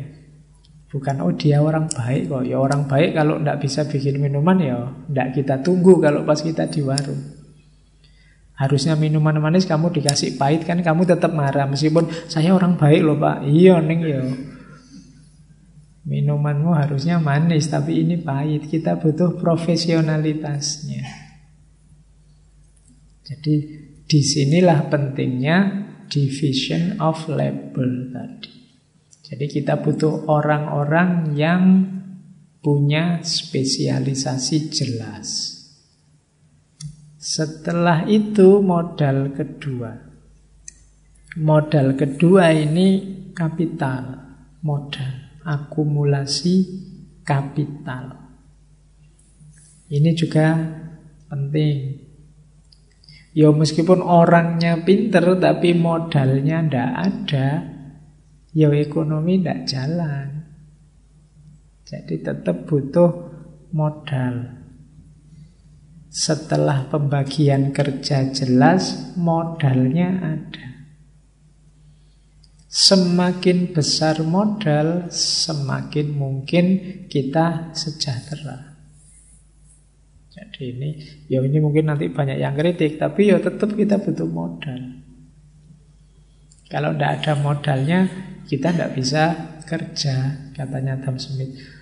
Bukan, 0.88 1.20
oh 1.20 1.36
dia 1.36 1.60
orang 1.60 1.92
baik 1.92 2.32
kok. 2.32 2.44
Ya 2.48 2.58
orang 2.60 2.88
baik 2.88 3.16
kalau 3.16 3.40
tidak 3.40 3.60
bisa 3.60 3.84
bikin 3.88 4.24
minuman 4.24 4.58
ya 4.60 4.88
tidak 5.12 5.28
kita 5.36 5.56
tunggu 5.60 6.00
kalau 6.00 6.24
pas 6.24 6.40
kita 6.40 6.68
di 6.72 6.80
warung. 6.80 7.37
Harusnya 8.58 8.98
minuman 8.98 9.38
manis 9.38 9.70
kamu 9.70 9.94
dikasih 9.94 10.34
pahit 10.34 10.66
kan 10.66 10.82
kamu 10.82 11.06
tetap 11.06 11.30
marah 11.30 11.70
meskipun 11.70 12.10
saya 12.26 12.58
orang 12.58 12.74
baik 12.74 13.06
loh 13.06 13.14
Pak. 13.22 13.46
Iya 13.46 13.78
neng 13.86 14.02
ya. 14.02 14.26
Minumanmu 16.08 16.74
harusnya 16.74 17.22
manis 17.22 17.70
tapi 17.70 18.02
ini 18.02 18.18
pahit. 18.18 18.66
Kita 18.66 18.98
butuh 18.98 19.38
profesionalitasnya. 19.38 21.06
Jadi 23.28 23.56
di 24.08 24.22
sinilah 24.24 24.88
pentingnya 24.88 25.58
division 26.08 26.98
of 27.04 27.28
label 27.28 28.10
tadi. 28.10 28.56
Jadi 29.28 29.46
kita 29.52 29.84
butuh 29.84 30.32
orang-orang 30.32 31.36
yang 31.36 31.84
punya 32.64 33.20
spesialisasi 33.20 34.72
jelas. 34.72 35.57
Setelah 37.28 38.08
itu 38.08 38.64
modal 38.64 39.36
kedua. 39.36 39.92
Modal 41.36 42.00
kedua 42.00 42.56
ini 42.56 43.04
kapital, 43.36 44.16
modal, 44.64 45.44
akumulasi 45.44 46.56
kapital. 47.28 48.16
Ini 49.92 50.16
juga 50.16 50.56
penting. 51.28 52.00
Ya 53.36 53.52
meskipun 53.52 54.00
orangnya 54.00 54.88
pinter 54.88 55.36
tapi 55.36 55.76
modalnya 55.76 56.64
ndak 56.64 56.92
ada, 56.96 57.50
ya 58.56 58.72
ekonomi 58.72 59.44
ndak 59.44 59.68
jalan. 59.68 60.48
Jadi 61.84 62.24
tetap 62.24 62.64
butuh 62.64 63.12
modal. 63.76 64.57
Setelah 66.18 66.90
pembagian 66.90 67.70
kerja 67.70 68.34
jelas, 68.34 69.14
modalnya 69.14 70.18
ada. 70.18 70.90
Semakin 72.66 73.70
besar 73.70 74.26
modal, 74.26 75.14
semakin 75.14 76.18
mungkin 76.18 76.66
kita 77.06 77.70
sejahtera. 77.78 78.82
Jadi 80.34 80.74
ini, 80.74 80.90
ya 81.30 81.38
ini 81.46 81.62
mungkin 81.62 81.94
nanti 81.94 82.10
banyak 82.10 82.42
yang 82.42 82.58
kritik, 82.58 82.98
tapi 82.98 83.30
ya 83.30 83.38
tetap 83.38 83.78
kita 83.78 84.02
butuh 84.02 84.26
modal. 84.26 84.98
Kalau 86.66 86.98
tidak 86.98 87.12
ada 87.22 87.34
modalnya, 87.38 88.00
kita 88.50 88.74
tidak 88.74 88.98
bisa 88.98 89.24
kerja, 89.70 90.50
katanya 90.58 90.98
Adam 90.98 91.22
Smith. 91.22 91.77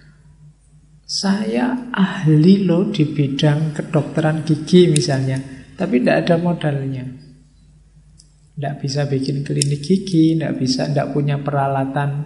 Saya 1.06 1.94
ahli 1.94 2.66
loh 2.66 2.90
di 2.90 3.06
bidang 3.06 3.78
kedokteran 3.78 4.42
gigi 4.42 4.90
misalnya, 4.90 5.38
tapi 5.78 6.02
tidak 6.02 6.26
ada 6.26 6.36
modalnya. 6.42 7.06
Tidak 8.58 8.76
bisa 8.82 9.06
bikin 9.06 9.46
klinik 9.46 9.86
gigi, 9.86 10.34
tidak 10.34 10.58
bisa, 10.58 10.90
tidak 10.90 11.14
punya 11.14 11.38
peralatan 11.38 12.26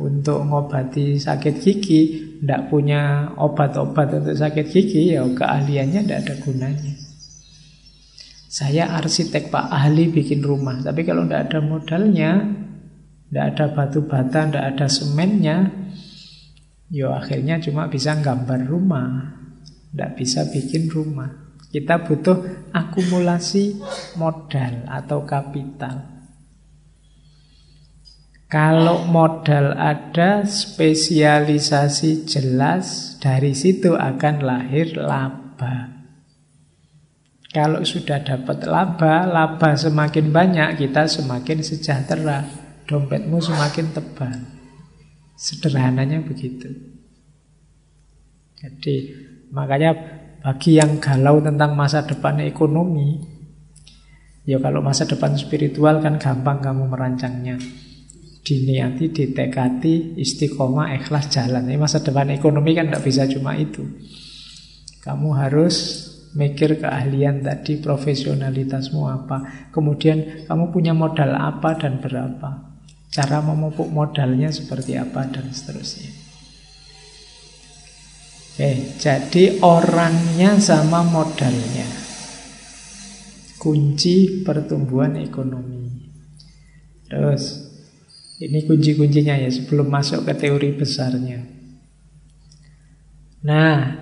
untuk 0.00 0.48
mengobati 0.48 1.20
sakit 1.20 1.54
gigi, 1.60 2.02
tidak 2.40 2.72
punya 2.72 3.28
obat-obat 3.36 4.16
untuk 4.16 4.32
sakit 4.32 4.64
gigi, 4.64 5.12
ya 5.12 5.20
keahliannya 5.28 6.08
tidak 6.08 6.20
ada 6.24 6.34
gunanya. 6.40 6.94
Saya 8.48 8.96
arsitek 8.96 9.52
pak 9.52 9.68
ahli 9.68 10.08
bikin 10.08 10.40
rumah, 10.40 10.80
tapi 10.80 11.04
kalau 11.04 11.28
tidak 11.28 11.52
ada 11.52 11.60
modalnya, 11.60 12.48
tidak 13.28 13.44
ada 13.52 13.64
batu 13.76 14.00
bata, 14.08 14.48
tidak 14.48 14.64
ada 14.72 14.86
semennya, 14.88 15.83
Yo 16.92 17.12
akhirnya 17.12 17.60
cuma 17.60 17.88
bisa 17.88 18.16
gambar 18.20 18.68
rumah, 18.68 19.40
tidak 19.92 20.10
bisa 20.20 20.44
bikin 20.50 20.92
rumah. 20.92 21.44
Kita 21.74 22.06
butuh 22.06 22.70
akumulasi 22.70 23.82
modal 24.14 24.86
atau 24.86 25.26
kapital. 25.26 26.14
Kalau 28.46 29.02
modal 29.10 29.74
ada, 29.74 30.46
spesialisasi 30.46 32.22
jelas, 32.22 33.18
dari 33.18 33.50
situ 33.50 33.98
akan 33.98 34.46
lahir 34.46 34.94
laba. 34.94 36.06
Kalau 37.50 37.82
sudah 37.82 38.22
dapat 38.22 38.62
laba, 38.70 39.26
laba 39.26 39.74
semakin 39.74 40.30
banyak, 40.30 40.86
kita 40.86 41.10
semakin 41.10 41.66
sejahtera. 41.66 42.46
Dompetmu 42.86 43.42
semakin 43.42 43.90
tebal. 43.90 44.53
Sederhananya 45.34 46.22
begitu. 46.22 46.70
Jadi 48.54 48.94
makanya 49.50 49.92
bagi 50.40 50.78
yang 50.78 51.02
galau 51.02 51.42
tentang 51.42 51.74
masa 51.74 52.06
depan 52.06 52.40
ekonomi, 52.40 53.20
ya 54.46 54.62
kalau 54.62 54.80
masa 54.80 55.04
depan 55.04 55.34
spiritual 55.34 56.00
kan 56.00 56.16
gampang 56.16 56.62
kamu 56.62 56.88
merancangnya. 56.88 57.56
Diniati, 58.44 59.08
ditekati, 59.08 60.20
istiqomah, 60.20 60.92
ikhlas 61.00 61.32
jalan. 61.32 61.64
Ini 61.64 61.80
masa 61.80 62.04
depan 62.04 62.28
ekonomi 62.28 62.76
kan 62.76 62.92
tidak 62.92 63.04
bisa 63.08 63.24
cuma 63.24 63.56
itu. 63.56 63.80
Kamu 65.00 65.32
harus 65.32 66.04
mikir 66.36 66.76
keahlian 66.76 67.40
tadi, 67.40 67.80
profesionalitasmu 67.80 69.00
apa. 69.00 69.68
Kemudian 69.72 70.44
kamu 70.44 70.64
punya 70.76 70.92
modal 70.92 71.32
apa 71.32 71.72
dan 71.80 72.04
berapa. 72.04 72.63
Cara 73.14 73.38
memupuk 73.38 73.86
modalnya 73.94 74.50
seperti 74.50 74.98
apa 74.98 75.30
dan 75.30 75.46
seterusnya. 75.54 76.10
Oke, 78.54 78.98
jadi 78.98 79.62
orangnya 79.62 80.58
sama 80.58 81.06
modalnya. 81.06 81.86
Kunci 83.62 84.42
pertumbuhan 84.42 85.14
ekonomi. 85.22 86.10
Terus, 87.06 87.70
ini 88.42 88.66
kunci-kuncinya 88.66 89.38
ya 89.38 89.46
sebelum 89.46 89.86
masuk 89.86 90.26
ke 90.26 90.34
teori 90.34 90.74
besarnya. 90.74 91.38
Nah, 93.46 93.94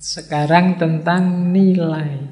sekarang 0.00 0.80
tentang 0.80 1.52
nilai. 1.52 2.23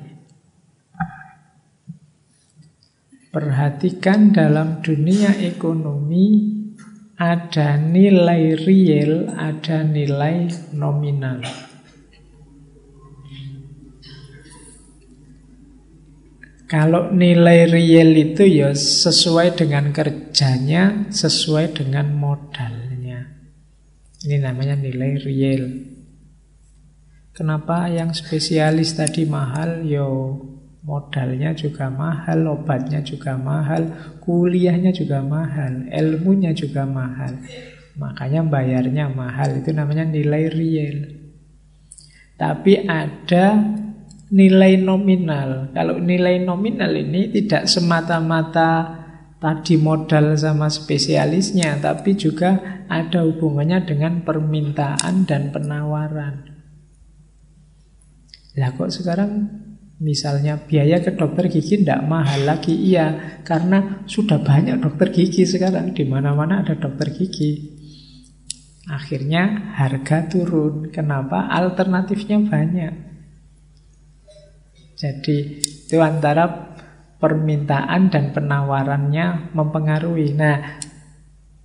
Perhatikan 3.32 4.28
dalam 4.28 4.84
dunia 4.84 5.32
ekonomi 5.40 6.52
ada 7.16 7.80
nilai 7.80 8.60
real, 8.60 9.32
ada 9.32 9.80
nilai 9.88 10.52
nominal. 10.76 11.40
Kalau 16.68 17.08
nilai 17.08 17.72
real 17.72 18.12
itu 18.12 18.44
ya 18.44 18.76
sesuai 18.76 19.56
dengan 19.56 19.96
kerjanya, 19.96 21.08
sesuai 21.08 21.72
dengan 21.72 22.12
modalnya. 22.12 23.32
Ini 24.28 24.44
namanya 24.44 24.76
nilai 24.76 25.12
real. 25.24 25.64
Kenapa 27.32 27.88
yang 27.88 28.12
spesialis 28.12 28.92
tadi 28.92 29.24
mahal? 29.24 29.88
Yo 29.88 30.36
Modalnya 30.82 31.54
juga 31.54 31.86
mahal, 31.94 32.42
obatnya 32.50 33.06
juga 33.06 33.38
mahal, 33.38 33.86
kuliahnya 34.18 34.90
juga 34.90 35.22
mahal, 35.22 35.86
ilmunya 35.86 36.50
juga 36.50 36.82
mahal. 36.82 37.38
Makanya 37.94 38.42
bayarnya 38.42 39.06
mahal, 39.06 39.62
itu 39.62 39.70
namanya 39.70 40.02
nilai 40.10 40.50
real. 40.50 40.98
Tapi 42.34 42.82
ada 42.82 43.62
nilai 44.34 44.74
nominal. 44.80 45.70
Kalau 45.70 46.02
nilai 46.02 46.42
nominal 46.42 46.90
ini 46.98 47.30
tidak 47.30 47.70
semata-mata 47.70 48.98
tadi 49.38 49.78
modal 49.78 50.34
sama 50.34 50.66
spesialisnya, 50.66 51.78
tapi 51.78 52.18
juga 52.18 52.82
ada 52.90 53.22
hubungannya 53.22 53.86
dengan 53.86 54.26
permintaan 54.26 55.30
dan 55.30 55.54
penawaran. 55.54 56.48
Lah 58.58 58.70
kok 58.74 58.90
sekarang 58.90 59.61
misalnya 60.02 60.58
biaya 60.58 60.98
ke 60.98 61.14
dokter 61.14 61.46
gigi 61.46 61.86
tidak 61.86 62.02
mahal 62.04 62.42
lagi? 62.42 62.74
Iya, 62.74 63.38
karena 63.46 64.02
sudah 64.10 64.42
banyak 64.42 64.82
dokter 64.82 65.14
gigi 65.14 65.46
sekarang. 65.46 65.94
Di 65.94 66.02
mana-mana 66.02 66.66
ada 66.66 66.74
dokter 66.74 67.14
gigi. 67.14 67.78
Akhirnya 68.90 69.72
harga 69.78 70.26
turun. 70.26 70.90
Kenapa? 70.90 71.46
Alternatifnya 71.46 72.42
banyak. 72.42 72.94
Jadi 74.98 75.38
itu 75.62 75.98
antara 76.02 76.74
permintaan 77.22 78.10
dan 78.10 78.34
penawarannya 78.34 79.54
mempengaruhi. 79.54 80.34
Nah, 80.34 80.58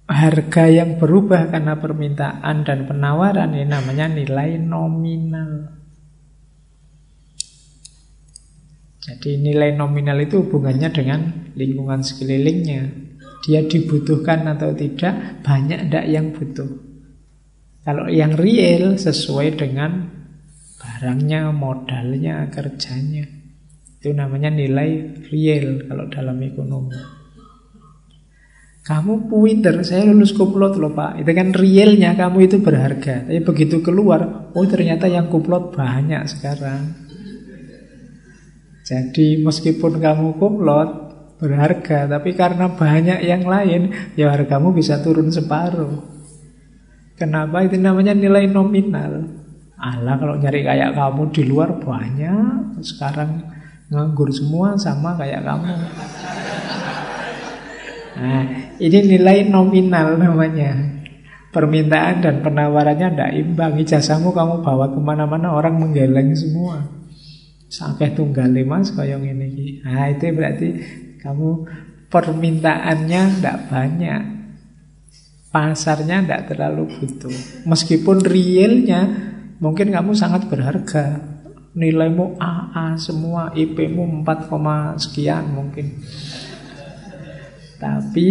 harga 0.07 0.65
yang 0.69 1.01
berubah 1.01 1.49
karena 1.49 1.77
permintaan 1.77 2.63
dan 2.63 2.85
penawaran 2.85 3.57
ini 3.57 3.65
namanya 3.65 4.05
nilai 4.07 4.61
nominal. 4.61 5.76
Jadi 9.07 9.39
nilai 9.39 9.71
nominal 9.71 10.19
itu 10.19 10.43
hubungannya 10.43 10.91
dengan 10.91 11.19
lingkungan 11.55 12.03
sekelilingnya. 12.03 13.07
Dia 13.47 13.63
dibutuhkan 13.63 14.43
atau 14.51 14.75
tidak, 14.75 15.39
banyak 15.47 15.87
tidak 15.87 16.05
yang 16.11 16.35
butuh. 16.35 16.67
Kalau 17.87 18.11
yang 18.11 18.35
real 18.35 18.99
sesuai 18.99 19.55
dengan 19.55 20.11
barangnya, 20.75 21.55
modalnya, 21.55 22.51
kerjanya. 22.51 23.23
Itu 23.95 24.11
namanya 24.11 24.51
nilai 24.51 25.23
real 25.31 25.87
kalau 25.87 26.11
dalam 26.11 26.43
ekonomi. 26.43 26.99
Kamu 28.83 29.31
puiter, 29.31 29.87
saya 29.87 30.03
lulus 30.03 30.35
kuplot 30.35 30.75
loh 30.75 30.91
pak. 30.91 31.23
Itu 31.23 31.31
kan 31.31 31.55
realnya 31.55 32.11
kamu 32.19 32.51
itu 32.51 32.59
berharga. 32.59 33.23
Tapi 33.23 33.39
begitu 33.39 33.79
keluar, 33.79 34.51
oh 34.51 34.67
ternyata 34.67 35.07
yang 35.07 35.31
kuplot 35.31 35.71
banyak 35.71 36.27
sekarang. 36.27 37.06
Jadi 38.87 39.43
meskipun 39.43 39.99
kamu 39.99 40.39
kumlot 40.39 40.89
berharga, 41.43 42.07
tapi 42.07 42.31
karena 42.39 42.71
banyak 42.71 43.19
yang 43.19 43.43
lain, 43.43 43.91
ya 44.15 44.31
hargamu 44.31 44.71
bisa 44.71 45.03
turun 45.03 45.27
separuh. 45.27 46.07
Kenapa? 47.19 47.67
Itu 47.67 47.75
namanya 47.75 48.15
nilai 48.15 48.47
nominal. 48.47 49.27
Allah 49.75 50.15
kalau 50.15 50.39
nyari 50.39 50.63
kayak 50.63 50.95
kamu 50.95 51.23
di 51.35 51.43
luar 51.43 51.75
banyak, 51.83 52.79
sekarang 52.79 53.43
nganggur 53.91 54.31
semua 54.31 54.79
sama 54.79 55.19
kayak 55.19 55.43
kamu. 55.43 55.73
Nah, 58.17 58.43
ini 58.79 58.99
nilai 59.03 59.51
nominal 59.51 60.15
namanya. 60.15 60.95
Permintaan 61.51 62.23
dan 62.23 62.39
penawarannya 62.39 63.07
tidak 63.13 63.31
imbang. 63.35 63.75
Ijazahmu 63.77 64.31
kamu 64.31 64.63
bawa 64.63 64.89
ke 64.95 64.99
mana-mana 65.03 65.53
orang 65.53 65.75
menggeleng 65.75 66.31
semua. 66.33 66.96
Sampai 67.67 68.15
tunggal 68.15 68.47
mas 68.63 68.95
koyong 68.95 69.27
ini. 69.27 69.83
Nah 69.83 70.07
itu 70.07 70.31
berarti 70.31 70.67
kamu 71.19 71.49
permintaannya 72.07 73.21
tidak 73.39 73.57
banyak. 73.67 74.21
Pasarnya 75.51 76.23
tidak 76.23 76.53
terlalu 76.53 76.87
butuh. 76.95 77.35
Meskipun 77.67 78.23
realnya 78.23 79.01
mungkin 79.59 79.91
kamu 79.91 80.15
sangat 80.15 80.47
berharga. 80.47 81.35
Nilaimu 81.77 82.41
AA 82.41 82.97
semua, 82.97 83.53
IP-mu 83.53 84.25
4, 84.25 84.97
sekian 84.97 85.53
mungkin. 85.53 86.01
Tapi 87.77 88.27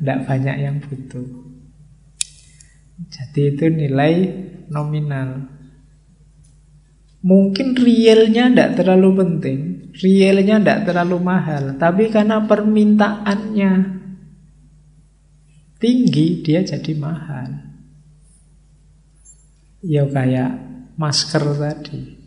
tidak 0.00 0.24
banyak 0.24 0.56
yang 0.56 0.80
butuh. 0.80 1.28
Jadi 3.12 3.54
itu 3.54 3.66
nilai 3.68 4.14
nominal. 4.72 5.57
Mungkin 7.18 7.74
realnya 7.74 8.46
tidak 8.46 8.70
terlalu 8.78 9.10
penting, 9.18 9.58
realnya 9.98 10.62
tidak 10.62 10.80
terlalu 10.86 11.18
mahal, 11.18 11.74
tapi 11.74 12.14
karena 12.14 12.46
permintaannya 12.46 13.72
tinggi, 15.82 16.46
dia 16.46 16.62
jadi 16.62 16.92
mahal. 16.94 17.58
Ya 19.82 20.06
kayak 20.06 20.62
masker 20.94 21.42
tadi. 21.58 22.18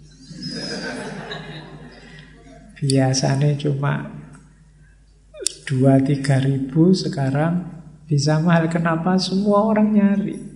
Biasanya 2.82 3.56
cuma 3.62 4.10
2-3 5.72 6.48
ribu 6.52 6.92
sekarang 6.92 7.64
bisa 8.12 8.44
mahal. 8.44 8.68
Kenapa? 8.68 9.16
Semua 9.16 9.72
orang 9.72 9.88
nyari. 9.96 10.51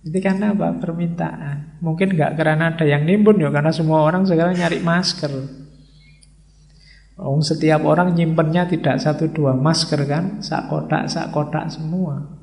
Itu 0.00 0.16
karena 0.24 0.56
apa? 0.56 0.80
Permintaan. 0.80 1.80
Mungkin 1.84 2.16
nggak 2.16 2.32
karena 2.40 2.72
ada 2.72 2.84
yang 2.88 3.04
nimbun 3.04 3.36
ya, 3.36 3.52
karena 3.52 3.68
semua 3.68 4.00
orang 4.00 4.24
sekarang 4.24 4.56
nyari 4.56 4.80
masker. 4.80 5.32
Oh, 7.20 7.36
setiap 7.44 7.84
orang 7.84 8.16
nyimpennya 8.16 8.64
tidak 8.64 8.96
satu 8.96 9.28
dua 9.28 9.52
masker 9.52 10.08
kan, 10.08 10.40
sak 10.40 10.72
kotak 10.72 11.04
sak 11.04 11.28
kotak 11.36 11.68
semua. 11.68 12.40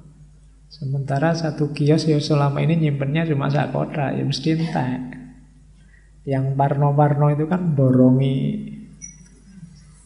Sementara 0.70 1.34
satu 1.34 1.74
kios 1.74 2.06
ya 2.06 2.22
selama 2.22 2.62
ini 2.62 2.86
nyimpennya 2.86 3.26
cuma 3.26 3.50
sak 3.50 3.74
kotak, 3.74 4.14
ya 4.14 4.22
mesti 4.22 4.54
entek. 4.54 5.02
Yang 6.30 6.54
parno-parno 6.54 7.34
itu 7.34 7.50
kan 7.50 7.74
borongi, 7.74 8.70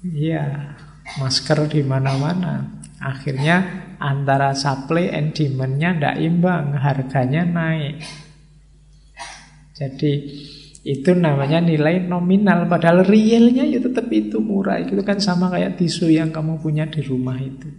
iya 0.08 0.72
masker 1.20 1.68
di 1.68 1.84
mana-mana. 1.84 2.81
Akhirnya 3.02 3.90
antara 3.98 4.54
supply 4.54 5.10
and 5.10 5.34
demand-nya 5.34 5.98
tidak 5.98 6.16
imbang, 6.22 6.78
harganya 6.78 7.42
naik. 7.42 7.98
Jadi 9.74 10.12
itu 10.86 11.12
namanya 11.18 11.58
nilai 11.62 12.06
nominal, 12.06 12.70
padahal 12.70 13.02
realnya 13.02 13.66
ya 13.66 13.82
tetap 13.82 14.06
itu 14.14 14.38
murah. 14.38 14.78
Itu 14.78 15.02
kan 15.02 15.18
sama 15.18 15.50
kayak 15.50 15.82
tisu 15.82 16.14
yang 16.14 16.30
kamu 16.30 16.62
punya 16.62 16.86
di 16.86 17.02
rumah 17.02 17.42
itu. 17.42 17.70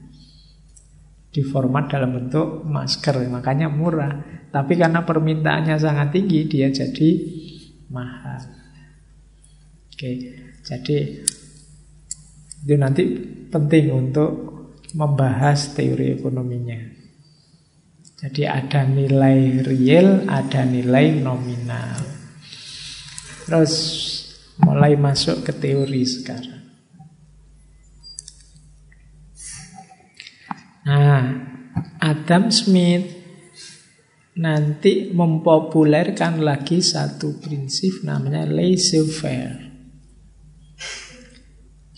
Di 1.32 1.46
format 1.46 1.86
dalam 1.86 2.18
bentuk 2.18 2.66
masker, 2.66 3.22
makanya 3.30 3.70
murah. 3.70 4.42
Tapi 4.50 4.74
karena 4.74 5.06
permintaannya 5.06 5.78
sangat 5.78 6.18
tinggi, 6.18 6.50
dia 6.50 6.66
jadi 6.68 7.10
mahal. 7.94 8.42
Oke, 9.86 10.10
jadi 10.66 10.98
itu 12.62 12.74
nanti 12.78 13.02
penting 13.50 13.84
untuk 13.90 14.51
membahas 14.92 15.72
teori 15.72 16.16
ekonominya. 16.16 16.80
Jadi 18.22 18.46
ada 18.46 18.86
nilai 18.86 19.66
real, 19.66 20.30
ada 20.30 20.62
nilai 20.62 21.10
nominal. 21.18 21.98
Terus 23.48 23.74
mulai 24.62 24.94
masuk 24.94 25.42
ke 25.42 25.52
teori 25.56 26.06
sekarang. 26.06 26.62
Nah, 30.82 31.22
Adam 32.02 32.50
Smith 32.50 33.06
nanti 34.34 35.14
mempopulerkan 35.14 36.42
lagi 36.42 36.82
satu 36.82 37.38
prinsip 37.38 38.02
namanya 38.02 38.46
laissez-faire. 38.48 39.61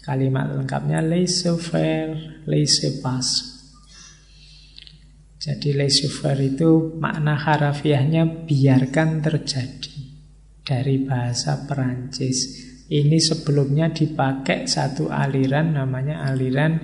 Kalimat 0.05 0.53
lengkapnya 0.53 1.01
laissez-faire, 1.01 2.45
laissez-passer. 2.45 3.57
Jadi 5.41 5.73
laissez-faire 5.73 6.45
itu 6.45 6.93
makna 7.01 7.41
harafiahnya 7.41 8.45
biarkan 8.45 9.25
terjadi 9.25 9.97
dari 10.61 11.01
bahasa 11.01 11.65
Perancis. 11.65 12.69
Ini 12.85 13.17
sebelumnya 13.17 13.89
dipakai 13.97 14.69
satu 14.69 15.09
aliran 15.09 15.73
namanya 15.73 16.29
aliran 16.29 16.77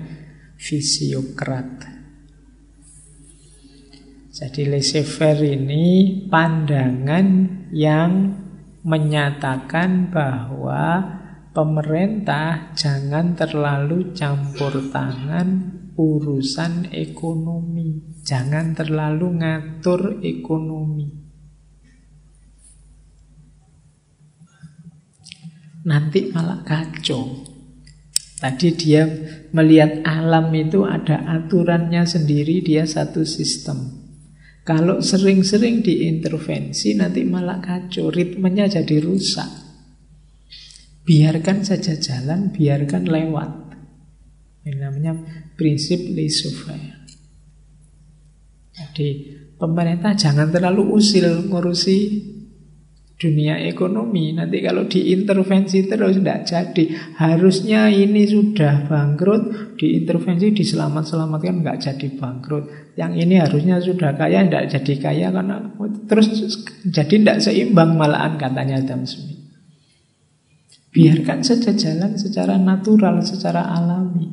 fisiokrat. 0.57 1.93
Jadi 4.33 4.65
laissez-faire 4.65 5.45
ini 5.45 5.85
pandangan 6.25 7.27
yang 7.69 8.33
menyatakan 8.81 10.09
bahwa 10.09 11.20
pemerintah 11.51 12.71
jangan 12.75 13.35
terlalu 13.35 14.15
campur 14.15 14.91
tangan 14.91 15.79
urusan 15.99 16.91
ekonomi. 16.95 18.19
Jangan 18.23 18.73
terlalu 18.73 19.27
ngatur 19.43 20.23
ekonomi. 20.23 21.07
Nanti 25.81 26.29
malah 26.29 26.61
kacau. 26.61 27.49
Tadi 28.41 28.69
dia 28.73 29.05
melihat 29.53 30.01
alam 30.01 30.49
itu 30.53 30.81
ada 30.81 31.21
aturannya 31.29 32.05
sendiri, 32.05 32.65
dia 32.65 32.89
satu 32.89 33.21
sistem. 33.21 34.01
Kalau 34.61 35.01
sering-sering 35.01 35.81
diintervensi 35.81 36.97
nanti 36.97 37.25
malah 37.25 37.61
kacau, 37.61 38.13
ritmenya 38.13 38.69
jadi 38.69 38.97
rusak. 39.01 39.60
Biarkan 41.01 41.65
saja 41.65 41.97
jalan, 41.97 42.53
biarkan 42.53 43.09
lewat. 43.09 43.51
Ini 44.61 44.77
namanya 44.77 45.17
prinsip 45.57 45.97
laissez-faire. 46.13 47.01
Jadi 48.71 49.09
pemerintah 49.57 50.13
jangan 50.13 50.53
terlalu 50.53 50.93
usil 51.01 51.49
ngurusi 51.49 51.97
dunia 53.21 53.61
ekonomi. 53.61 54.33
Nanti 54.33 54.57
kalau 54.65 54.89
diintervensi 54.89 55.85
terus 55.85 56.17
tidak 56.17 56.49
jadi. 56.49 56.83
Harusnya 57.21 57.93
ini 57.93 58.25
sudah 58.25 58.89
bangkrut, 58.89 59.77
diintervensi 59.77 60.49
diselamat-selamatkan 60.57 61.61
nggak 61.61 61.77
jadi 61.77 62.07
bangkrut. 62.17 62.97
Yang 62.97 63.13
ini 63.21 63.35
harusnya 63.37 63.77
sudah 63.77 64.17
kaya 64.17 64.41
tidak 64.49 64.65
jadi 64.73 64.93
kaya 64.97 65.27
karena 65.29 65.57
terus 66.09 66.27
jadi 66.89 67.15
tidak 67.21 67.37
seimbang 67.45 67.93
malahan 67.93 68.41
katanya 68.41 68.81
Smith. 69.05 69.30
Biarkan 70.91 71.39
saja 71.39 71.71
jalan 71.71 72.19
secara 72.19 72.59
natural, 72.59 73.23
secara 73.23 73.63
alami. 73.71 74.27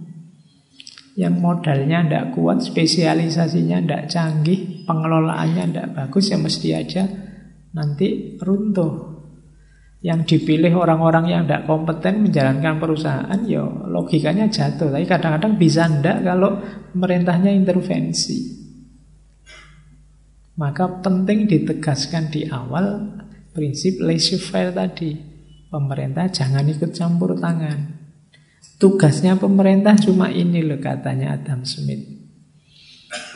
Yang 1.14 1.34
modalnya 1.38 2.02
tidak 2.02 2.34
kuat, 2.34 2.62
spesialisasinya 2.62 3.78
tidak 3.82 4.02
canggih, 4.10 4.82
pengelolaannya 4.82 5.64
tidak 5.70 5.88
bagus, 5.94 6.30
ya 6.30 6.38
mesti 6.38 6.68
aja 6.74 7.02
nanti 7.74 8.38
runtuh. 8.42 9.18
Yang 9.98 10.34
dipilih 10.34 10.78
orang-orang 10.78 11.26
yang 11.26 11.42
tidak 11.46 11.66
kompeten 11.66 12.22
menjalankan 12.26 12.78
perusahaan, 12.78 13.40
ya 13.46 13.66
logikanya 13.66 14.46
jatuh. 14.46 14.94
Tapi 14.94 15.06
kadang-kadang 15.06 15.58
bisa 15.58 15.90
ndak 15.90 16.22
kalau 16.22 16.58
pemerintahnya 16.94 17.50
intervensi. 17.50 18.58
Maka 20.58 21.02
penting 21.02 21.46
ditegaskan 21.46 22.34
di 22.34 22.46
awal 22.50 23.14
prinsip 23.54 24.02
laissez-faire 24.02 24.74
tadi. 24.74 25.27
Pemerintah 25.68 26.32
jangan 26.32 26.64
ikut 26.64 26.96
campur 26.96 27.36
tangan. 27.36 28.00
Tugasnya 28.80 29.36
pemerintah 29.36 29.98
cuma 30.00 30.32
ini 30.32 30.64
loh 30.64 30.80
katanya 30.80 31.36
Adam 31.36 31.68
Smith. 31.68 32.08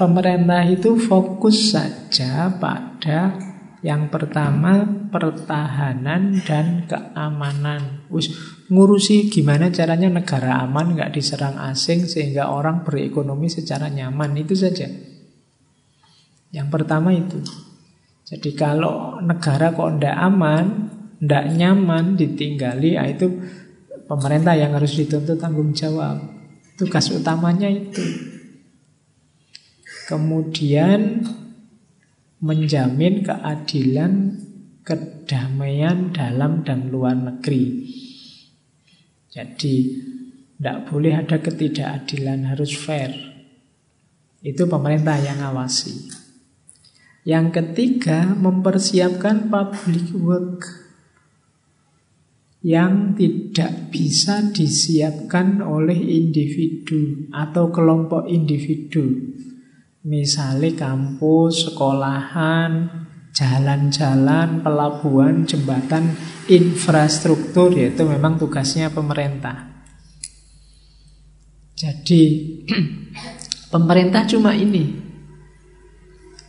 Pemerintah 0.00 0.64
itu 0.68 0.96
fokus 0.96 1.72
saja 1.72 2.48
pada 2.56 3.36
yang 3.82 4.08
pertama 4.08 4.86
pertahanan 5.10 6.38
dan 6.46 6.86
keamanan. 6.86 8.06
Us 8.08 8.30
ngurusi 8.70 9.26
gimana 9.28 9.74
caranya 9.74 10.08
negara 10.08 10.62
aman 10.62 10.94
nggak 10.94 11.12
diserang 11.12 11.58
asing 11.58 12.06
sehingga 12.06 12.48
orang 12.48 12.86
berekonomi 12.86 13.50
secara 13.50 13.90
nyaman 13.90 14.38
itu 14.38 14.54
saja. 14.54 14.86
Yang 16.54 16.68
pertama 16.70 17.10
itu. 17.10 17.42
Jadi 18.22 18.54
kalau 18.54 19.18
negara 19.18 19.74
kok 19.74 19.98
ndak 19.98 20.16
aman, 20.16 20.91
ndak 21.22 21.54
nyaman 21.54 22.18
ditinggali, 22.18 22.98
ah 22.98 23.06
itu 23.06 23.30
pemerintah 24.10 24.58
yang 24.58 24.74
harus 24.74 24.98
dituntut 24.98 25.38
tanggung 25.38 25.70
jawab. 25.70 26.18
Tugas 26.74 27.14
utamanya 27.14 27.70
itu. 27.70 28.02
Kemudian 30.10 31.22
menjamin 32.42 33.22
keadilan, 33.22 34.12
kedamaian 34.82 36.10
dalam 36.10 36.66
dan 36.66 36.90
luar 36.90 37.14
negeri. 37.14 37.86
Jadi 39.30 39.74
tidak 40.58 40.90
boleh 40.90 41.22
ada 41.22 41.38
ketidakadilan, 41.38 42.50
harus 42.50 42.74
fair. 42.74 43.14
Itu 44.42 44.66
pemerintah 44.66 45.22
yang 45.22 45.38
ngawasi. 45.38 46.18
Yang 47.22 47.46
ketiga, 47.54 48.34
mempersiapkan 48.34 49.46
public 49.46 50.10
work 50.18 50.81
yang 52.62 53.18
tidak 53.18 53.90
bisa 53.90 54.54
disiapkan 54.54 55.58
oleh 55.58 55.98
individu 55.98 57.26
atau 57.34 57.74
kelompok 57.74 58.30
individu. 58.30 59.34
Misalnya 60.06 60.90
kampus, 60.94 61.70
sekolahan, 61.70 63.02
jalan-jalan, 63.34 64.62
pelabuhan, 64.62 65.42
jembatan, 65.42 66.14
infrastruktur 66.46 67.74
yaitu 67.74 68.06
memang 68.06 68.38
tugasnya 68.38 68.94
pemerintah. 68.94 69.72
Jadi 71.74 72.22
pemerintah 73.74 74.22
cuma 74.30 74.54
ini. 74.54 75.10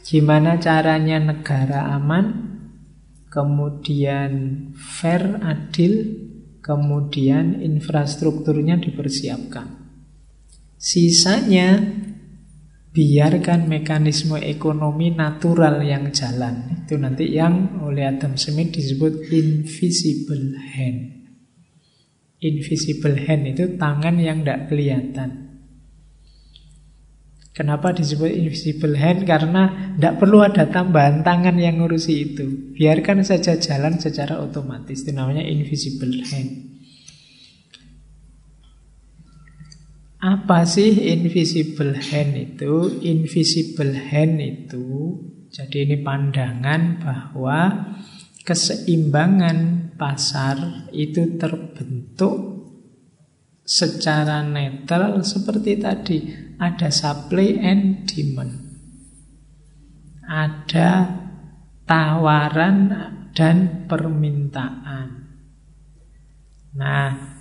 Gimana 0.03 0.61
caranya 0.61 1.17
negara 1.17 1.89
aman, 1.97 2.52
kemudian 3.33 4.31
fair, 4.77 5.41
adil, 5.41 6.05
kemudian 6.61 7.57
infrastrukturnya 7.65 8.77
dipersiapkan. 8.77 9.89
Sisanya 10.77 11.81
biarkan 12.93 13.65
mekanisme 13.65 14.37
ekonomi 14.37 15.09
natural 15.09 15.81
yang 15.81 16.13
jalan. 16.13 16.85
Itu 16.85 17.01
nanti 17.01 17.33
yang 17.33 17.81
oleh 17.81 18.05
Adam 18.05 18.37
Smith 18.37 18.69
disebut 18.77 19.33
invisible 19.33 20.53
hand. 20.77 21.25
Invisible 22.37 23.17
hand 23.17 23.49
itu 23.49 23.81
tangan 23.81 24.21
yang 24.21 24.45
tidak 24.45 24.69
kelihatan. 24.69 25.42
Kenapa 27.53 27.93
disebut 27.93 28.33
invisible 28.33 28.97
hand? 28.97 29.29
Karena 29.29 29.93
tidak 29.93 30.17
perlu 30.17 30.41
ada 30.41 30.65
tambahan 30.65 31.21
tangan 31.21 31.53
yang 31.61 31.77
ngurusi 31.77 32.33
itu. 32.33 32.73
Biarkan 32.73 33.21
saja 33.21 33.61
jalan 33.61 34.01
secara 34.01 34.41
otomatis. 34.41 35.05
Itu 35.05 35.13
namanya 35.13 35.45
invisible 35.45 36.17
hand. 36.33 36.73
Apa 40.17 40.65
sih 40.65 41.13
invisible 41.13 41.93
hand 41.93 42.33
itu? 42.33 42.89
Invisible 43.05 43.93
hand 44.01 44.41
itu 44.41 45.21
jadi 45.53 45.85
ini 45.85 46.01
pandangan 46.01 46.97
bahwa 46.97 47.93
keseimbangan 48.41 49.93
pasar 50.01 50.89
itu 50.89 51.37
terbentuk 51.37 52.52
secara 53.63 54.43
netral 54.43 55.23
seperti 55.23 55.79
tadi 55.79 56.17
ada 56.59 56.91
supply 56.91 57.59
and 57.63 58.03
demand. 58.05 58.53
Ada 60.23 60.91
tawaran 61.83 62.77
dan 63.35 63.87
permintaan. 63.87 65.07
Nah, 66.73 67.33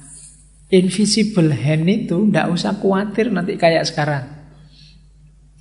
Invisible 0.73 1.53
hand 1.53 1.85
itu 1.85 2.25
tidak 2.33 2.49
usah 2.49 2.73
khawatir 2.81 3.29
nanti 3.29 3.61
kayak 3.61 3.85
sekarang. 3.85 4.25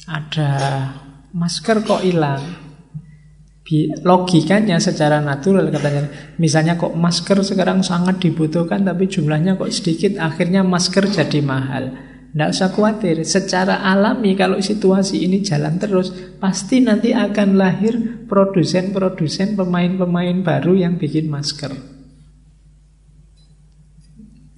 Ada 0.07 0.49
masker 1.35 1.83
kok 1.83 1.99
hilang. 1.99 2.70
Logikanya 4.03 4.77
secara 4.83 5.23
natural 5.23 5.71
katanya. 5.71 6.11
Misalnya 6.35 6.75
kok 6.75 6.91
masker 6.91 7.39
sekarang 7.43 7.79
sangat 7.81 8.19
dibutuhkan 8.19 8.83
tapi 8.83 9.07
jumlahnya 9.07 9.55
kok 9.55 9.71
sedikit. 9.71 10.19
Akhirnya 10.19 10.63
masker 10.63 11.07
jadi 11.07 11.39
mahal. 11.39 11.91
Tidak 12.31 12.47
usah 12.47 12.71
khawatir. 12.71 13.23
Secara 13.27 13.83
alami 13.83 14.35
kalau 14.39 14.59
situasi 14.59 15.27
ini 15.27 15.43
jalan 15.43 15.75
terus. 15.79 16.11
Pasti 16.39 16.79
nanti 16.79 17.11
akan 17.11 17.59
lahir 17.59 18.25
produsen-produsen 18.27 19.59
pemain-pemain 19.59 20.39
baru 20.39 20.79
yang 20.79 20.95
bikin 20.95 21.27
masker. 21.27 21.90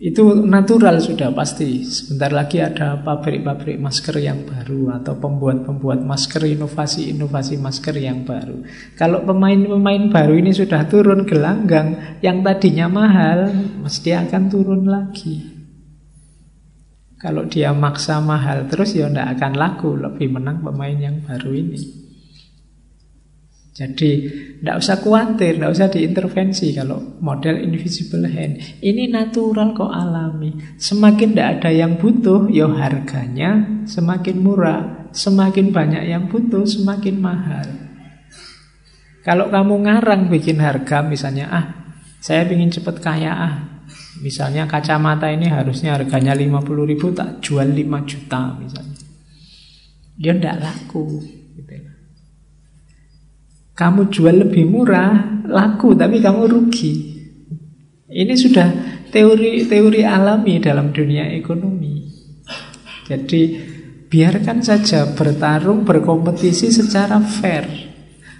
Itu 0.03 0.43
natural 0.43 0.99
sudah 0.99 1.31
pasti. 1.31 1.79
Sebentar 1.87 2.27
lagi 2.35 2.59
ada 2.59 2.99
pabrik-pabrik 2.99 3.79
masker 3.79 4.19
yang 4.19 4.43
baru 4.43 4.99
atau 4.99 5.15
pembuat-pembuat 5.15 6.03
masker, 6.03 6.43
inovasi-inovasi 6.43 7.55
masker 7.55 7.95
yang 8.03 8.27
baru. 8.27 8.67
Kalau 8.99 9.23
pemain-pemain 9.23 10.11
baru 10.11 10.35
ini 10.35 10.51
sudah 10.51 10.83
turun 10.91 11.23
gelanggang, 11.23 12.19
yang 12.19 12.43
tadinya 12.43 12.91
mahal 12.91 13.47
mesti 13.79 14.11
akan 14.27 14.43
turun 14.51 14.83
lagi. 14.91 15.39
Kalau 17.15 17.47
dia 17.47 17.71
maksa 17.71 18.19
mahal 18.19 18.67
terus 18.67 18.99
ya 18.99 19.07
tidak 19.07 19.39
akan 19.39 19.55
laku, 19.55 19.95
lebih 19.95 20.35
menang 20.35 20.59
pemain 20.67 20.99
yang 20.99 21.23
baru 21.23 21.55
ini. 21.55 22.02
Jadi 23.73 24.11
tidak 24.61 24.85
usah 24.85 25.01
khawatir, 25.01 25.57
tidak 25.57 25.73
usah 25.73 25.89
diintervensi 25.89 26.77
kalau 26.77 27.17
model 27.25 27.57
invisible 27.57 28.29
hand. 28.29 28.61
Ini 28.85 29.09
natural 29.09 29.73
kok 29.73 29.89
alami. 29.89 30.53
Semakin 30.77 31.33
tidak 31.33 31.49
ada 31.57 31.73
yang 31.73 31.97
butuh, 31.97 32.53
ya 32.53 32.69
harganya 32.69 33.81
semakin 33.89 34.37
murah. 34.45 35.09
Semakin 35.09 35.73
banyak 35.73 36.05
yang 36.05 36.29
butuh, 36.29 36.69
semakin 36.69 37.17
mahal. 37.17 37.65
Kalau 39.25 39.49
kamu 39.49 39.89
ngarang 39.89 40.29
bikin 40.29 40.61
harga 40.61 41.01
misalnya, 41.01 41.49
ah 41.49 41.65
saya 42.21 42.45
ingin 42.45 42.69
cepat 42.69 43.01
kaya 43.01 43.33
ah. 43.33 43.55
Misalnya 44.21 44.69
kacamata 44.69 45.33
ini 45.33 45.49
harusnya 45.49 45.97
harganya 45.97 46.37
50 46.37 46.61
ribu 46.85 47.09
tak 47.09 47.41
jual 47.41 47.65
5 47.65 48.05
juta 48.05 48.53
misalnya. 48.61 49.01
Dia 50.13 50.33
tidak 50.37 50.57
laku. 50.61 51.41
Kamu 53.73 54.13
jual 54.13 54.45
lebih 54.45 54.69
murah, 54.69 55.43
laku 55.49 55.97
tapi 55.97 56.21
kamu 56.21 56.45
rugi. 56.45 56.93
Ini 58.13 58.33
sudah 58.37 58.69
teori-teori 59.09 60.05
alami 60.05 60.61
dalam 60.61 60.93
dunia 60.93 61.33
ekonomi. 61.33 62.05
Jadi 63.09 63.41
biarkan 64.05 64.61
saja 64.61 65.09
bertarung, 65.17 65.81
berkompetisi 65.81 66.69
secara 66.69 67.17
fair. 67.17 67.65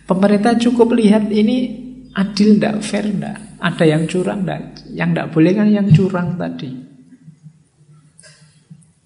Pemerintah 0.06 0.54
cukup 0.62 0.94
lihat 0.94 1.34
ini 1.34 1.82
adil 2.14 2.62
ndak, 2.62 2.86
fair 2.86 3.10
ndak, 3.10 3.58
ada 3.58 3.86
yang 3.90 4.06
curang 4.06 4.46
ndak, 4.46 4.86
yang 4.94 5.18
ndak 5.18 5.34
boleh 5.34 5.58
kan 5.58 5.66
yang 5.66 5.90
curang 5.90 6.38
tadi. 6.38 6.70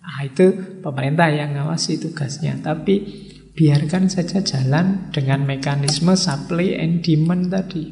Ah 0.03 0.27
itu 0.27 0.79
pemerintah 0.83 1.31
yang 1.31 1.55
ngawasi 1.55 2.03
tugasnya, 2.03 2.59
tapi 2.59 3.26
biarkan 3.57 4.05
saja 4.05 4.45
jalan 4.45 5.09
dengan 5.09 5.41
mekanisme 5.49 6.13
supply 6.13 6.77
and 6.77 7.01
demand 7.01 7.49
tadi. 7.49 7.89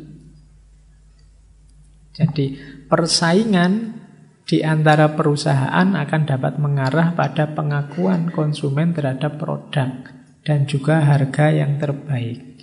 Jadi 2.14 2.56
persaingan 2.86 3.98
di 4.46 4.62
antara 4.62 5.18
perusahaan 5.18 5.98
akan 5.98 6.22
dapat 6.30 6.62
mengarah 6.62 7.18
pada 7.18 7.58
pengakuan 7.58 8.30
konsumen 8.30 8.94
terhadap 8.94 9.42
produk 9.42 10.06
dan 10.46 10.70
juga 10.70 11.02
harga 11.02 11.50
yang 11.50 11.82
terbaik. 11.82 12.62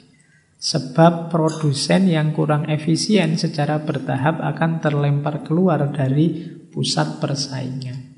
Sebab 0.62 1.26
produsen 1.26 2.06
yang 2.06 2.30
kurang 2.30 2.70
efisien 2.70 3.34
secara 3.34 3.82
bertahap 3.82 4.38
akan 4.38 4.78
terlempar 4.78 5.42
keluar 5.42 5.90
dari 5.90 6.38
pusat 6.70 7.18
persaingan. 7.18 8.11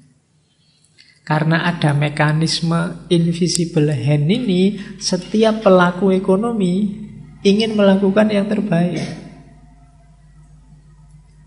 Karena 1.25 1.65
ada 1.65 1.97
mekanisme 1.97 3.09
invisible 3.09 3.97
hand 3.97 4.29
ini, 4.29 4.77
setiap 5.01 5.65
pelaku 5.65 6.13
ekonomi 6.13 7.01
ingin 7.41 7.73
melakukan 7.73 8.29
yang 8.29 8.45
terbaik. 8.45 9.01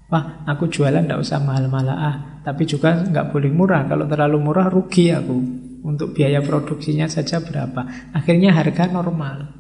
Wah, 0.09 0.41
aku 0.49 0.65
jualan 0.71 1.05
tidak 1.05 1.21
usah 1.21 1.37
mahal-mahal 1.43 1.93
ah, 1.93 2.15
tapi 2.41 2.65
juga 2.65 3.05
nggak 3.05 3.29
boleh 3.29 3.51
murah. 3.53 3.85
Kalau 3.85 4.09
terlalu 4.09 4.37
murah 4.41 4.65
rugi 4.71 5.13
aku. 5.13 5.67
Untuk 5.87 6.17
biaya 6.17 6.41
produksinya 6.41 7.05
saja 7.07 7.39
berapa? 7.39 8.11
Akhirnya 8.11 8.51
harga 8.51 8.89
normal. 8.89 9.55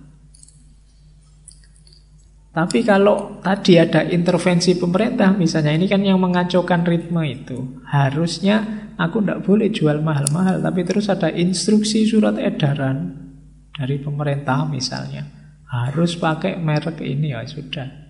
Tapi 2.57 2.81
kalau 2.81 3.37
tadi 3.45 3.77
ada 3.77 4.01
intervensi 4.01 4.73
pemerintah, 4.73 5.29
misalnya 5.37 5.77
ini 5.77 5.85
kan 5.85 6.01
yang 6.01 6.17
mengacaukan 6.17 6.89
ritme 6.89 7.21
itu, 7.21 7.85
harusnya 7.85 8.86
aku 8.97 9.21
tidak 9.21 9.45
boleh 9.45 9.69
jual 9.69 10.01
mahal-mahal, 10.01 10.59
tapi 10.59 10.81
terus 10.83 11.07
ada 11.07 11.29
instruksi 11.29 12.03
surat 12.03 12.35
edaran 12.41 13.29
dari 13.71 14.01
pemerintah 14.01 14.65
misalnya, 14.65 15.23
harus 15.69 16.17
pakai 16.17 16.57
merek 16.57 16.99
ini 17.05 17.31
ya 17.31 17.45
sudah. 17.45 18.09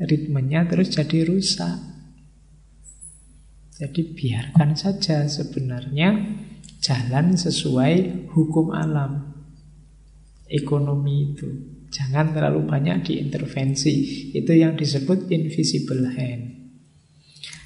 Ritmenya 0.00 0.66
terus 0.66 0.90
jadi 0.90 1.22
rusak. 1.28 1.76
Jadi 3.80 4.12
biarkan 4.12 4.76
saja 4.76 5.24
sebenarnya 5.24 6.36
jalan 6.84 7.36
sesuai 7.36 8.28
hukum 8.32 8.76
alam 8.76 9.40
ekonomi 10.50 11.32
itu. 11.32 11.48
Jangan 11.90 12.36
terlalu 12.36 12.68
banyak 12.68 13.08
diintervensi. 13.08 13.94
Itu 14.36 14.52
yang 14.52 14.76
disebut 14.76 15.32
invisible 15.32 16.12
hand. 16.12 16.59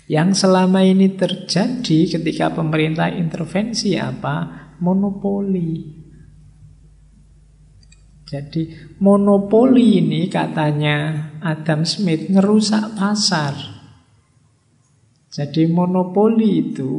Yang 0.04 0.44
selama 0.44 0.84
ini 0.84 1.16
terjadi 1.16 2.18
ketika 2.18 2.52
pemerintah 2.52 3.08
intervensi 3.08 3.96
apa? 3.96 4.68
Monopoli. 4.84 6.04
Jadi 8.28 8.96
monopoli 9.00 10.04
ini 10.04 10.28
katanya 10.28 11.30
Adam 11.40 11.88
Smith 11.88 12.28
ngerusak 12.28 12.96
pasar. 12.98 13.54
Jadi 15.32 15.66
monopoli 15.70 16.68
itu 16.68 16.92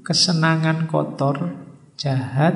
kesenangan 0.00 0.88
kotor, 0.88 1.54
jahat 1.98 2.54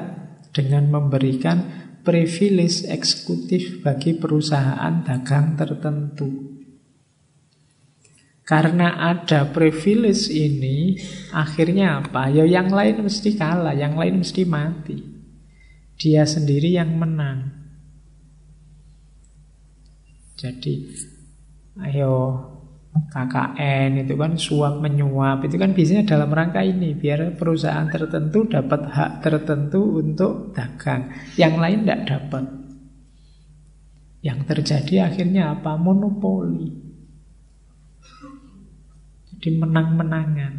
dengan 0.54 0.90
memberikan 0.90 1.58
privilege 2.06 2.88
eksekutif 2.88 3.84
bagi 3.84 4.16
perusahaan 4.16 5.02
dagang 5.04 5.54
tertentu. 5.58 6.59
Karena 8.50 9.14
ada 9.14 9.46
privilege 9.46 10.26
ini, 10.26 10.98
akhirnya 11.30 12.02
apa? 12.02 12.34
Ya 12.34 12.42
yang 12.42 12.66
lain 12.74 13.06
mesti 13.06 13.38
kalah, 13.38 13.78
yang 13.78 13.94
lain 13.94 14.18
mesti 14.26 14.42
mati. 14.42 14.98
Dia 15.94 16.26
sendiri 16.26 16.74
yang 16.74 16.98
menang. 16.98 17.46
Jadi, 20.34 20.82
ayo 21.78 22.42
KKN 22.90 24.02
itu 24.02 24.18
kan 24.18 24.34
suap 24.34 24.82
menyuap 24.82 25.46
itu 25.46 25.54
kan 25.54 25.70
biasanya 25.70 26.10
dalam 26.10 26.34
rangka 26.34 26.58
ini 26.58 26.98
biar 26.98 27.38
perusahaan 27.38 27.86
tertentu 27.86 28.50
dapat 28.50 28.82
hak 28.90 29.22
tertentu 29.22 30.02
untuk 30.02 30.50
dagang 30.50 31.06
yang 31.38 31.54
lain 31.54 31.86
tidak 31.86 32.02
dapat 32.10 32.44
yang 34.26 34.42
terjadi 34.42 35.06
akhirnya 35.06 35.54
apa 35.54 35.78
monopoli 35.78 36.89
jadi 39.40 39.56
menang-menangan 39.56 40.52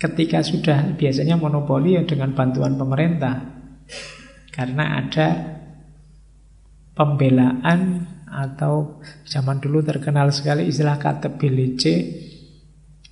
ketika 0.00 0.40
sudah 0.40 0.96
biasanya 0.96 1.36
monopoli 1.36 2.00
ya 2.00 2.08
dengan 2.08 2.32
bantuan 2.32 2.80
pemerintah 2.80 3.36
karena 4.48 5.04
ada 5.04 5.28
pembelaan 6.96 8.08
atau 8.30 9.02
zaman 9.28 9.60
dulu 9.60 9.84
terkenal 9.84 10.32
sekali 10.32 10.72
istilah 10.72 10.96
KTBLC 10.96 11.84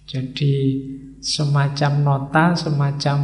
jadi 0.09 0.55
semacam 1.21 1.93
nota 2.01 2.57
semacam 2.57 3.19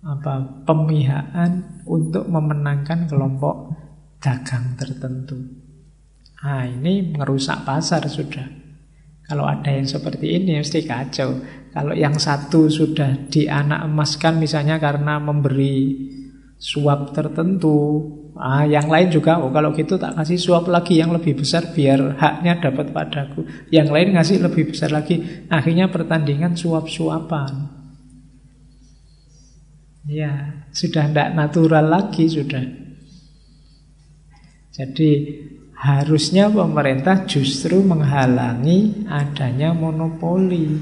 apa 0.00 0.64
pemihaan 0.64 1.84
untuk 1.84 2.24
memenangkan 2.26 3.04
kelompok 3.04 3.76
dagang 4.20 4.76
tertentu. 4.76 5.36
Ah 6.40 6.64
ini 6.64 7.12
merusak 7.12 7.68
pasar 7.68 8.08
sudah. 8.08 8.48
Kalau 9.30 9.46
ada 9.46 9.70
yang 9.70 9.86
seperti 9.86 10.42
ini 10.42 10.58
mesti 10.58 10.82
kacau. 10.82 11.38
Kalau 11.70 11.94
yang 11.94 12.18
satu 12.18 12.66
sudah 12.66 13.30
dianak 13.30 13.86
emaskan 13.86 14.42
misalnya 14.42 14.82
karena 14.82 15.22
memberi 15.22 16.10
suap 16.58 17.14
tertentu, 17.14 18.10
Ah, 18.40 18.64
yang 18.64 18.88
lain 18.88 19.12
juga, 19.12 19.36
oh 19.36 19.52
kalau 19.52 19.68
gitu 19.76 20.00
tak 20.00 20.16
kasih 20.16 20.40
suap 20.40 20.64
lagi 20.72 20.96
yang 20.96 21.12
lebih 21.12 21.36
besar 21.36 21.76
biar 21.76 22.16
haknya 22.16 22.56
dapat 22.56 22.88
padaku. 22.88 23.44
Yang 23.68 23.88
lain 23.92 24.08
ngasih 24.16 24.40
lebih 24.40 24.72
besar 24.72 24.88
lagi. 24.96 25.44
Akhirnya 25.52 25.92
pertandingan 25.92 26.56
suap-suapan. 26.56 27.52
Ya, 30.08 30.64
sudah 30.72 31.12
tidak 31.12 31.36
natural 31.36 31.84
lagi 31.84 32.32
sudah. 32.32 32.64
Jadi 34.72 35.10
harusnya 35.80 36.52
pemerintah 36.52 37.24
justru 37.24 37.80
menghalangi 37.80 39.08
adanya 39.08 39.72
monopoli. 39.72 40.76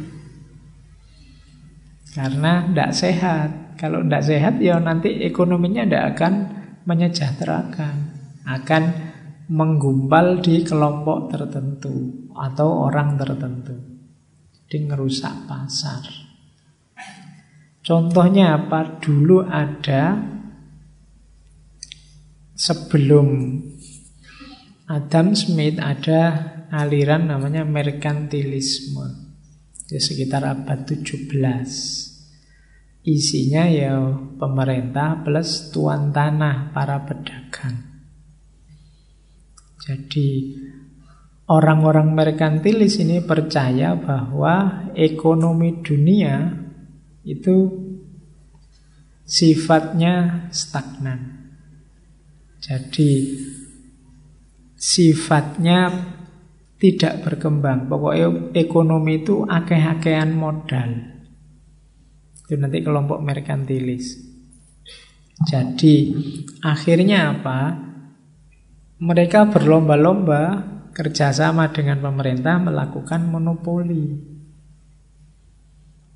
Karena 2.11 2.67
tidak 2.67 2.91
sehat. 2.99 3.51
Kalau 3.79 4.03
tidak 4.03 4.27
sehat 4.27 4.55
ya 4.59 4.83
nanti 4.83 5.23
ekonominya 5.23 5.87
tidak 5.87 6.05
akan 6.19 6.33
menyejahterakan, 6.83 7.97
akan 8.43 8.83
menggumpal 9.55 10.43
di 10.43 10.67
kelompok 10.67 11.31
tertentu 11.31 12.27
atau 12.35 12.91
orang 12.91 13.15
tertentu. 13.15 13.79
Jadi 14.67 14.77
ngerusak 14.83 15.47
pasar. 15.47 16.03
Contohnya 17.87 18.59
apa? 18.59 18.99
Dulu 18.99 19.47
ada 19.47 20.19
sebelum 22.59 23.63
Adam 24.89 25.37
Smith 25.37 25.77
ada 25.77 26.57
aliran 26.73 27.29
namanya 27.29 27.61
merkantilisme. 27.69 29.29
Di 29.85 30.01
sekitar 30.01 30.49
abad 30.49 30.89
17. 30.89 31.29
Isinya 33.05 33.69
ya 33.69 34.01
pemerintah 34.41 35.21
plus 35.21 35.69
tuan 35.73 36.09
tanah 36.09 36.73
para 36.73 37.05
pedagang. 37.05 37.85
Jadi 39.81 40.57
orang-orang 41.53 42.13
merkantilis 42.13 43.01
ini 43.01 43.21
percaya 43.21 43.93
bahwa 43.93 44.89
ekonomi 44.97 45.85
dunia 45.85 46.53
itu 47.29 47.57
sifatnya 49.25 50.49
stagnan. 50.49 51.53
Jadi 52.61 53.13
sifatnya 54.79 55.91
tidak 56.79 57.27
berkembang. 57.27 57.91
Pokoknya 57.91 58.55
ekonomi 58.55 59.27
itu 59.27 59.43
akeh-akehan 59.43 60.31
modal. 60.33 61.19
Itu 62.47 62.55
nanti 62.57 62.81
kelompok 62.81 63.19
merkantilis. 63.21 64.25
Jadi 65.45 66.15
akhirnya 66.63 67.35
apa? 67.35 67.61
Mereka 68.99 69.55
berlomba-lomba 69.55 70.67
kerjasama 70.91 71.71
dengan 71.71 72.03
pemerintah 72.03 72.59
melakukan 72.59 73.31
monopoli. 73.31 74.19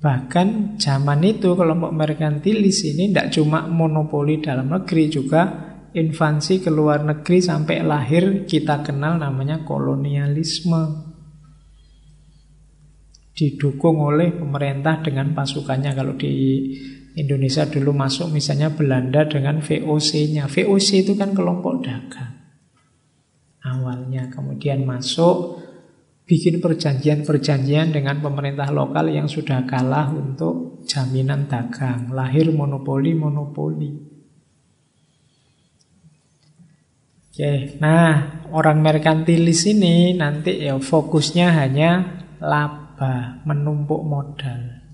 Bahkan 0.03 0.75
zaman 0.75 1.23
itu 1.23 1.55
kelompok 1.55 1.95
merkantilis 1.95 2.83
ini 2.83 3.07
tidak 3.07 3.31
cuma 3.31 3.63
monopoli 3.71 4.43
dalam 4.43 4.67
negeri 4.67 5.07
juga 5.07 5.71
invasi 5.93 6.61
ke 6.61 6.73
luar 6.73 7.05
negeri 7.05 7.39
sampai 7.41 7.85
lahir 7.85 8.49
kita 8.49 8.81
kenal 8.81 9.21
namanya 9.21 9.61
kolonialisme. 9.61 11.13
Didukung 13.33 13.97
oleh 14.01 14.29
pemerintah 14.33 15.01
dengan 15.01 15.33
pasukannya 15.33 15.91
kalau 15.97 16.13
di 16.13 16.33
Indonesia 17.13 17.65
dulu 17.65 17.93
masuk 17.93 18.29
misalnya 18.33 18.73
Belanda 18.73 19.25
dengan 19.25 19.61
VOC-nya. 19.61 20.49
VOC 20.49 21.05
itu 21.05 21.13
kan 21.13 21.33
kelompok 21.33 21.85
dagang. 21.85 22.41
Awalnya 23.63 24.29
kemudian 24.33 24.85
masuk 24.85 25.61
bikin 26.25 26.59
perjanjian-perjanjian 26.61 27.93
dengan 27.93 28.19
pemerintah 28.19 28.69
lokal 28.73 29.13
yang 29.13 29.29
sudah 29.29 29.65
kalah 29.69 30.09
untuk 30.13 30.83
jaminan 30.89 31.47
dagang, 31.47 32.11
lahir 32.11 32.49
monopoli-monopoli. 32.49 34.12
Oke, 37.33 37.81
nah 37.81 38.45
orang 38.53 38.85
merkantilis 38.85 39.65
ini 39.65 40.13
nanti 40.13 40.69
ya 40.69 40.77
fokusnya 40.77 41.49
hanya 41.57 42.21
laba, 42.37 43.41
menumpuk 43.41 44.05
modal. 44.05 44.85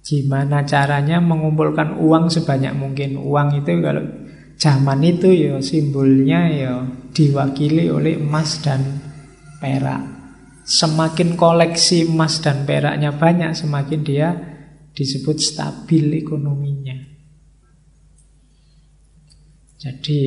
Gimana 0.00 0.64
caranya 0.64 1.20
mengumpulkan 1.20 2.00
uang 2.00 2.32
sebanyak 2.32 2.72
mungkin? 2.72 3.20
Uang 3.20 3.60
itu 3.60 3.76
kalau 3.84 4.08
zaman 4.56 5.04
itu 5.04 5.28
ya 5.36 5.60
simbolnya 5.60 6.48
ya 6.48 6.80
diwakili 7.12 7.92
oleh 7.92 8.16
emas 8.16 8.64
dan 8.64 8.80
perak. 9.60 10.00
Semakin 10.64 11.36
koleksi 11.36 12.08
emas 12.08 12.40
dan 12.40 12.64
peraknya 12.64 13.12
banyak, 13.12 13.52
semakin 13.52 14.00
dia 14.00 14.28
disebut 14.96 15.36
stabil 15.36 16.24
ekonominya. 16.24 16.91
Jadi 19.82 20.18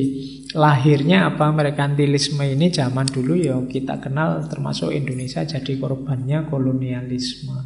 lahirnya 0.52 1.32
apa 1.32 1.48
merkantilisme 1.48 2.44
ini 2.44 2.68
zaman 2.68 3.08
dulu 3.08 3.40
ya 3.40 3.56
kita 3.64 3.96
kenal 4.04 4.44
termasuk 4.52 4.92
Indonesia 4.92 5.48
jadi 5.48 5.80
korbannya 5.80 6.44
kolonialisme. 6.44 7.56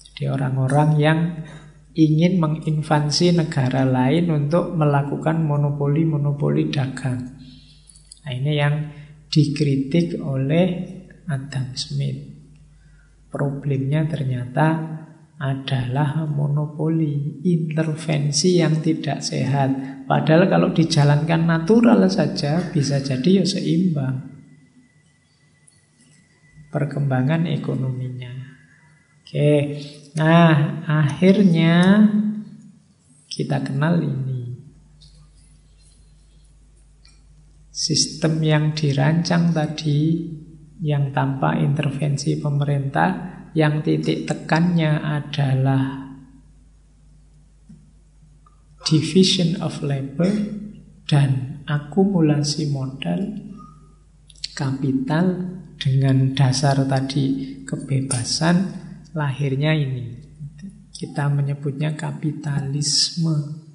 Jadi 0.00 0.32
orang-orang 0.32 0.90
yang 0.96 1.20
ingin 1.92 2.40
menginvasi 2.40 3.36
negara 3.36 3.84
lain 3.84 4.32
untuk 4.32 4.72
melakukan 4.72 5.44
monopoli-monopoli 5.44 6.72
dagang. 6.72 7.36
Nah 8.24 8.32
ini 8.32 8.52
yang 8.56 8.74
dikritik 9.28 10.16
oleh 10.24 10.88
Adam 11.28 11.76
Smith. 11.76 12.32
Problemnya 13.28 14.08
ternyata 14.08 14.95
adalah 15.36 16.24
monopoli, 16.24 17.44
intervensi 17.44 18.56
yang 18.56 18.80
tidak 18.80 19.20
sehat. 19.20 20.00
Padahal 20.08 20.48
kalau 20.48 20.72
dijalankan 20.72 21.44
natural 21.44 22.08
saja 22.08 22.72
bisa 22.72 23.04
jadi 23.04 23.42
ya 23.42 23.44
seimbang. 23.44 24.32
Perkembangan 26.72 27.44
ekonominya. 27.52 28.32
Oke, 29.20 29.82
nah 30.16 30.80
akhirnya 30.88 32.08
kita 33.28 33.60
kenal 33.60 34.00
ini. 34.00 34.56
Sistem 37.68 38.40
yang 38.40 38.64
dirancang 38.72 39.52
tadi 39.52 40.32
yang 40.80 41.12
tanpa 41.12 41.60
intervensi 41.60 42.40
pemerintah 42.40 43.35
yang 43.56 43.80
titik 43.80 44.28
tekannya 44.28 45.00
adalah 45.00 46.12
division 48.84 49.56
of 49.64 49.80
labor 49.80 50.28
dan 51.08 51.64
akumulasi 51.64 52.68
modal 52.68 53.32
kapital 54.52 55.56
dengan 55.80 56.36
dasar 56.36 56.84
tadi 56.84 57.58
kebebasan 57.64 58.56
lahirnya 59.16 59.72
ini 59.72 60.20
kita 60.92 61.32
menyebutnya 61.32 61.96
kapitalisme 61.96 63.66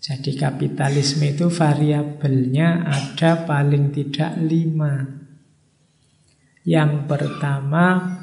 jadi 0.00 0.32
kapitalisme 0.32 1.28
itu 1.28 1.52
variabelnya 1.52 2.88
ada 2.88 3.44
paling 3.44 3.92
tidak 3.92 4.32
lima. 4.40 5.06
Yang 6.64 7.04
pertama, 7.04 8.19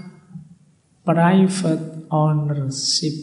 private 1.08 2.12
ownership. 2.12 3.16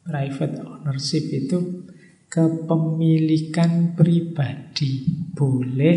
Private 0.00 0.56
ownership 0.64 1.28
itu 1.28 1.84
kepemilikan 2.32 3.92
pribadi. 3.92 5.04
Boleh 5.36 5.96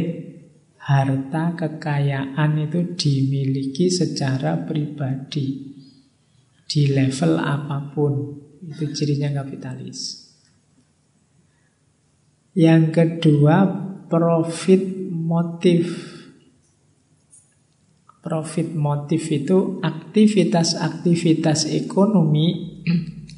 harta 0.84 1.56
kekayaan 1.56 2.68
itu 2.68 3.00
dimiliki 3.00 3.88
secara 3.88 4.68
pribadi. 4.68 5.72
Di 6.68 6.92
level 6.92 7.40
apa 7.40 7.96
pun. 7.96 8.44
Itu 8.66 8.92
cirinya 8.92 9.32
kapitalis. 9.32 10.28
Yang 12.52 12.84
kedua, 12.92 13.64
profit 14.12 14.84
motif. 15.08 16.15
Profit 18.26 18.74
motif 18.74 19.30
itu 19.30 19.78
aktivitas-aktivitas 19.86 21.70
ekonomi 21.70 22.82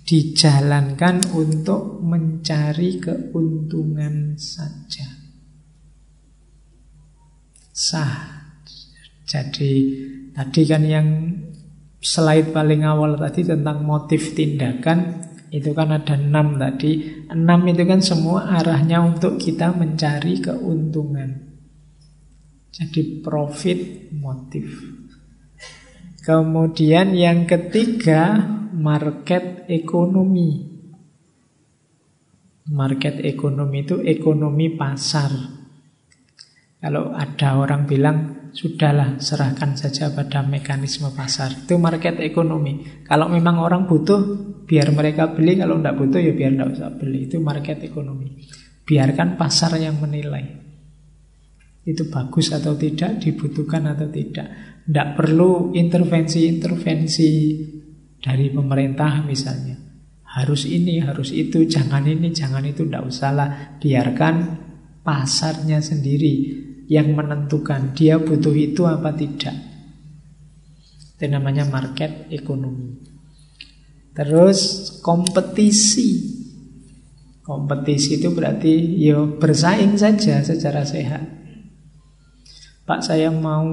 dijalankan 0.07 1.35
untuk 1.35 1.99
mencari 1.99 2.95
keuntungan 2.95 4.39
saja. 4.39 5.03
Sah. 7.75 8.39
Jadi 9.27 9.71
tadi 10.31 10.61
kan 10.63 10.83
yang 10.87 11.35
slide 11.99 12.55
paling 12.55 12.87
awal 12.87 13.19
tadi 13.19 13.43
tentang 13.43 13.83
motif 13.83 14.31
tindakan 14.39 15.27
itu 15.51 15.75
kan 15.75 15.91
ada 15.91 16.15
enam 16.15 16.55
tadi. 16.55 17.27
Enam 17.27 17.67
itu 17.67 17.83
kan 17.83 17.99
semua 17.99 18.55
arahnya 18.55 19.03
untuk 19.03 19.35
kita 19.35 19.75
mencari 19.75 20.39
keuntungan. 20.39 21.46
Jadi 22.77 23.25
profit 23.25 24.13
motif. 24.13 24.69
Kemudian 26.21 27.17
yang 27.17 27.49
ketiga 27.49 28.37
market 28.69 29.65
ekonomi. 29.65 30.77
Market 32.69 33.23
ekonomi 33.25 33.81
itu 33.81 33.97
ekonomi 34.05 34.77
pasar. 34.77 35.33
Kalau 36.77 37.17
ada 37.17 37.57
orang 37.57 37.89
bilang 37.89 38.37
Sudahlah, 38.57 39.21
serahkan 39.21 39.77
saja 39.77 40.09
pada 40.09 40.41
mekanisme 40.41 41.13
pasar. 41.13 41.53
Itu 41.53 41.77
market 41.77 42.17
ekonomi. 42.17 43.05
Kalau 43.05 43.29
memang 43.29 43.61
orang 43.61 43.85
butuh, 43.85 44.17
biar 44.65 44.89
mereka 44.97 45.29
beli. 45.29 45.61
Kalau 45.61 45.77
tidak 45.77 45.93
butuh, 45.93 46.17
ya 46.17 46.33
biar 46.33 46.57
tidak 46.57 46.69
usah 46.73 46.89
beli. 46.97 47.29
Itu 47.29 47.37
market 47.37 47.85
ekonomi. 47.85 48.33
Biarkan 48.81 49.37
pasar 49.37 49.77
yang 49.77 50.01
menilai. 50.01 50.66
Itu 51.87 52.11
bagus 52.11 52.51
atau 52.51 52.75
tidak, 52.75 53.23
dibutuhkan 53.23 53.87
atau 53.87 54.11
tidak. 54.11 54.51
Tidak 54.83 55.07
perlu 55.15 55.71
intervensi-intervensi 55.71 57.31
dari 58.19 58.51
pemerintah 58.51 59.23
misalnya. 59.23 59.79
Harus 60.35 60.67
ini, 60.67 60.99
harus 60.99 61.31
itu, 61.31 61.63
jangan 61.63 62.03
ini, 62.03 62.35
jangan 62.35 62.67
itu, 62.67 62.83
tidak 62.83 63.07
usahlah. 63.07 63.79
Biarkan 63.79 64.35
pasarnya 64.99 65.79
sendiri 65.79 66.67
yang 66.91 67.15
menentukan 67.15 67.95
dia 67.95 68.19
butuh 68.19 68.51
itu 68.51 68.83
apa 68.83 69.15
tidak. 69.15 69.55
Itu 71.15 71.23
namanya 71.31 71.63
market 71.71 72.27
ekonomi. 72.27 72.99
Terus 74.11 74.91
kompetisi. 74.99 76.35
Kompetisi 77.47 78.19
itu 78.19 78.35
berarti 78.35 78.99
ya 78.99 79.23
bersaing 79.23 79.95
saja 79.95 80.43
secara 80.43 80.83
sehat. 80.83 81.36
Pak 82.87 83.03
saya 83.03 83.27
mau 83.27 83.67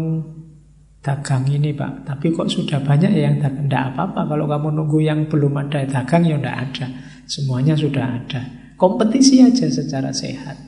dagang 1.04 1.46
ini 1.46 1.70
pak, 1.70 2.02
tapi 2.02 2.34
kok 2.34 2.50
sudah 2.50 2.82
banyak 2.82 3.14
ya 3.14 3.30
yang 3.30 3.38
dagang? 3.38 3.70
Tidak 3.70 3.84
apa-apa, 3.94 4.26
kalau 4.26 4.50
kamu 4.50 4.68
nunggu 4.74 4.98
yang 5.04 5.30
belum 5.30 5.54
ada 5.54 5.86
dagang 5.86 6.26
ya 6.26 6.34
tidak 6.40 6.56
ada. 6.66 6.86
Semuanya 7.30 7.78
sudah 7.78 8.04
ada. 8.10 8.42
Kompetisi 8.74 9.38
aja 9.38 9.70
secara 9.70 10.10
sehat. 10.10 10.58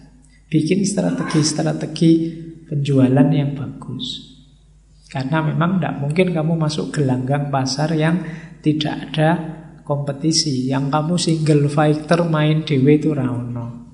Bikin 0.46 0.86
strategi-strategi 0.86 2.10
penjualan 2.70 3.26
yang 3.34 3.58
bagus. 3.58 4.36
Karena 5.10 5.42
memang 5.42 5.82
tidak 5.82 5.94
mungkin 6.06 6.30
kamu 6.30 6.54
masuk 6.54 6.94
gelanggang 6.94 7.50
pasar 7.50 7.98
yang 7.98 8.22
tidak 8.62 9.10
ada 9.10 9.30
kompetisi. 9.82 10.70
Yang 10.70 10.94
kamu 10.94 11.14
single 11.18 11.64
fighter 11.66 12.22
main 12.26 12.62
dewe 12.62 12.98
itu 12.98 13.10
rauno. 13.10 13.85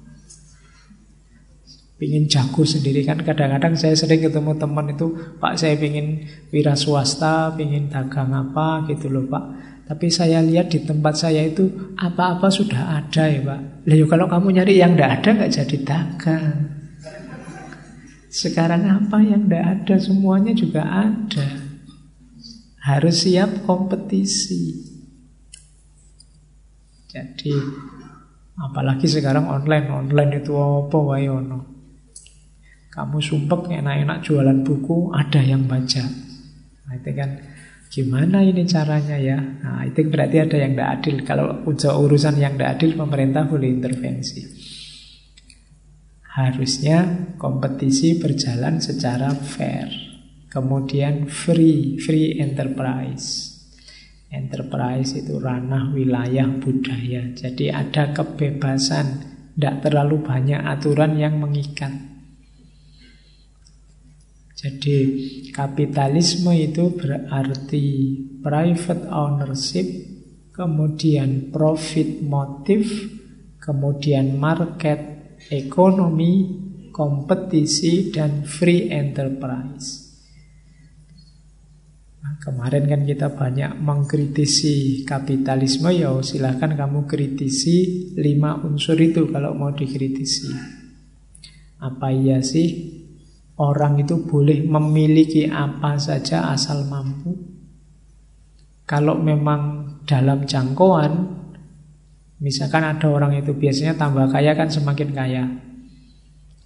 Pingin 2.02 2.26
jago 2.26 2.66
sendiri 2.66 3.06
kan 3.06 3.22
kadang-kadang 3.22 3.78
saya 3.78 3.94
sering 3.94 4.26
ketemu 4.26 4.58
teman 4.58 4.90
itu 4.90 5.38
Pak 5.38 5.54
saya 5.54 5.78
pingin 5.78 6.26
wira 6.50 6.74
swasta, 6.74 7.54
pingin 7.54 7.86
dagang 7.86 8.34
apa 8.34 8.82
gitu 8.90 9.06
loh 9.06 9.22
Pak 9.30 9.44
Tapi 9.86 10.10
saya 10.10 10.42
lihat 10.42 10.74
di 10.74 10.82
tempat 10.82 11.14
saya 11.14 11.46
itu 11.46 11.94
apa-apa 11.94 12.50
sudah 12.50 12.98
ada 12.98 13.30
ya 13.30 13.38
Pak 13.46 13.86
Lalu 13.86 14.04
kalau 14.10 14.26
kamu 14.26 14.58
nyari 14.58 14.82
yang 14.82 14.98
tidak 14.98 15.22
ada 15.22 15.28
nggak 15.30 15.52
jadi 15.62 15.76
dagang 15.86 16.82
sekarang 18.32 18.88
apa 18.88 19.20
yang 19.20 19.44
tidak 19.44 19.64
ada 19.76 19.96
semuanya 20.00 20.56
juga 20.56 20.88
ada. 20.88 21.46
Harus 22.80 23.28
siap 23.28 23.68
kompetisi. 23.68 24.88
Jadi 27.12 27.52
apalagi 28.56 29.04
sekarang 29.04 29.52
online, 29.52 29.86
online 29.92 30.32
itu 30.40 30.56
apa 30.56 30.96
wae 30.96 31.28
ono. 31.28 31.71
Kamu 32.92 33.24
sumpek 33.24 33.72
enak-enak 33.72 34.20
jualan 34.20 34.60
buku, 34.60 35.16
ada 35.16 35.40
yang 35.40 35.64
baca. 35.64 36.04
Nah, 36.84 36.92
itu 37.00 37.10
kan 37.16 37.40
gimana 37.88 38.44
ini 38.44 38.68
caranya 38.68 39.16
ya? 39.16 39.40
Nah, 39.40 39.80
itu 39.88 40.04
berarti 40.12 40.44
ada 40.44 40.56
yang 40.60 40.76
tidak 40.76 40.90
adil. 41.00 41.16
Kalau 41.24 41.46
urusan 42.04 42.36
yang 42.36 42.60
tidak 42.60 42.76
adil, 42.76 42.92
pemerintah 42.92 43.48
boleh 43.48 43.72
intervensi. 43.72 44.44
Harusnya 46.36 47.32
kompetisi 47.40 48.20
berjalan 48.20 48.84
secara 48.84 49.32
fair. 49.32 49.88
Kemudian 50.52 51.32
free, 51.32 51.96
free 51.96 52.36
enterprise. 52.44 53.56
Enterprise 54.28 55.16
itu 55.16 55.40
ranah 55.40 55.96
wilayah 55.96 56.48
budaya. 56.60 57.32
Jadi 57.32 57.72
ada 57.72 58.12
kebebasan, 58.12 59.06
tidak 59.56 59.80
terlalu 59.80 60.20
banyak 60.20 60.60
aturan 60.60 61.16
yang 61.16 61.40
mengikat. 61.40 62.11
Jadi 64.62 64.98
kapitalisme 65.50 66.54
itu 66.54 66.94
berarti 66.94 67.84
private 68.38 69.10
ownership, 69.10 69.86
kemudian 70.54 71.50
profit 71.50 72.22
motive, 72.22 72.86
kemudian 73.58 74.38
market 74.38 75.34
ekonomi, 75.50 76.62
kompetisi, 76.94 78.14
dan 78.14 78.46
free 78.46 78.86
enterprise. 78.86 80.14
Nah, 82.22 82.38
kemarin 82.38 82.86
kan 82.86 83.02
kita 83.02 83.34
banyak 83.34 83.82
mengkritisi 83.82 85.02
kapitalisme, 85.02 85.90
ya 85.90 86.14
silahkan 86.22 86.78
kamu 86.78 87.10
kritisi 87.10 88.14
lima 88.14 88.62
unsur 88.62 88.94
itu 88.94 89.26
kalau 89.26 89.58
mau 89.58 89.74
dikritisi. 89.74 90.54
Apa 91.82 92.14
iya 92.14 92.38
sih 92.46 93.01
orang 93.62 94.02
itu 94.02 94.26
boleh 94.26 94.66
memiliki 94.66 95.46
apa 95.46 95.94
saja 96.02 96.50
asal 96.50 96.82
mampu? 96.90 97.30
Kalau 98.82 99.14
memang 99.22 99.94
dalam 100.02 100.42
jangkauan 100.42 101.42
Misalkan 102.42 102.82
ada 102.82 103.06
orang 103.06 103.38
itu 103.38 103.54
biasanya 103.54 103.94
tambah 103.94 104.26
kaya 104.26 104.58
kan 104.58 104.66
semakin 104.66 105.14
kaya. 105.14 105.46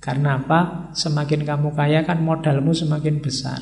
Karena 0.01 0.40
apa? 0.40 0.89
Semakin 0.97 1.44
kamu 1.44 1.77
kaya 1.77 2.01
kan 2.01 2.24
modalmu 2.24 2.73
semakin 2.73 3.20
besar. 3.20 3.60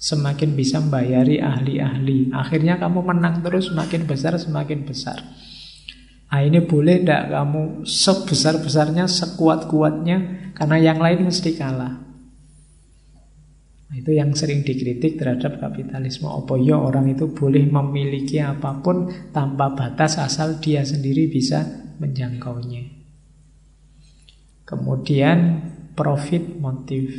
Semakin 0.00 0.56
bisa 0.56 0.80
membayari 0.80 1.36
ahli-ahli. 1.36 2.32
Akhirnya 2.32 2.80
kamu 2.80 3.04
menang 3.04 3.44
terus 3.44 3.68
semakin 3.68 4.08
besar 4.08 4.40
semakin 4.40 4.88
besar. 4.88 5.20
Nah 6.32 6.40
ini 6.40 6.64
boleh 6.64 7.04
tidak 7.04 7.28
kamu 7.28 7.84
sebesar-besarnya, 7.84 9.10
sekuat-kuatnya 9.10 10.46
Karena 10.54 10.78
yang 10.78 11.02
lain 11.02 11.26
mesti 11.28 11.58
kalah 11.58 12.09
itu 13.90 14.14
yang 14.14 14.30
sering 14.38 14.62
dikritik 14.62 15.18
terhadap 15.18 15.58
kapitalisme. 15.58 16.30
Apa 16.30 16.54
ya 16.62 16.78
orang 16.78 17.10
itu 17.10 17.26
boleh 17.34 17.66
memiliki 17.66 18.38
apa 18.38 18.78
pun 18.78 19.10
tanpa 19.34 19.74
batas 19.74 20.14
asal 20.22 20.62
dia 20.62 20.86
sendiri 20.86 21.26
bisa 21.26 21.66
menjangkaunya. 21.98 22.86
Kemudian 24.62 25.38
profit 25.98 26.54
motif. 26.62 27.10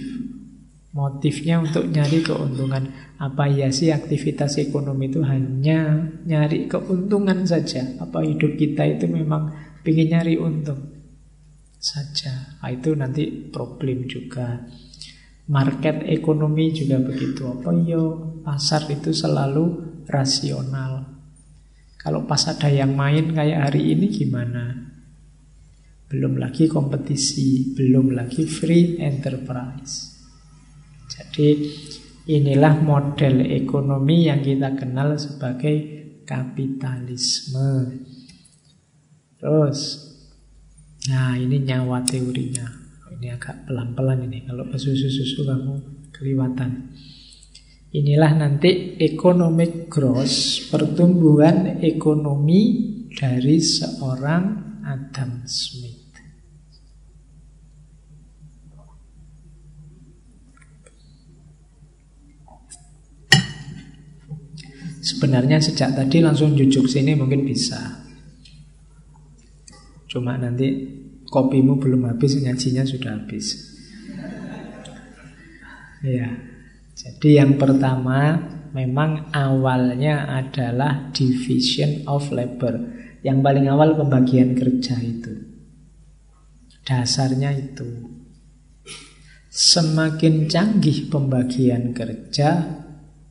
Motifnya 0.92 1.60
untuk 1.60 1.88
nyari 1.88 2.24
keuntungan. 2.24 3.16
Apa 3.20 3.48
ya 3.48 3.72
sih 3.72 3.92
aktivitas 3.92 4.60
ekonomi 4.60 5.08
itu 5.12 5.24
hanya 5.24 6.08
nyari 6.24 6.68
keuntungan 6.72 7.48
saja? 7.48 8.00
Apa 8.00 8.24
hidup 8.24 8.56
kita 8.56 8.88
itu 8.88 9.08
memang 9.08 9.56
ingin 9.88 10.08
nyari 10.16 10.36
untung 10.36 10.92
saja? 11.80 12.60
Nah, 12.60 12.72
itu 12.72 12.92
nanti 12.96 13.24
problem 13.52 14.08
juga. 14.08 14.68
Market 15.52 16.08
ekonomi 16.08 16.72
juga 16.72 17.04
begitu. 17.04 17.44
Apa 17.44 17.76
yo 17.76 18.40
pasar 18.40 18.88
itu 18.88 19.12
selalu 19.12 20.00
rasional. 20.08 21.12
Kalau 22.00 22.24
pas 22.26 22.42
ada 22.48 22.72
yang 22.72 22.96
main 22.96 23.36
kayak 23.36 23.70
hari 23.70 23.94
ini 23.94 24.08
gimana? 24.10 24.90
Belum 26.08 26.40
lagi 26.40 26.72
kompetisi, 26.72 27.76
belum 27.76 28.16
lagi 28.16 28.48
free 28.48 28.98
enterprise. 28.98 30.18
Jadi 31.12 31.50
inilah 32.32 32.82
model 32.82 33.46
ekonomi 33.46 34.32
yang 34.32 34.42
kita 34.42 34.74
kenal 34.80 35.20
sebagai 35.20 35.76
kapitalisme. 36.26 38.02
Terus, 39.38 39.80
nah 41.06 41.38
ini 41.38 41.60
nyawa 41.62 42.02
teorinya. 42.02 42.81
Ini 43.22 43.38
agak 43.38 43.70
pelan-pelan 43.70 44.26
ini. 44.26 44.50
Kalau 44.50 44.66
susu-susu 44.66 45.46
kamu 45.46 46.10
keliwatan. 46.10 46.90
Inilah 47.94 48.34
nanti 48.34 48.98
economic 48.98 49.94
growth, 49.94 50.74
pertumbuhan 50.74 51.78
ekonomi 51.86 52.62
dari 53.14 53.62
seorang 53.62 54.74
Adam 54.82 55.46
Smith. 55.46 56.02
Sebenarnya 65.06 65.62
sejak 65.62 65.94
tadi 65.94 66.26
langsung 66.26 66.58
jujuk 66.58 66.90
sini 66.90 67.14
mungkin 67.14 67.46
bisa. 67.46 68.02
Cuma 70.10 70.42
nanti 70.42 71.01
kopimu 71.32 71.80
belum 71.80 72.12
habis, 72.12 72.36
ngajinya 72.36 72.84
sudah 72.84 73.16
habis. 73.16 73.72
Ya, 76.04 76.28
jadi 76.98 77.46
yang 77.46 77.56
pertama 77.56 78.52
memang 78.76 79.32
awalnya 79.32 80.28
adalah 80.28 81.14
division 81.16 82.04
of 82.10 82.28
labor. 82.36 83.00
Yang 83.22 83.38
paling 83.46 83.66
awal 83.70 83.94
pembagian 83.94 84.58
kerja 84.58 84.98
itu. 84.98 85.34
Dasarnya 86.82 87.54
itu. 87.54 87.86
Semakin 89.52 90.50
canggih 90.50 91.06
pembagian 91.06 91.94
kerja, 91.94 92.82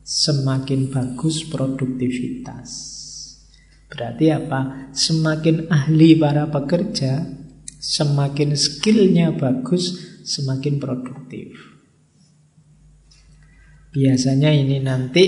semakin 0.07 0.95
bagus 0.95 1.43
produktivitas. 1.43 2.71
Berarti 3.91 4.31
apa? 4.31 4.93
Semakin 4.95 5.67
ahli 5.67 6.15
para 6.15 6.47
pekerja, 6.47 7.27
Semakin 7.81 8.53
skillnya 8.61 9.33
bagus, 9.33 9.97
semakin 10.21 10.77
produktif. 10.77 11.57
Biasanya 13.91 14.53
ini 14.53 14.85
nanti 14.85 15.25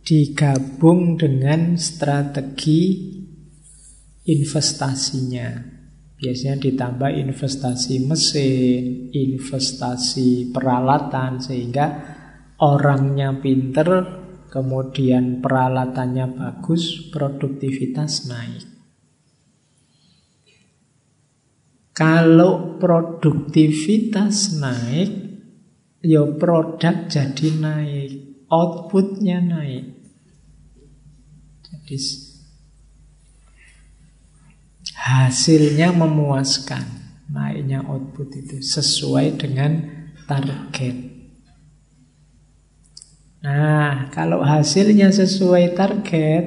digabung 0.00 1.20
dengan 1.20 1.76
strategi 1.76 3.12
investasinya. 4.24 5.76
Biasanya 6.16 6.56
ditambah 6.64 7.12
investasi 7.12 8.08
mesin, 8.08 9.12
investasi 9.12 10.48
peralatan, 10.56 11.44
sehingga 11.44 11.86
orangnya 12.56 13.36
pinter, 13.36 13.88
kemudian 14.48 15.44
peralatannya 15.44 16.40
bagus, 16.40 17.12
produktivitas 17.12 18.32
naik. 18.32 18.75
Kalau 21.96 22.76
produktivitas 22.76 24.52
naik, 24.60 25.10
ya 26.04 26.28
produk 26.36 27.08
jadi 27.08 27.48
naik, 27.56 28.10
outputnya 28.52 29.40
naik. 29.40 29.96
Jadi 31.64 31.96
hasilnya 34.92 35.96
memuaskan, 35.96 36.84
naiknya 37.32 37.80
output 37.88 38.44
itu 38.44 38.60
sesuai 38.60 39.40
dengan 39.40 39.80
target. 40.28 41.16
Nah, 43.40 44.12
kalau 44.12 44.44
hasilnya 44.44 45.08
sesuai 45.16 45.72
target, 45.72 46.44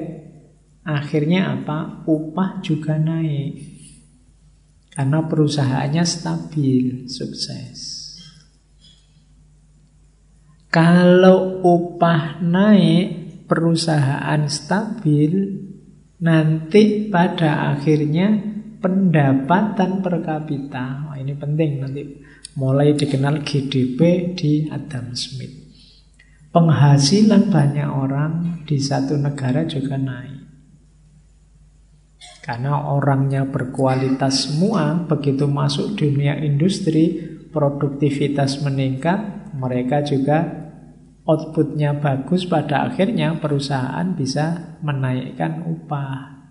akhirnya 0.86 1.58
apa? 1.58 2.06
Upah 2.06 2.62
juga 2.62 2.94
naik. 3.02 3.79
Karena 4.90 5.22
perusahaannya 5.22 6.04
stabil, 6.04 7.06
sukses. 7.06 8.00
Kalau 10.70 11.62
upah 11.66 12.42
naik, 12.42 13.46
perusahaan 13.50 14.46
stabil, 14.46 15.58
nanti 16.22 17.10
pada 17.10 17.74
akhirnya 17.74 18.38
pendapatan 18.78 19.98
per 19.98 20.22
kapita, 20.22 21.10
oh, 21.10 21.16
ini 21.18 21.34
penting 21.34 21.70
nanti 21.82 22.02
mulai 22.54 22.94
dikenal 22.94 23.42
GDP 23.42 24.30
di 24.38 24.52
Adam 24.70 25.12
Smith. 25.14 25.54
Penghasilan 26.50 27.46
banyak 27.46 27.88
orang 27.90 28.62
di 28.66 28.82
satu 28.82 29.14
negara 29.14 29.62
juga 29.66 29.94
naik. 29.94 30.39
Karena 32.50 32.82
orangnya 32.82 33.46
berkualitas 33.46 34.50
semua, 34.50 35.06
begitu 35.06 35.46
masuk 35.46 35.94
dunia 35.94 36.34
industri, 36.34 37.22
produktivitas 37.54 38.58
meningkat, 38.66 39.54
mereka 39.54 40.02
juga 40.02 40.50
outputnya 41.22 41.94
bagus, 42.02 42.50
pada 42.50 42.90
akhirnya 42.90 43.38
perusahaan 43.38 44.02
bisa 44.18 44.74
menaikkan 44.82 45.62
upah. 45.62 46.42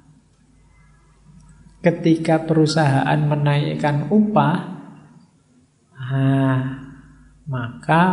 Ketika 1.83 2.47
perusahaan 2.47 3.19
menaikkan 3.19 4.07
upah, 4.07 4.55
nah, 5.99 6.63
maka 7.43 8.03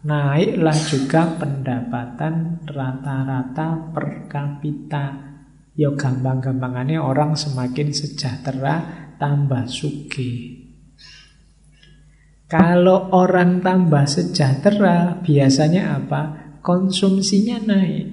naiklah 0.00 0.80
juga 0.80 1.36
pendapatan 1.36 2.64
rata-rata 2.64 3.92
per 3.92 4.32
kapita. 4.32 5.27
Ya 5.78 5.94
gampang-gampangannya 5.94 6.98
orang 6.98 7.38
semakin 7.38 7.94
sejahtera, 7.94 8.82
tambah 9.22 9.70
sugih. 9.70 10.66
Kalau 12.50 13.14
orang 13.14 13.62
tambah 13.62 14.02
sejahtera, 14.10 15.22
biasanya 15.22 16.02
apa? 16.02 16.22
Konsumsinya 16.66 17.62
naik. 17.62 18.08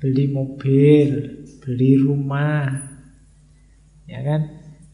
Beli 0.00 0.32
mobil, 0.32 1.10
beli 1.60 2.00
rumah. 2.00 2.72
Ya 4.08 4.24
kan? 4.24 4.40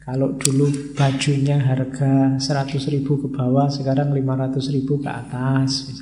Kalau 0.02 0.34
dulu 0.34 0.96
bajunya 0.98 1.62
harga 1.62 2.42
100 2.42 2.90
ribu 2.90 3.22
ke 3.22 3.28
bawah, 3.30 3.70
sekarang 3.70 4.10
500 4.10 4.74
ribu 4.74 4.98
ke 4.98 5.06
atas. 5.06 5.94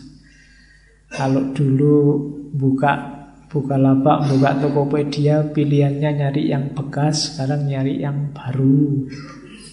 Kalau 1.10 1.50
dulu 1.50 1.98
buka 2.54 3.09
buka 3.50 3.74
lapak, 3.74 4.30
buka 4.30 4.62
Tokopedia, 4.62 5.42
pilihannya 5.50 6.10
nyari 6.22 6.54
yang 6.54 6.70
bekas, 6.70 7.34
sekarang 7.34 7.66
nyari 7.66 7.98
yang 7.98 8.30
baru. 8.30 9.10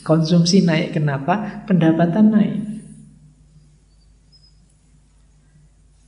Konsumsi 0.02 0.66
naik 0.66 0.98
kenapa? 0.98 1.64
Pendapatan 1.70 2.26
naik. 2.34 2.58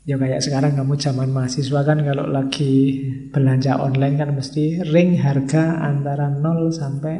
Ya 0.10 0.18
kayak 0.18 0.41
sekarang 0.41 0.74
kamu 0.74 0.98
zaman 0.98 1.30
mahasiswa 1.30 1.86
kan 1.86 2.02
kalau 2.02 2.26
lagi 2.26 3.06
belanja 3.30 3.78
online 3.78 4.18
kan 4.18 4.34
mesti 4.34 4.82
ring 4.90 5.22
harga 5.22 5.86
antara 5.86 6.34
0 6.34 6.74
sampai 6.74 7.16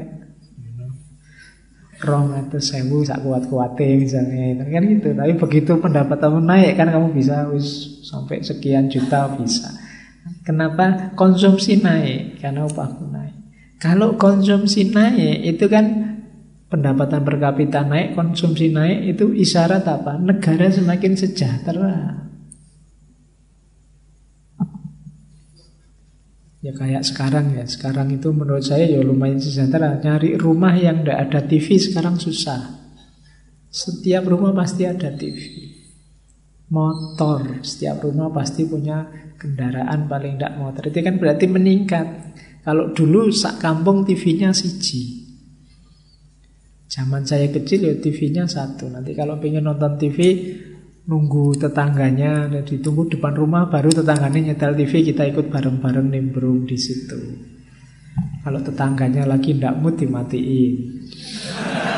rong 2.02 2.34
atau 2.34 2.58
sewu 2.58 3.06
sak 3.06 3.22
kuat 3.22 3.46
kuatnya 3.46 3.94
misalnya 4.00 4.66
kan 4.66 4.84
gitu 4.88 5.12
tapi 5.14 5.34
begitu 5.36 5.72
pendapatanmu 5.78 6.42
naik 6.42 6.80
kan 6.80 6.90
kamu 6.90 7.12
bisa 7.12 7.46
wis 7.52 8.02
sampai 8.08 8.40
sekian 8.40 8.88
juta 8.88 9.28
bisa 9.38 9.70
kenapa 10.50 11.14
konsumsi 11.14 11.78
naik 11.78 12.42
karena 12.42 12.66
upahku 12.66 13.06
naik 13.06 13.38
kalau 13.78 14.18
konsumsi 14.18 14.90
naik 14.90 15.56
itu 15.56 15.70
kan 15.70 16.10
pendapatan 16.70 17.26
per 17.26 17.36
kapita 17.42 17.82
naik, 17.88 18.14
konsumsi 18.14 18.70
naik, 18.70 19.18
itu 19.18 19.34
isyarat 19.34 19.84
apa? 19.88 20.20
Negara 20.20 20.70
semakin 20.70 21.16
sejahtera. 21.18 22.28
Ya 26.60 26.76
kayak 26.76 27.08
sekarang 27.08 27.56
ya, 27.56 27.64
sekarang 27.64 28.12
itu 28.12 28.36
menurut 28.36 28.68
saya 28.68 28.84
ya 28.84 29.00
lumayan 29.00 29.40
sejahtera. 29.40 29.96
Nyari 30.04 30.36
rumah 30.36 30.76
yang 30.76 31.02
tidak 31.08 31.32
ada 31.32 31.40
TV 31.48 31.80
sekarang 31.80 32.20
susah. 32.20 32.84
Setiap 33.72 34.28
rumah 34.28 34.52
pasti 34.52 34.84
ada 34.84 35.08
TV. 35.08 35.69
Motor, 36.70 37.66
setiap 37.66 38.06
rumah 38.06 38.30
pasti 38.30 38.62
punya 38.62 39.10
kendaraan 39.42 40.06
paling 40.06 40.38
tidak 40.38 40.54
motor. 40.62 40.86
Itu 40.86 41.02
kan 41.02 41.18
berarti 41.18 41.50
meningkat. 41.50 42.08
Kalau 42.62 42.94
dulu 42.94 43.34
sak 43.34 43.58
kampung 43.58 44.06
TV-nya 44.06 44.54
siji. 44.54 45.26
Zaman 46.86 47.26
saya 47.26 47.50
kecil 47.50 47.90
ya 47.90 47.96
TV-nya 47.98 48.46
satu. 48.46 48.86
Nanti 48.86 49.18
kalau 49.18 49.42
pengen 49.42 49.66
nonton 49.66 49.98
TV, 49.98 50.18
nunggu 51.10 51.58
tetangganya, 51.58 52.46
ditunggu 52.62 53.18
depan 53.18 53.34
rumah, 53.34 53.66
baru 53.66 53.90
tetangganya 53.90 54.54
nyetel 54.54 54.78
TV, 54.78 55.10
kita 55.10 55.26
ikut 55.26 55.50
bareng-bareng 55.50 56.06
nimbrung 56.06 56.70
di 56.70 56.78
situ. 56.78 57.18
Kalau 58.46 58.62
tetangganya 58.62 59.26
lagi 59.26 59.58
ndak 59.58 59.74
mood 59.82 59.98
dimatiin. 59.98 60.74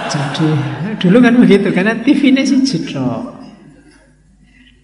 Jadi 0.08 0.48
dulu 1.04 1.18
kan 1.20 1.36
begitu, 1.36 1.68
karena 1.76 2.00
TV-nya 2.00 2.48
sih 2.48 2.64
jedok. 2.64 3.41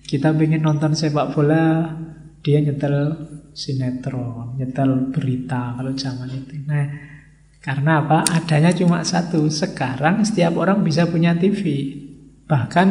Kita 0.07 0.31
pengen 0.31 0.63
nonton 0.63 0.95
sepak 0.95 1.35
bola, 1.35 1.91
dia 2.39 2.63
nyetel 2.63 3.11
sinetron, 3.51 4.55
nyetel 4.55 5.11
berita 5.11 5.75
kalau 5.75 5.91
zaman 5.91 6.31
itu. 6.31 6.63
Nah, 6.63 6.85
karena 7.59 7.99
apa? 7.99 8.23
Adanya 8.23 8.71
cuma 8.71 9.03
satu. 9.03 9.51
Sekarang 9.51 10.23
setiap 10.23 10.55
orang 10.55 10.79
bisa 10.87 11.03
punya 11.11 11.35
TV. 11.35 11.91
Bahkan 12.47 12.87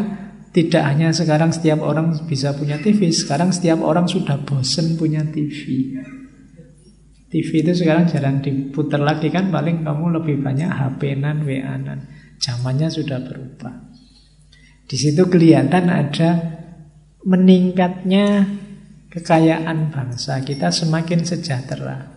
tidak 0.52 0.82
hanya 0.84 1.16
sekarang 1.16 1.56
setiap 1.56 1.80
orang 1.80 2.12
bisa 2.28 2.52
punya 2.52 2.76
TV. 2.76 3.09
Sekarang 3.09 3.48
setiap 3.48 3.80
orang 3.80 4.05
sudah 4.05 4.36
bosen 4.44 5.01
punya 5.01 5.24
TV. 5.24 5.97
TV 7.32 7.48
itu 7.64 7.72
sekarang 7.72 8.05
jarang 8.12 8.44
diputar 8.44 9.01
lagi 9.01 9.32
kan. 9.32 9.48
Paling 9.48 9.80
kamu 9.80 10.20
lebih 10.20 10.44
banyak 10.44 10.68
HP-nan, 10.68 11.48
WA-nan. 11.48 12.12
Zamannya 12.36 12.93
sudah 12.93 13.24
berubah. 13.24 13.72
Di 14.86 14.97
situ 15.01 15.24
kelihatan 15.26 15.88
ada 15.88 16.56
meningkatnya 17.27 18.47
kekayaan 19.11 19.90
bangsa. 19.90 20.39
Kita 20.47 20.70
semakin 20.70 21.27
sejahtera. 21.27 22.15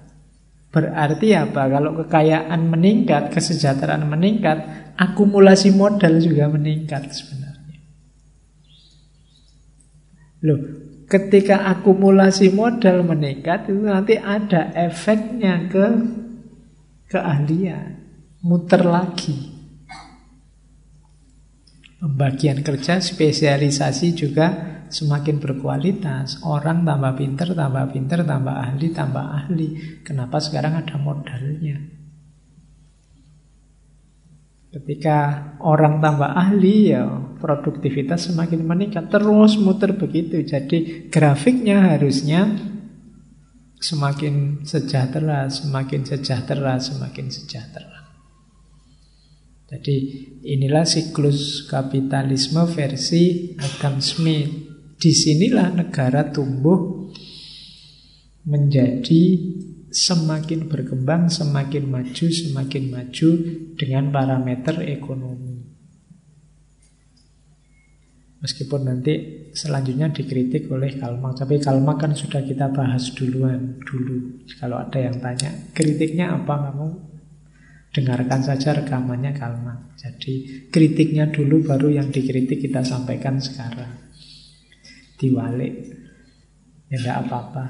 Berarti 0.70 1.34
apa? 1.34 1.66
Kalau 1.66 1.98
kekayaan 2.06 2.62
meningkat, 2.70 3.34
kesejahteraan 3.34 4.06
meningkat, 4.06 4.94
akumulasi 4.94 5.74
modal 5.74 6.22
juga 6.22 6.46
meningkat 6.46 7.10
sebenarnya. 7.10 7.78
Loh, 10.46 10.62
ketika 11.10 11.66
akumulasi 11.74 12.54
modal 12.54 13.02
meningkat 13.02 13.66
itu 13.66 13.82
nanti 13.82 14.14
ada 14.22 14.70
efeknya 14.78 15.66
ke 15.74 15.86
keahlian, 17.10 17.98
muter 18.46 18.86
lagi. 18.86 19.58
Pembagian 21.98 22.62
kerja, 22.62 23.02
spesialisasi 23.02 24.14
juga 24.14 24.79
semakin 24.90 25.42
berkualitas. 25.42 26.42
Orang 26.46 26.86
tambah 26.86 27.16
pinter, 27.16 27.54
tambah 27.56 27.86
pinter, 27.94 28.26
tambah 28.26 28.56
ahli, 28.56 28.88
tambah 28.92 29.26
ahli. 29.26 29.68
Kenapa 30.04 30.38
sekarang 30.38 30.78
ada 30.78 30.98
modalnya? 30.98 31.78
Ketika 34.70 35.50
orang 35.66 35.98
tambah 35.98 36.30
ahli 36.30 36.94
ya 36.94 37.10
produktivitas 37.42 38.30
semakin 38.30 38.62
meningkat 38.70 39.10
terus 39.10 39.58
muter 39.58 39.98
begitu. 39.98 40.46
Jadi 40.46 41.10
grafiknya 41.10 41.98
harusnya 41.98 42.54
semakin 43.82 44.62
sejahtera, 44.62 45.50
semakin 45.50 46.06
sejahtera, 46.06 46.78
semakin 46.78 47.34
sejahtera. 47.34 48.00
Jadi 49.70 49.96
inilah 50.46 50.86
siklus 50.86 51.66
kapitalisme 51.66 52.66
versi 52.70 53.54
Adam 53.58 54.02
Smith. 54.02 54.69
Di 55.00 55.16
sinilah 55.16 55.80
negara 55.80 56.28
tumbuh 56.28 57.08
menjadi 58.44 59.24
semakin 59.88 60.68
berkembang, 60.68 61.32
semakin 61.32 61.88
maju, 61.88 62.26
semakin 62.28 62.84
maju 62.92 63.30
dengan 63.80 64.12
parameter 64.12 64.84
ekonomi. 64.84 65.64
Meskipun 68.40 68.88
nanti 68.88 69.14
selanjutnya 69.52 70.16
dikritik 70.16 70.72
oleh 70.72 70.96
Kalmak, 70.96 71.44
tapi 71.44 71.60
Kalmak 71.60 72.00
kan 72.00 72.12
sudah 72.16 72.40
kita 72.40 72.72
bahas 72.72 73.12
duluan 73.12 73.80
dulu. 73.84 74.48
Kalau 74.56 74.80
ada 74.80 74.96
yang 74.96 75.20
tanya, 75.20 75.52
kritiknya 75.76 76.40
apa 76.40 76.72
kamu? 76.72 76.88
Dengarkan 77.96 78.40
saja 78.40 78.80
rekamannya 78.80 79.36
Kalmak. 79.36 79.96
Jadi 80.00 80.68
kritiknya 80.72 81.28
dulu 81.28 81.68
baru 81.68 81.92
yang 81.92 82.12
dikritik 82.16 82.64
kita 82.64 82.80
sampaikan 82.80 83.44
sekarang. 83.44 84.09
Diwalik. 85.20 85.74
Ya 86.90 86.98
tidak 86.98 87.18
apa-apa. 87.28 87.66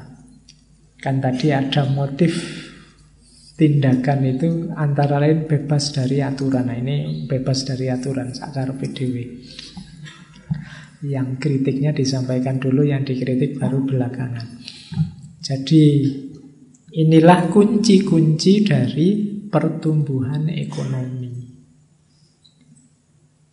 Kan 1.02 1.20
tadi 1.20 1.52
ada 1.52 1.84
motif 1.90 2.32
tindakan 3.60 4.20
itu 4.24 4.50
antara 4.72 5.20
lain 5.20 5.44
bebas 5.50 5.92
dari 5.92 6.24
aturan. 6.24 6.72
Nah 6.72 6.78
ini 6.80 7.28
bebas 7.28 7.68
dari 7.68 7.92
aturan 7.92 8.32
sakar 8.32 8.72
PDW. 8.80 9.16
Yang 11.04 11.28
kritiknya 11.40 11.96
disampaikan 11.96 12.60
dulu, 12.60 12.84
yang 12.84 13.04
dikritik 13.08 13.60
baru 13.60 13.84
belakangan. 13.84 14.48
Jadi 15.40 15.84
inilah 16.92 17.48
kunci-kunci 17.48 18.68
dari 18.68 19.08
pertumbuhan 19.48 20.52
ekonomi. 20.52 21.32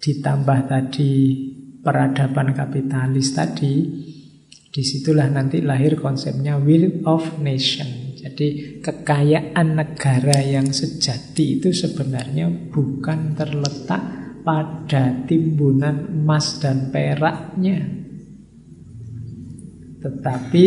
Ditambah 0.03 0.61
tadi 0.67 1.15
peradaban 1.87 2.51
kapitalis 2.51 3.31
tadi, 3.31 3.75
di 4.67 4.83
situlah 4.83 5.31
nanti 5.31 5.63
lahir 5.63 5.95
konsepnya 5.95 6.59
will 6.59 7.07
of 7.07 7.39
nation 7.39 8.07
jadi 8.27 8.83
kekayaan 8.83 9.79
negara 9.79 10.43
yang 10.43 10.75
sejati 10.75 11.63
itu 11.63 11.71
sebenarnya 11.71 12.51
bukan 12.75 13.39
terletak 13.39 14.03
pada 14.43 15.23
timbunan 15.31 16.11
emas 16.11 16.59
dan 16.59 16.91
peraknya. 16.91 17.87
Tetapi 20.03 20.65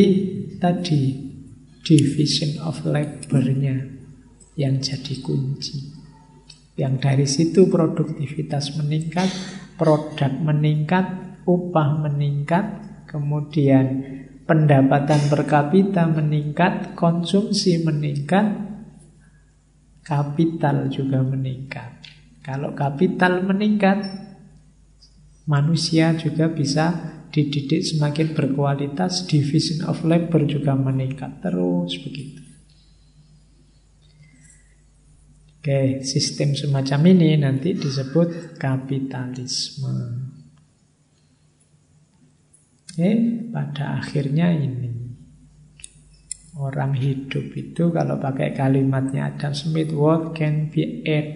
tadi 0.56 1.02
division 1.84 2.64
of 2.64 2.80
labor-nya 2.88 3.76
yang 4.56 4.80
jadi 4.80 5.20
kunci. 5.20 6.00
Yang 6.80 6.94
dari 7.04 7.28
situ 7.28 7.68
produktivitas 7.68 8.80
meningkat, 8.80 9.28
produk 9.80 10.28
meningkat, 10.44 11.40
upah 11.48 12.04
meningkat, 12.04 12.66
kemudian 13.08 14.04
pendapatan 14.44 15.32
per 15.32 15.48
kapita 15.48 16.04
meningkat, 16.12 17.00
konsumsi 17.00 17.80
meningkat, 17.80 18.60
kapital 20.04 20.92
juga 20.92 21.24
meningkat. 21.24 22.04
Kalau 22.44 22.76
kapital 22.76 23.46
meningkat, 23.46 24.04
manusia 25.48 26.12
juga 26.20 26.52
bisa 26.52 27.16
dididik 27.30 27.86
semakin 27.86 28.34
berkualitas, 28.34 29.30
division 29.30 29.86
of 29.86 30.02
labor 30.04 30.44
juga 30.50 30.74
meningkat 30.74 31.46
terus 31.46 31.96
begitu. 32.02 32.49
Oke, 35.60 36.00
sistem 36.08 36.56
semacam 36.56 37.00
ini 37.12 37.36
nanti 37.36 37.76
disebut 37.76 38.56
kapitalisme. 38.56 40.24
Eh, 42.96 43.48
pada 43.52 44.00
akhirnya 44.00 44.56
ini 44.56 45.00
Orang 46.60 47.00
hidup 47.00 47.56
itu 47.56 47.88
kalau 47.88 48.20
pakai 48.20 48.52
kalimatnya 48.52 49.32
Adam 49.32 49.56
Smith 49.56 49.96
What 49.96 50.36
can 50.36 50.68
be 50.68 51.08
add 51.08 51.28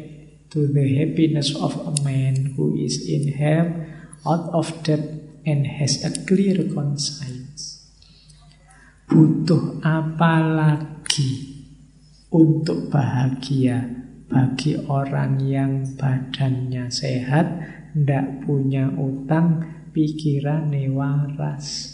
to 0.51 0.67
the 0.67 0.83
happiness 0.99 1.55
of 1.55 1.79
a 1.87 1.95
man 2.03 2.59
who 2.59 2.75
is 2.75 3.07
in 3.07 3.31
health 3.31 3.71
out 4.27 4.51
of 4.51 4.67
debt 4.83 4.99
and 5.47 5.63
has 5.79 6.03
a 6.03 6.11
clear 6.27 6.67
conscience. 6.67 7.87
Butuh 9.07 9.79
apa 9.79 10.43
lagi 10.43 11.31
untuk 12.27 12.91
bahagia 12.91 14.02
bagi 14.27 14.79
orang 14.87 15.39
yang 15.43 15.83
badannya 15.95 16.89
sehat, 16.89 17.45
tidak 17.93 18.43
punya 18.43 18.89
utang, 18.93 19.61
pikiran 19.93 20.73
waras. 20.91 21.93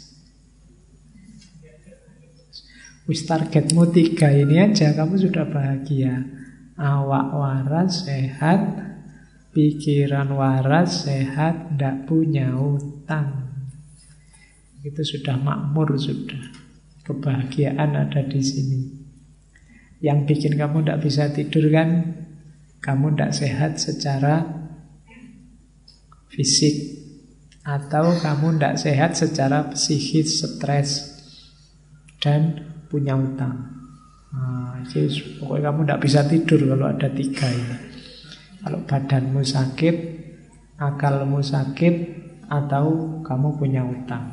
Wis 3.10 3.26
targetmu 3.26 3.90
tiga 3.90 4.30
ini 4.30 4.62
aja 4.62 4.94
kamu 4.94 5.18
sudah 5.18 5.50
bahagia. 5.50 6.30
Awak 6.78 7.28
waras, 7.34 8.06
sehat, 8.06 8.62
pikiran 9.52 10.30
waras, 10.38 11.10
sehat, 11.10 11.74
tidak 11.74 12.06
punya 12.06 12.54
utang. 12.54 13.50
Itu 14.86 15.02
sudah 15.04 15.36
makmur 15.36 15.98
sudah. 15.98 16.54
Kebahagiaan 17.04 17.98
ada 17.98 18.22
di 18.24 18.40
sini. 18.40 18.99
Yang 20.00 20.20
bikin 20.32 20.54
kamu 20.56 20.84
tidak 20.84 21.00
bisa 21.04 21.28
tidur 21.32 21.68
kan 21.72 21.90
kamu 22.80 23.16
tidak 23.16 23.32
sehat 23.36 23.72
secara 23.76 24.48
fisik 26.32 27.00
atau 27.68 28.16
kamu 28.18 28.56
tidak 28.56 28.76
sehat 28.80 29.12
secara 29.20 29.68
psikis, 29.76 30.40
stres 30.40 31.20
dan 32.24 32.64
punya 32.88 33.20
utang. 33.20 33.76
Nah, 34.30 34.80
jadi 34.88 35.10
pokoknya 35.42 35.70
kamu 35.70 35.80
tidak 35.84 36.02
bisa 36.02 36.20
tidur 36.26 36.60
kalau 36.64 36.88
ada 36.88 37.10
tiga 37.12 37.48
ini. 37.52 37.78
Kalau 38.60 38.80
badanmu 38.84 39.42
sakit, 39.44 39.96
akalmu 40.80 41.40
sakit, 41.40 41.96
atau 42.50 43.20
kamu 43.22 43.50
punya 43.56 43.86
utang. 43.86 44.26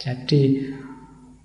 Jadi 0.00 0.72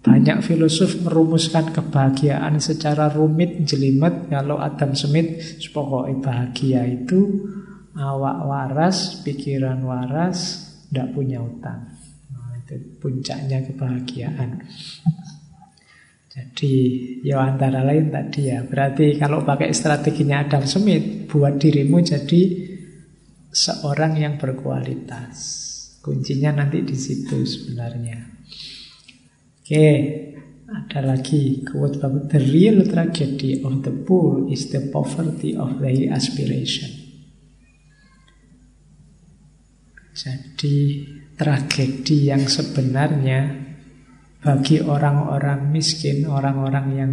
banyak 0.01 0.41
filosof 0.41 0.97
merumuskan 1.05 1.69
kebahagiaan 1.69 2.57
secara 2.57 3.13
rumit, 3.13 3.61
jelimet. 3.69 4.33
Kalau 4.33 4.57
Adam 4.57 4.97
Smith, 4.97 5.61
pokoknya 5.69 6.17
bahagia 6.17 6.81
itu 6.89 7.45
awak 7.93 8.37
waras, 8.49 9.21
pikiran 9.21 9.85
waras, 9.85 10.65
tidak 10.89 11.13
punya 11.13 11.37
utang. 11.45 11.85
Nah, 12.33 12.57
itu 12.57 12.97
puncaknya 12.97 13.61
kebahagiaan. 13.61 14.65
Jadi 16.31 16.73
ya 17.27 17.43
antara 17.43 17.83
lain 17.83 18.07
tadi 18.07 18.47
ya 18.47 18.63
Berarti 18.63 19.19
kalau 19.19 19.43
pakai 19.43 19.75
strateginya 19.75 20.47
Adam 20.47 20.63
Smith 20.63 21.27
Buat 21.27 21.59
dirimu 21.59 21.99
jadi 21.99 22.41
seorang 23.51 24.15
yang 24.15 24.39
berkualitas 24.39 25.35
Kuncinya 25.99 26.55
nanti 26.55 26.87
di 26.87 26.95
situ 26.95 27.43
sebenarnya 27.43 28.40
Oke 29.71 29.87
ada 30.67 30.99
lagi. 30.99 31.63
Quote 31.63 32.03
The 32.27 32.43
real 32.43 32.83
tragedy 32.83 33.63
of 33.63 33.87
the 33.87 33.95
poor 34.03 34.51
is 34.51 34.67
the 34.67 34.91
poverty 34.91 35.55
of 35.55 35.79
their 35.79 36.11
aspiration. 36.11 36.91
Jadi 40.11 41.07
tragedi 41.39 42.35
yang 42.35 42.51
sebenarnya 42.51 43.47
bagi 44.43 44.83
orang-orang 44.83 45.71
miskin, 45.71 46.27
orang-orang 46.27 46.87
yang 46.91 47.11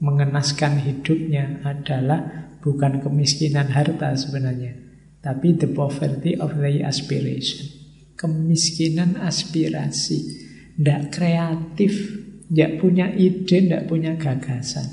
mengenaskan 0.00 0.80
hidupnya 0.80 1.60
adalah 1.60 2.56
bukan 2.64 3.04
kemiskinan 3.04 3.68
harta 3.68 4.16
sebenarnya, 4.16 4.80
tapi 5.20 5.60
the 5.60 5.68
poverty 5.68 6.40
of 6.40 6.56
the 6.56 6.80
aspiration. 6.80 7.68
Kemiskinan 8.16 9.20
aspirasi, 9.20 10.47
tidak 10.78 11.10
kreatif, 11.10 11.92
tidak 12.46 12.78
punya 12.78 13.10
ide, 13.10 13.66
tidak 13.66 13.90
punya 13.90 14.14
gagasan. 14.14 14.86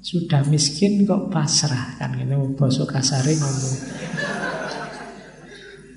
Sudah 0.00 0.40
miskin 0.48 1.04
kok 1.04 1.28
pasrah 1.28 2.00
kan 2.00 2.16
itu 2.16 2.56
bosok 2.56 2.96
kasare 2.96 3.36
ngomong. 3.36 3.76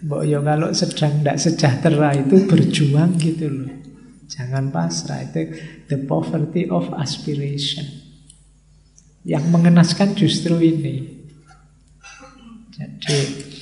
Mbok 0.04 0.24
yo 0.28 0.44
kalau 0.44 0.76
sedang 0.76 1.24
tidak 1.24 1.40
sejahtera 1.40 2.12
itu 2.12 2.44
berjuang 2.44 3.16
gitu 3.16 3.48
loh. 3.48 3.72
Jangan 4.28 4.76
pasrah 4.76 5.24
itu 5.24 5.56
the 5.88 5.96
poverty 6.04 6.68
of 6.68 6.92
aspiration. 7.00 7.88
Yang 9.24 9.48
mengenaskan 9.48 10.20
justru 10.20 10.60
ini. 10.60 11.24
Jadi 12.76 13.53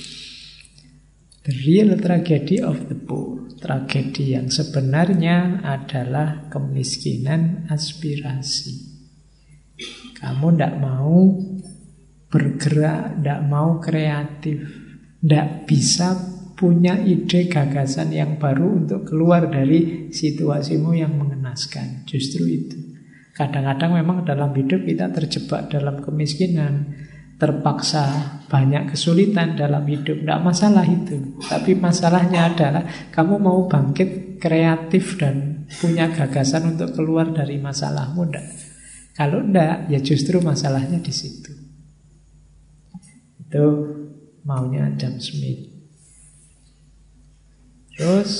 the 1.42 1.54
real 1.66 1.98
tragedy 1.98 2.62
of 2.62 2.86
the 2.86 2.94
poor, 2.94 3.50
tragedi 3.58 4.38
yang 4.38 4.46
sebenarnya 4.46 5.62
adalah 5.66 6.46
kemiskinan 6.46 7.66
aspirasi. 7.66 8.94
Kamu 10.22 10.54
tidak 10.54 10.74
mau 10.78 11.34
bergerak, 12.30 13.18
tidak 13.18 13.40
mau 13.50 13.82
kreatif, 13.82 14.70
tidak 15.18 15.66
bisa 15.66 16.14
punya 16.54 16.94
ide 16.94 17.50
gagasan 17.50 18.14
yang 18.14 18.38
baru 18.38 18.86
untuk 18.86 19.10
keluar 19.10 19.50
dari 19.50 20.14
situasimu 20.14 20.94
yang 20.94 21.18
mengenaskan. 21.18 22.06
Justru 22.06 22.46
itu. 22.46 22.78
Kadang-kadang 23.34 23.98
memang 23.98 24.22
dalam 24.22 24.54
hidup 24.54 24.86
kita 24.86 25.10
terjebak 25.10 25.74
dalam 25.74 25.98
kemiskinan, 25.98 26.94
terpaksa 27.42 28.38
banyak 28.46 28.94
kesulitan 28.94 29.58
dalam 29.58 29.82
hidup. 29.82 30.22
Tidak 30.22 30.40
masalah 30.46 30.86
itu. 30.86 31.42
Tapi 31.42 31.74
masalahnya 31.74 32.54
adalah 32.54 32.86
kamu 33.10 33.42
mau 33.42 33.66
bangkit 33.66 34.38
kreatif 34.38 35.18
dan 35.18 35.66
punya 35.82 36.06
gagasan 36.14 36.78
untuk 36.78 36.94
keluar 36.94 37.34
dari 37.34 37.58
masalahmu. 37.58 38.30
Tidak. 38.30 38.46
Kalau 39.18 39.42
tidak, 39.42 39.90
ya 39.90 39.98
justru 39.98 40.38
masalahnya 40.38 41.02
di 41.02 41.10
situ. 41.10 41.50
Itu 43.42 43.66
maunya 44.46 44.86
Adam 44.86 45.18
Smith. 45.18 45.66
Terus 47.98 48.32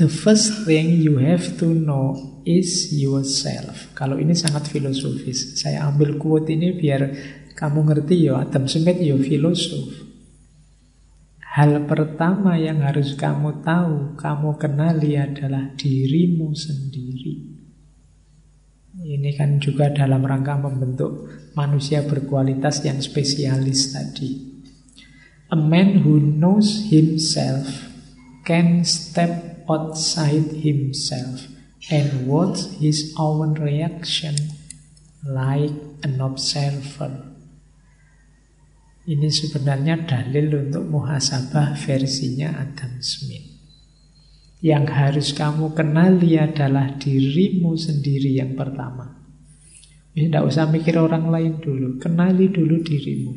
The 0.00 0.08
first 0.08 0.64
thing 0.64 0.96
you 1.04 1.20
have 1.20 1.60
to 1.60 1.76
know 1.76 2.40
is 2.48 2.88
yourself. 2.88 3.92
Kalau 3.92 4.16
ini 4.16 4.32
sangat 4.32 4.64
filosofis. 4.72 5.60
Saya 5.60 5.84
ambil 5.84 6.16
quote 6.16 6.56
ini 6.56 6.72
biar 6.72 7.04
kamu 7.56 7.90
ngerti 7.90 8.30
ya, 8.30 8.42
Adam 8.42 8.68
Smith 8.70 9.00
ya 9.00 9.16
filosof. 9.18 10.10
Hal 11.50 11.82
pertama 11.90 12.54
yang 12.54 12.86
harus 12.86 13.18
kamu 13.18 13.66
tahu, 13.66 14.14
kamu 14.14 14.54
kenali 14.54 15.18
adalah 15.18 15.74
dirimu 15.74 16.54
sendiri. 16.54 17.50
Ini 19.00 19.30
kan 19.34 19.58
juga 19.58 19.90
dalam 19.90 20.22
rangka 20.22 20.58
membentuk 20.62 21.26
manusia 21.58 22.06
berkualitas 22.06 22.86
yang 22.86 23.02
spesialis 23.02 23.94
tadi. 23.94 24.50
A 25.50 25.58
man 25.58 26.06
who 26.06 26.22
knows 26.22 26.86
himself 26.90 27.90
can 28.46 28.86
step 28.86 29.66
outside 29.66 30.62
himself 30.62 31.50
and 31.90 32.26
watch 32.30 32.66
his 32.78 33.14
own 33.18 33.58
reaction 33.58 34.34
like 35.26 35.74
an 36.06 36.22
observer. 36.22 37.29
Ini 39.00 39.32
sebenarnya 39.32 40.04
dalil 40.04 40.68
untuk 40.68 40.84
muhasabah 40.84 41.72
versinya 41.72 42.52
Adam 42.60 43.00
Smith. 43.00 43.48
Yang 44.60 44.84
harus 44.92 45.28
kamu 45.32 45.72
kenali 45.72 46.36
adalah 46.36 47.00
dirimu 47.00 47.80
sendiri 47.80 48.36
yang 48.36 48.52
pertama. 48.52 49.24
Tidak 50.12 50.44
usah 50.44 50.68
mikir 50.68 51.00
orang 51.00 51.32
lain 51.32 51.64
dulu, 51.64 51.96
kenali 51.96 52.52
dulu 52.52 52.76
dirimu. 52.84 53.32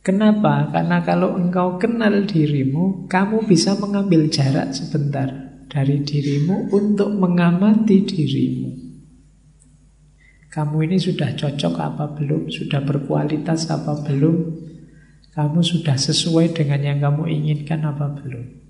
Kenapa? 0.00 0.72
Karena 0.72 1.04
kalau 1.04 1.36
engkau 1.36 1.76
kenal 1.76 2.24
dirimu, 2.24 3.04
kamu 3.12 3.44
bisa 3.44 3.76
mengambil 3.76 4.30
jarak 4.32 4.72
sebentar 4.72 5.28
dari 5.68 6.00
dirimu 6.00 6.72
untuk 6.72 7.12
mengamati 7.12 8.08
dirimu. 8.08 8.85
Kamu 10.56 10.88
ini 10.88 10.96
sudah 10.96 11.36
cocok 11.36 11.74
apa 11.76 12.16
belum? 12.16 12.48
Sudah 12.48 12.80
berkualitas 12.80 13.68
apa 13.68 13.92
belum? 14.00 14.56
Kamu 15.36 15.60
sudah 15.60 16.00
sesuai 16.00 16.56
dengan 16.56 16.80
yang 16.80 16.98
kamu 17.04 17.28
inginkan 17.28 17.84
apa 17.84 18.08
belum? 18.16 18.64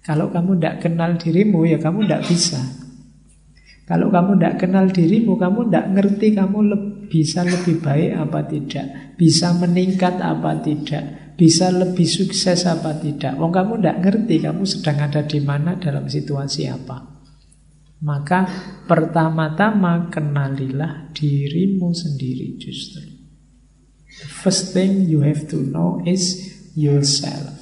Kalau 0.00 0.32
kamu 0.32 0.56
tidak 0.56 0.88
kenal 0.88 1.20
dirimu, 1.20 1.68
ya 1.68 1.76
kamu 1.76 2.08
tidak 2.08 2.24
bisa. 2.32 2.56
Kalau 3.84 4.08
kamu 4.08 4.40
tidak 4.40 4.56
kenal 4.56 4.88
dirimu, 4.88 5.36
kamu 5.36 5.68
tidak 5.68 5.86
ngerti 5.92 6.28
kamu 6.32 6.58
lebih 6.64 6.96
bisa 7.08 7.40
lebih 7.44 7.80
baik 7.80 8.12
apa 8.20 8.40
tidak, 8.44 8.86
bisa 9.16 9.52
meningkat 9.56 10.20
apa 10.20 10.60
tidak, 10.60 11.36
bisa 11.40 11.72
lebih 11.72 12.04
sukses 12.04 12.68
apa 12.68 12.96
tidak. 13.00 13.36
Wong 13.40 13.52
kamu 13.52 13.80
tidak 13.80 13.96
ngerti 14.04 14.44
kamu 14.44 14.62
sedang 14.68 14.96
ada 15.08 15.24
di 15.24 15.40
mana 15.40 15.76
dalam 15.80 16.04
situasi 16.04 16.68
apa. 16.68 17.17
Maka 17.98 18.46
pertama-tama 18.86 20.06
kenalilah 20.06 21.10
dirimu 21.10 21.90
sendiri 21.90 22.54
justru. 22.54 23.02
The 24.22 24.28
first 24.30 24.70
thing 24.70 25.10
you 25.10 25.26
have 25.26 25.50
to 25.50 25.58
know 25.58 25.98
is 26.06 26.46
yourself. 26.78 27.58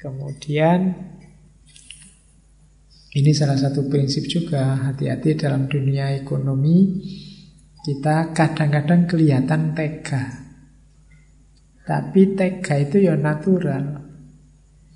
Kemudian 0.00 0.96
ini 3.12 3.30
salah 3.36 3.60
satu 3.60 3.84
prinsip 3.84 4.24
juga 4.32 4.80
hati-hati 4.80 5.36
dalam 5.36 5.68
dunia 5.68 6.16
ekonomi 6.16 7.04
kita 7.84 8.32
kadang-kadang 8.32 9.04
kelihatan 9.04 9.76
tega. 9.76 10.24
Tapi 11.84 12.32
tega 12.32 12.80
itu 12.80 13.04
ya 13.04 13.16
natural. 13.16 13.99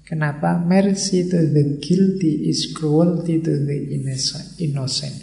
Kenapa? 0.05 0.61
Mercy 0.61 1.25
to 1.33 1.41
the 1.49 1.81
guilty 1.81 2.45
is 2.53 2.77
cruelty 2.77 3.41
to 3.41 3.53
the 3.65 3.79
innocent. 4.61 5.17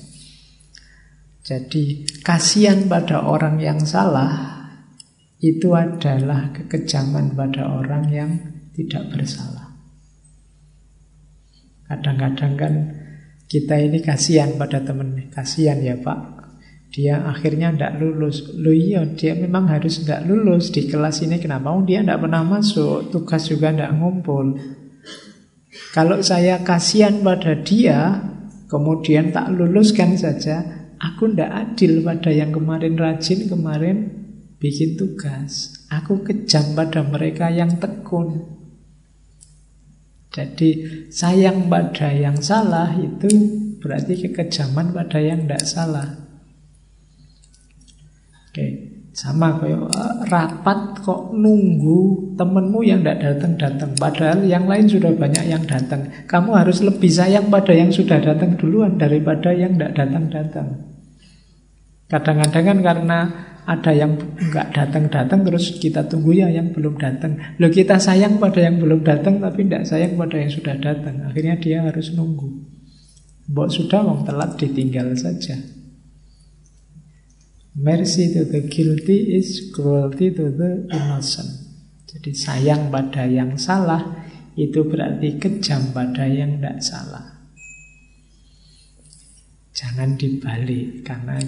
Jadi 1.46 2.06
kasihan 2.26 2.90
pada 2.90 3.26
orang 3.26 3.62
yang 3.62 3.82
salah 3.86 4.62
itu 5.42 5.74
adalah 5.74 6.54
kekejaman 6.54 7.34
pada 7.38 7.66
orang 7.66 8.10
yang 8.10 8.32
tidak 8.74 9.10
bersalah. 9.14 9.74
Kadang-kadang 11.86 12.54
kan 12.58 12.74
kita 13.46 13.78
ini 13.78 14.02
kasihan 14.02 14.58
pada 14.58 14.82
temen, 14.82 15.30
kasihan 15.30 15.78
ya 15.78 15.98
Pak. 15.98 16.41
Dia 16.92 17.24
akhirnya 17.24 17.72
tidak 17.72 18.04
lulus. 18.04 18.52
Loh 18.60 18.76
iya, 18.76 19.08
dia 19.08 19.32
memang 19.32 19.72
harus 19.72 20.04
tidak 20.04 20.28
lulus 20.28 20.76
di 20.76 20.92
kelas 20.92 21.24
ini. 21.24 21.40
Kenapa? 21.40 21.72
Oh, 21.72 21.88
dia 21.88 22.04
tidak 22.04 22.28
pernah 22.28 22.44
masuk, 22.44 23.08
tugas 23.16 23.48
juga 23.48 23.72
tidak 23.72 23.96
ngumpul. 23.96 24.60
Kalau 25.96 26.20
saya 26.20 26.60
kasihan 26.68 27.24
pada 27.24 27.56
dia, 27.64 28.20
kemudian 28.68 29.32
tak 29.32 29.56
luluskan 29.56 30.20
saja, 30.20 30.92
aku 31.00 31.32
tidak 31.32 31.52
adil 31.52 32.04
pada 32.04 32.28
yang 32.28 32.52
kemarin 32.52 33.00
rajin, 33.00 33.48
kemarin 33.48 33.98
bikin 34.60 35.00
tugas. 35.00 35.88
Aku 35.88 36.28
kejam 36.28 36.76
pada 36.76 37.08
mereka 37.08 37.48
yang 37.48 37.80
tekun. 37.80 38.60
Jadi 40.32 41.08
sayang 41.12 41.68
pada 41.68 42.12
yang 42.12 42.40
salah 42.40 42.96
itu 42.96 43.28
berarti 43.84 44.28
kekejaman 44.28 44.96
pada 44.96 45.20
yang 45.20 45.44
tidak 45.44 45.64
salah. 45.68 46.21
Oke, 48.52 48.68
sama 49.16 49.56
kayak 49.64 49.80
eh, 49.96 50.16
rapat 50.28 51.00
kok 51.00 51.32
nunggu 51.32 52.36
temenmu 52.36 52.84
yang 52.84 53.00
tidak 53.00 53.24
datang-datang. 53.24 53.96
Padahal 53.96 54.44
yang 54.44 54.68
lain 54.68 54.92
sudah 54.92 55.16
banyak 55.16 55.48
yang 55.48 55.64
datang. 55.64 56.12
Kamu 56.28 56.52
harus 56.60 56.84
lebih 56.84 57.08
sayang 57.08 57.48
pada 57.48 57.72
yang 57.72 57.96
sudah 57.96 58.20
datang 58.20 58.60
duluan 58.60 59.00
daripada 59.00 59.56
yang 59.56 59.80
tidak 59.80 60.04
datang-datang. 60.04 60.68
Kadang-kadang 62.12 62.64
kan 62.68 62.80
karena 62.84 63.20
ada 63.64 63.92
yang 63.96 64.20
nggak 64.20 64.68
datang-datang 64.76 65.48
terus 65.48 65.80
kita 65.80 66.04
tunggu 66.12 66.36
ya 66.36 66.52
yang 66.52 66.76
belum 66.76 67.00
datang. 67.00 67.40
Lo 67.56 67.72
kita 67.72 68.04
sayang 68.04 68.36
pada 68.36 68.60
yang 68.60 68.84
belum 68.84 69.00
datang 69.08 69.40
tapi 69.40 69.64
tidak 69.64 69.88
sayang 69.88 70.20
pada 70.20 70.36
yang 70.36 70.52
sudah 70.52 70.76
datang. 70.76 71.24
Akhirnya 71.24 71.56
dia 71.56 71.88
harus 71.88 72.12
nunggu. 72.12 72.52
Mbok 73.48 73.70
sudah 73.72 74.04
wong 74.04 74.28
telat 74.28 74.60
ditinggal 74.60 75.16
saja. 75.16 75.81
Mercy 77.72 78.36
to 78.36 78.44
the 78.44 78.68
guilty 78.68 79.32
is 79.40 79.72
cruelty 79.72 80.28
to 80.28 80.52
the 80.52 80.92
innocent. 80.92 81.48
Jadi 82.04 82.36
sayang 82.36 82.92
pada 82.92 83.24
yang 83.24 83.56
salah 83.56 84.28
itu 84.60 84.84
berarti 84.84 85.40
kejam 85.40 85.96
pada 85.96 86.28
yang 86.28 86.60
tidak 86.60 86.84
salah. 86.84 87.48
Jangan 89.72 90.20
dibalik 90.20 91.08
karena 91.08 91.40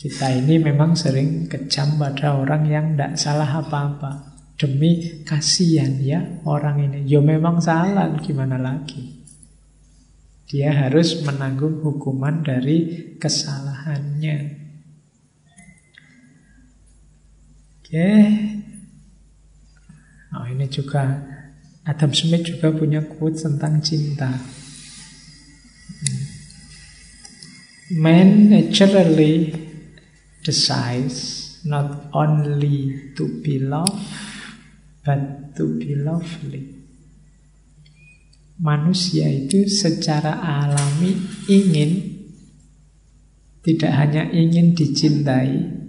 kita 0.00 0.32
ini 0.32 0.56
memang 0.56 0.96
sering 0.96 1.44
kejam 1.44 2.00
pada 2.00 2.40
orang 2.40 2.64
yang 2.64 2.86
tidak 2.96 3.20
salah 3.20 3.60
apa-apa. 3.60 4.32
Demi 4.56 5.24
kasihan 5.28 6.00
ya 6.00 6.40
orang 6.48 6.88
ini. 6.88 7.04
Ya 7.04 7.20
memang 7.20 7.60
salah, 7.60 8.16
gimana 8.16 8.56
lagi. 8.56 9.20
Dia 10.48 10.72
harus 10.72 11.20
menanggung 11.20 11.84
hukuman 11.84 12.40
dari 12.40 13.12
kesalahannya. 13.20 14.69
Oke. 17.90 18.14
Oh, 20.30 20.46
ini 20.46 20.70
juga 20.70 21.10
Adam 21.82 22.14
Smith 22.14 22.46
juga 22.46 22.70
punya 22.70 23.02
quote 23.02 23.34
tentang 23.34 23.82
cinta. 23.82 24.30
Man 27.90 28.46
naturally 28.46 29.50
desires 30.46 31.58
not 31.66 32.14
only 32.14 33.10
to 33.18 33.26
be 33.42 33.58
loved, 33.58 33.98
but 35.02 35.50
to 35.58 35.74
be 35.74 35.98
lovely. 35.98 36.70
Manusia 38.62 39.26
itu 39.26 39.66
secara 39.66 40.38
alami 40.38 41.18
ingin 41.50 42.22
tidak 43.66 43.92
hanya 43.98 44.30
ingin 44.30 44.78
dicintai, 44.78 45.79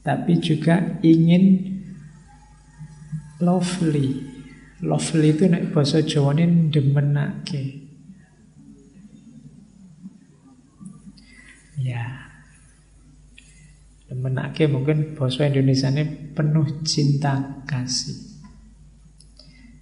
tapi 0.00 0.40
juga 0.40 1.00
ingin 1.04 1.76
lovely. 3.40 4.28
Lovely 4.80 5.36
itu 5.36 5.44
nek 5.44 5.76
bahasa 5.76 6.00
Jawa 6.00 6.32
ini 6.40 6.72
demenake. 6.72 7.64
Ya, 11.80 12.30
Menake 14.10 14.66
mungkin 14.66 15.14
bahasa 15.14 15.46
Indonesia 15.46 15.86
ini 15.86 16.34
penuh 16.34 16.82
cinta 16.82 17.62
kasih. 17.62 18.18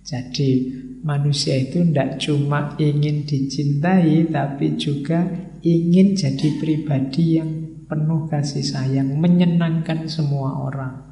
Jadi 0.04 0.72
manusia 1.00 1.56
itu 1.56 1.80
tidak 1.80 2.20
cuma 2.20 2.76
ingin 2.76 3.24
dicintai, 3.24 4.28
tapi 4.28 4.76
juga 4.76 5.24
ingin 5.64 6.12
jadi 6.12 6.48
pribadi 6.60 7.40
yang 7.40 7.67
penuh 7.88 8.28
kasih 8.28 8.62
sayang, 8.62 9.16
menyenangkan 9.16 10.04
semua 10.06 10.60
orang. 10.68 11.08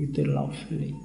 Itu 0.00 0.24
lovely. 0.24 0.96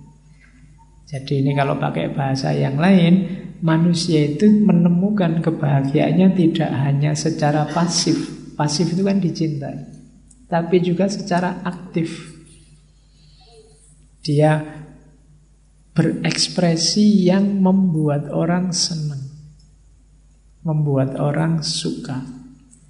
Jadi 1.12 1.44
ini 1.44 1.52
kalau 1.52 1.76
pakai 1.76 2.16
bahasa 2.16 2.56
yang 2.56 2.80
lain, 2.80 3.28
manusia 3.60 4.32
itu 4.32 4.48
menemukan 4.48 5.44
kebahagiaannya 5.44 6.32
tidak 6.40 6.72
hanya 6.72 7.12
secara 7.12 7.68
pasif. 7.68 8.16
Pasif 8.56 8.96
itu 8.96 9.04
kan 9.04 9.20
dicintai. 9.20 9.92
Tapi 10.48 10.80
juga 10.80 11.12
secara 11.12 11.60
aktif. 11.68 12.32
Dia 14.24 14.64
berekspresi 15.92 17.28
yang 17.28 17.60
membuat 17.60 18.32
orang 18.32 18.72
senang. 18.72 19.20
Membuat 20.64 21.20
orang 21.20 21.60
suka. 21.60 22.24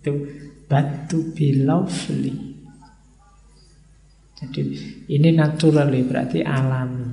Itu 0.02 0.30
be 1.36 1.68
lovely. 1.68 2.36
Jadi 4.40 4.62
ini 5.12 5.30
natural 5.36 5.92
berarti 5.92 6.40
alami. 6.42 7.12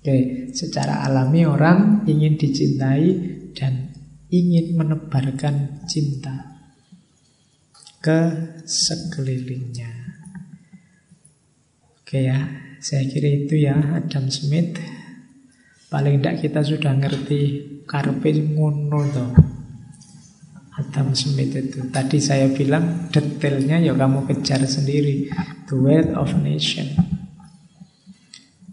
Oke, 0.00 0.50
secara 0.52 1.04
alami 1.04 1.46
orang 1.46 2.02
ingin 2.08 2.34
dicintai 2.40 3.06
dan 3.54 3.94
ingin 4.28 4.74
menebarkan 4.74 5.86
cinta 5.86 6.58
ke 8.02 8.20
sekelilingnya. 8.66 9.92
Oke 12.04 12.26
ya, 12.26 12.40
saya 12.82 13.06
kira 13.08 13.28
itu 13.32 13.64
ya 13.64 13.80
Adam 13.96 14.28
Smith. 14.28 14.76
Paling 15.88 16.20
tidak 16.20 16.42
kita 16.42 16.60
sudah 16.66 16.92
ngerti 16.92 17.40
karpe 17.86 18.34
ngono 18.34 19.00
toh. 19.14 19.53
Adam 20.74 21.14
Smith 21.14 21.54
itu. 21.54 21.86
Tadi 21.94 22.18
saya 22.18 22.50
bilang 22.50 23.06
detailnya 23.14 23.78
ya 23.78 23.94
kamu 23.94 24.26
kejar 24.26 24.62
sendiri. 24.66 25.30
The 25.70 25.76
Wealth 25.78 26.12
of 26.18 26.30
Nation. 26.42 26.90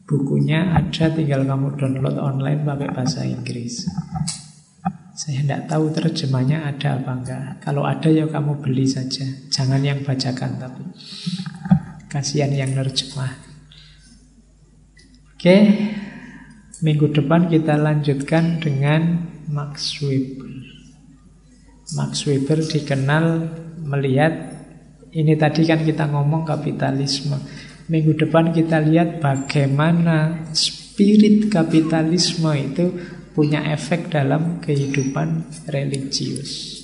Bukunya 0.10 0.76
ada, 0.76 1.07
tinggal 1.07 1.48
kamu 1.48 1.80
download 1.80 2.19
online 2.19 2.68
pakai 2.68 2.91
bahasa 2.91 3.23
Inggris. 3.23 3.88
Saya 5.15 5.45
tidak 5.45 5.69
tahu 5.69 5.94
terjemahnya 5.94 6.68
ada 6.68 6.99
apa 6.99 7.11
enggak. 7.15 7.44
Kalau 7.64 7.86
ada 7.88 8.10
ya 8.10 8.28
kamu 8.28 8.60
beli 8.60 8.90
saja. 8.90 9.23
Jangan 9.53 9.80
yang 9.80 10.02
bacakan 10.02 10.57
tapi. 10.57 10.84
Kasihan 12.11 12.52
yang 12.52 12.76
nerjemah. 12.76 13.32
Oke, 15.38 15.57
minggu 16.82 17.14
depan 17.14 17.48
kita 17.48 17.78
lanjutkan 17.78 18.60
dengan 18.60 19.32
Max 19.48 20.02
Weber. 20.02 20.61
Max 21.92 22.24
Weber 22.24 22.64
dikenal 22.64 23.52
melihat 23.84 24.32
ini 25.12 25.36
tadi 25.36 25.68
kan 25.68 25.84
kita 25.84 26.08
ngomong 26.08 26.48
kapitalisme. 26.48 27.36
Minggu 27.92 28.16
depan 28.16 28.56
kita 28.56 28.80
lihat 28.80 29.20
bagaimana 29.20 30.48
spirit 30.56 31.52
kapitalisme 31.52 32.48
itu 32.56 32.96
punya 33.36 33.68
efek 33.76 34.08
dalam 34.08 34.64
kehidupan 34.64 35.44
religius. 35.68 36.80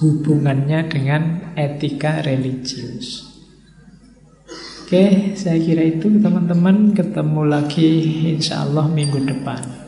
Hubungannya 0.00 0.88
dengan 0.88 1.52
etika 1.52 2.24
religius. 2.24 3.28
Oke, 4.88 5.36
saya 5.36 5.60
kira 5.60 5.84
itu 5.84 6.08
teman-teman 6.08 6.96
ketemu 6.96 7.42
lagi 7.44 7.88
insya 8.32 8.64
Allah 8.64 8.88
minggu 8.88 9.20
depan. 9.20 9.87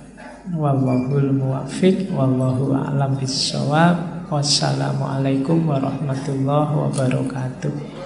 Wallahul 0.50 1.30
muwafiq, 1.30 2.10
wallahu 2.10 2.74
a'lam 2.74 3.14
bissawab. 3.14 4.26
Wassalamualaikum 4.30 5.62
warahmatullahi 5.66 6.74
wabarakatuh. 6.74 7.99